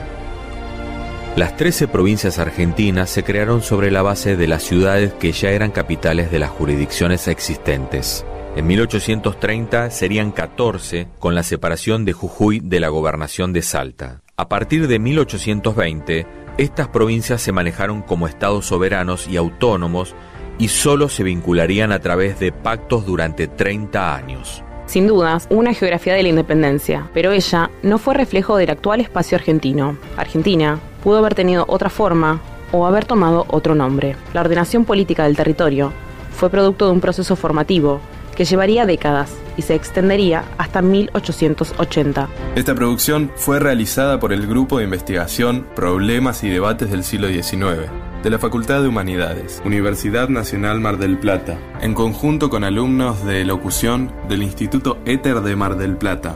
Las 1.36 1.56
13 1.56 1.88
provincias 1.88 2.40
argentinas 2.40 3.10
se 3.10 3.24
crearon 3.24 3.62
sobre 3.62 3.92
la 3.92 4.02
base 4.02 4.36
de 4.36 4.48
las 4.48 4.64
ciudades 4.64 5.14
que 5.14 5.32
ya 5.32 5.52
eran 5.52 5.72
capitales 5.72 6.32
de 6.32 6.40
las 6.40 6.50
jurisdicciones 6.50 7.28
existentes. 7.28 8.26
En 8.56 8.68
1830 8.68 9.92
serían 9.92 10.32
14 10.32 11.08
con 11.20 11.36
la 11.36 11.44
separación 11.44 12.06
de 12.06 12.14
Jujuy 12.14 12.62
de 12.62 12.80
la 12.80 12.88
gobernación 12.88 13.52
de 13.52 13.62
Salta. 13.62 14.22
A 14.38 14.48
partir 14.48 14.88
de 14.88 14.98
1820, 14.98 16.26
estas 16.58 16.88
provincias 16.88 17.42
se 17.42 17.52
manejaron 17.52 18.02
como 18.02 18.28
estados 18.28 18.66
soberanos 18.66 19.28
y 19.28 19.36
autónomos 19.36 20.16
y 20.58 20.70
solo 20.70 21.10
se 21.10 21.24
vincularían 21.24 21.92
a 21.92 22.00
través 22.00 22.40
de 22.40 22.52
pactos 22.52 23.06
durante 23.06 23.48
30 23.48 24.16
años. 24.16 24.64
Sin 24.86 25.08
dudas, 25.08 25.48
una 25.50 25.74
geografía 25.74 26.14
de 26.14 26.24
la 26.24 26.30
independencia, 26.30 27.10
pero 27.14 27.32
ella 27.32 27.72
no 27.82 27.98
fue 27.98 28.14
reflejo 28.14 28.56
del 28.58 28.70
actual 28.70 29.02
espacio 29.02 29.36
argentino. 29.36 29.98
Argentina 30.16 30.80
pudo 31.04 31.18
haber 31.18 31.34
tenido 31.34 31.66
otra 31.68 31.90
forma 31.90 32.40
o 32.72 32.86
haber 32.86 33.06
tomado 33.06 33.46
otro 33.50 33.74
nombre. 33.74 34.16
La 34.34 34.42
ordenación 34.42 34.86
política 34.86 35.24
del 35.24 35.36
territorio 35.36 35.92
fue 36.36 36.50
producto 36.50 36.86
de 36.86 36.92
un 36.92 37.02
proceso 37.02 37.36
formativo 37.36 38.00
que 38.36 38.46
llevaría 38.46 38.86
décadas 38.86 39.34
y 39.58 39.62
se 39.62 39.76
extendería 39.76 40.44
hasta 40.58 40.82
1880. 40.82 42.28
Esta 42.56 42.76
producción 42.76 43.32
fue 43.36 43.60
realizada 43.60 44.20
por 44.20 44.34
el 44.34 44.46
Grupo 44.46 44.78
de 44.78 44.84
Investigación 44.84 45.66
Problemas 45.76 46.44
y 46.44 46.50
Debates 46.50 46.92
del 46.92 47.04
Siglo 47.04 47.30
XIX 47.30 48.05
de 48.26 48.32
la 48.32 48.40
Facultad 48.40 48.82
de 48.82 48.88
Humanidades, 48.88 49.62
Universidad 49.66 50.30
Nacional 50.30 50.80
Mar 50.80 50.98
del 50.98 51.20
Plata, 51.20 51.60
en 51.80 51.94
conjunto 51.94 52.50
con 52.50 52.64
alumnos 52.64 53.24
de 53.24 53.46
locución 53.46 54.12
del 54.28 54.42
Instituto 54.42 54.98
Éter 55.06 55.42
de 55.42 55.56
Mar 55.56 55.78
del 55.78 55.96
Plata. 55.96 56.36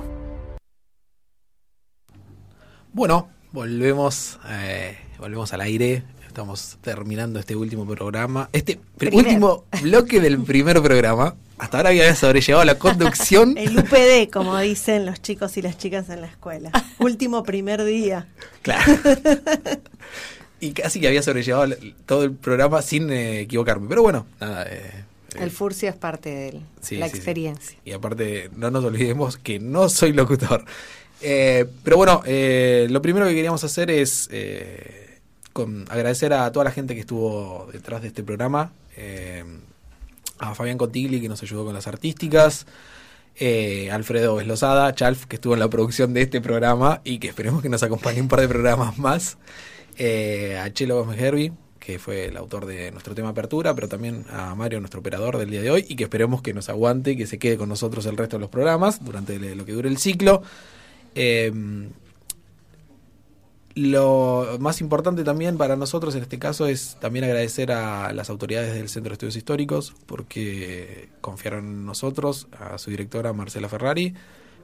Bueno, 2.94 3.30
volvemos, 3.52 4.38
eh, 4.50 5.00
volvemos 5.18 5.52
al 5.52 5.62
aire. 5.62 6.04
Estamos 6.28 6.78
terminando 6.82 7.40
este 7.40 7.56
último 7.56 7.88
programa, 7.88 8.50
este 8.54 8.80
Primer. 9.00 9.26
último 9.26 9.64
bloque 9.82 10.22
del 10.22 10.44
primer 10.44 10.84
programa. 10.84 11.34
Hasta 11.58 11.78
ahora 11.78 11.90
había 11.90 12.16
sobrellevado 12.16 12.66
la 12.66 12.78
conducción. 12.78 13.58
El 13.58 13.80
UPD, 13.80 14.32
como 14.32 14.56
dicen 14.60 15.08
los 15.08 15.24
chicos 15.24 15.58
y 15.58 15.64
las 15.64 15.80
chicas 15.80 16.08
en 16.10 16.22
la 16.22 16.28
escuela. 16.28 16.72
Último 17.00 17.42
primer 17.42 17.84
día. 17.84 18.28
Claro. 18.62 18.94
Y 20.60 20.72
casi 20.74 21.00
que 21.00 21.08
había 21.08 21.22
sobrellevado 21.24 21.66
el- 21.66 21.96
todo 22.06 22.24
el 22.24 22.32
programa 22.34 22.82
sin 22.82 23.10
eh, 23.12 23.42
equivocarme. 23.42 23.88
Pero 23.88 24.02
bueno, 24.02 24.26
nada. 24.40 24.66
eh, 24.70 25.06
El 25.40 25.52
furcio 25.52 25.88
es 25.90 25.96
parte 25.96 26.30
de 26.30 26.50
él, 26.50 26.62
Sí, 26.82 26.98
la 26.98 27.06
sí, 27.06 27.12
sí. 27.14 27.18
experiencia. 27.18 27.78
Y 27.86 27.92
aparte, 27.92 28.50
no 28.56 28.70
nos 28.72 28.84
olvidemos 28.84 29.38
que 29.38 29.60
no 29.60 29.88
soy 29.90 30.12
locutor. 30.14 30.66
Eh, 31.22 31.66
pero 31.84 31.98
bueno, 31.98 32.22
eh, 32.26 32.88
lo 32.90 33.02
primero 33.02 33.28
que 33.28 33.34
queríamos 33.36 33.64
hacer 33.64 33.92
es 33.92 34.28
eh, 34.32 35.20
con- 35.54 35.86
agradecer 35.90 36.34
a 36.34 36.52
toda 36.52 36.66
la 36.66 36.72
gente 36.72 36.94
que 36.96 37.02
estuvo 37.02 37.70
detrás 37.72 38.02
de 38.02 38.08
este 38.10 38.24
programa. 38.24 38.72
eh, 38.98 39.44
a 40.40 40.56
Fabián 40.56 40.78
Contigli, 40.78 41.20
que 41.22 41.28
nos 41.30 41.42
ayudó 41.44 41.66
con 41.66 41.74
las 41.74 41.88
artísticas. 41.88 42.66
eh, 43.42 43.90
Alfredo 43.92 44.42
Eslosada, 44.42 44.94
Chalf, 44.96 45.26
que 45.26 45.36
estuvo 45.38 45.54
en 45.54 45.60
la 45.62 45.70
producción 45.70 46.14
de 46.14 46.22
este 46.24 46.42
programa 46.42 47.00
y 47.06 47.20
que 47.20 47.28
esperemos 47.30 47.62
que 47.62 47.70
nos 47.70 47.84
acompañe 47.84 48.20
un 48.22 48.28
par 48.28 48.42
de 48.42 48.50
programas 48.50 48.98
más. 48.98 49.38
Eh, 50.00 50.58
a 50.58 50.74
Chelo 50.74 50.96
Gómez 50.96 51.52
que 51.80 52.00
fue 52.00 52.26
el 52.26 52.38
autor 52.38 52.66
de 52.66 52.92
nuestro 52.92 53.16
tema 53.16 53.30
Apertura, 53.30 53.74
pero 53.74 53.88
también 53.88 54.26
a 54.30 54.54
Mario, 54.56 54.80
nuestro 54.80 55.00
operador 55.00 55.38
del 55.38 55.50
día 55.50 55.62
de 55.62 55.72
hoy, 55.72 55.86
y 55.88 55.96
que 55.96 56.04
esperemos 56.04 56.42
que 56.42 56.54
nos 56.54 56.70
aguante 56.70 57.12
y 57.12 57.18
que 57.18 57.28
se 57.28 57.40
quede 57.40 57.58
con 57.58 57.70
nosotros 57.70 58.06
el 58.06 58.18
resto 58.18 58.38
de 58.38 58.42
los 58.42 58.50
programas 58.50 59.04
durante 59.04 59.40
lo 59.56 59.66
que 59.66 59.74
dure 59.74 59.90
el 59.90 59.98
ciclo. 59.98 60.42
Eh, 61.16 61.52
lo 63.76 64.58
más 64.60 64.82
importante 64.82 65.24
también 65.24 65.58
para 65.58 65.76
nosotros 65.76 66.16
en 66.16 66.24
este 66.24 66.38
caso 66.38 66.68
es 66.68 66.98
también 67.00 67.24
agradecer 67.26 67.72
a 67.72 68.12
las 68.14 68.30
autoridades 68.30 68.74
del 68.74 68.90
Centro 68.90 69.12
de 69.12 69.14
Estudios 69.14 69.36
Históricos 69.36 69.94
porque 70.06 71.10
confiaron 71.22 71.66
en 71.66 71.86
nosotros, 71.86 72.48
a 72.60 72.78
su 72.78 72.90
directora 72.90 73.32
Marcela 73.32 73.70
Ferrari, 73.70 74.16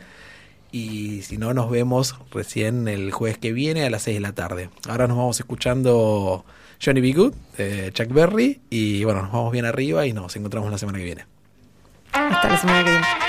Y 0.71 1.23
si 1.23 1.37
no, 1.39 1.53
nos 1.55 1.71
vemos 1.71 2.15
recién 2.31 2.87
el 2.87 3.11
jueves 3.11 3.39
que 3.39 3.53
viene 3.53 3.85
a 3.85 3.89
las 3.89 4.03
6 4.03 4.17
de 4.17 4.21
la 4.21 4.33
tarde. 4.33 4.69
Ahora 4.87 5.07
nos 5.07 5.17
vamos 5.17 5.39
escuchando 5.39 6.45
Johnny 6.81 7.01
B. 7.01 7.13
Good 7.13 7.33
de 7.57 7.91
Chuck 7.93 8.09
Berry. 8.09 8.61
Y 8.69 9.03
bueno, 9.03 9.21
nos 9.21 9.31
vamos 9.31 9.51
bien 9.51 9.65
arriba 9.65 10.05
y 10.05 10.13
nos 10.13 10.35
encontramos 10.35 10.71
la 10.71 10.77
semana 10.77 10.97
que 10.97 11.03
viene. 11.03 11.25
Hasta 12.13 12.49
la 12.49 12.57
semana 12.57 12.83
que 12.83 12.91
viene. 12.91 13.28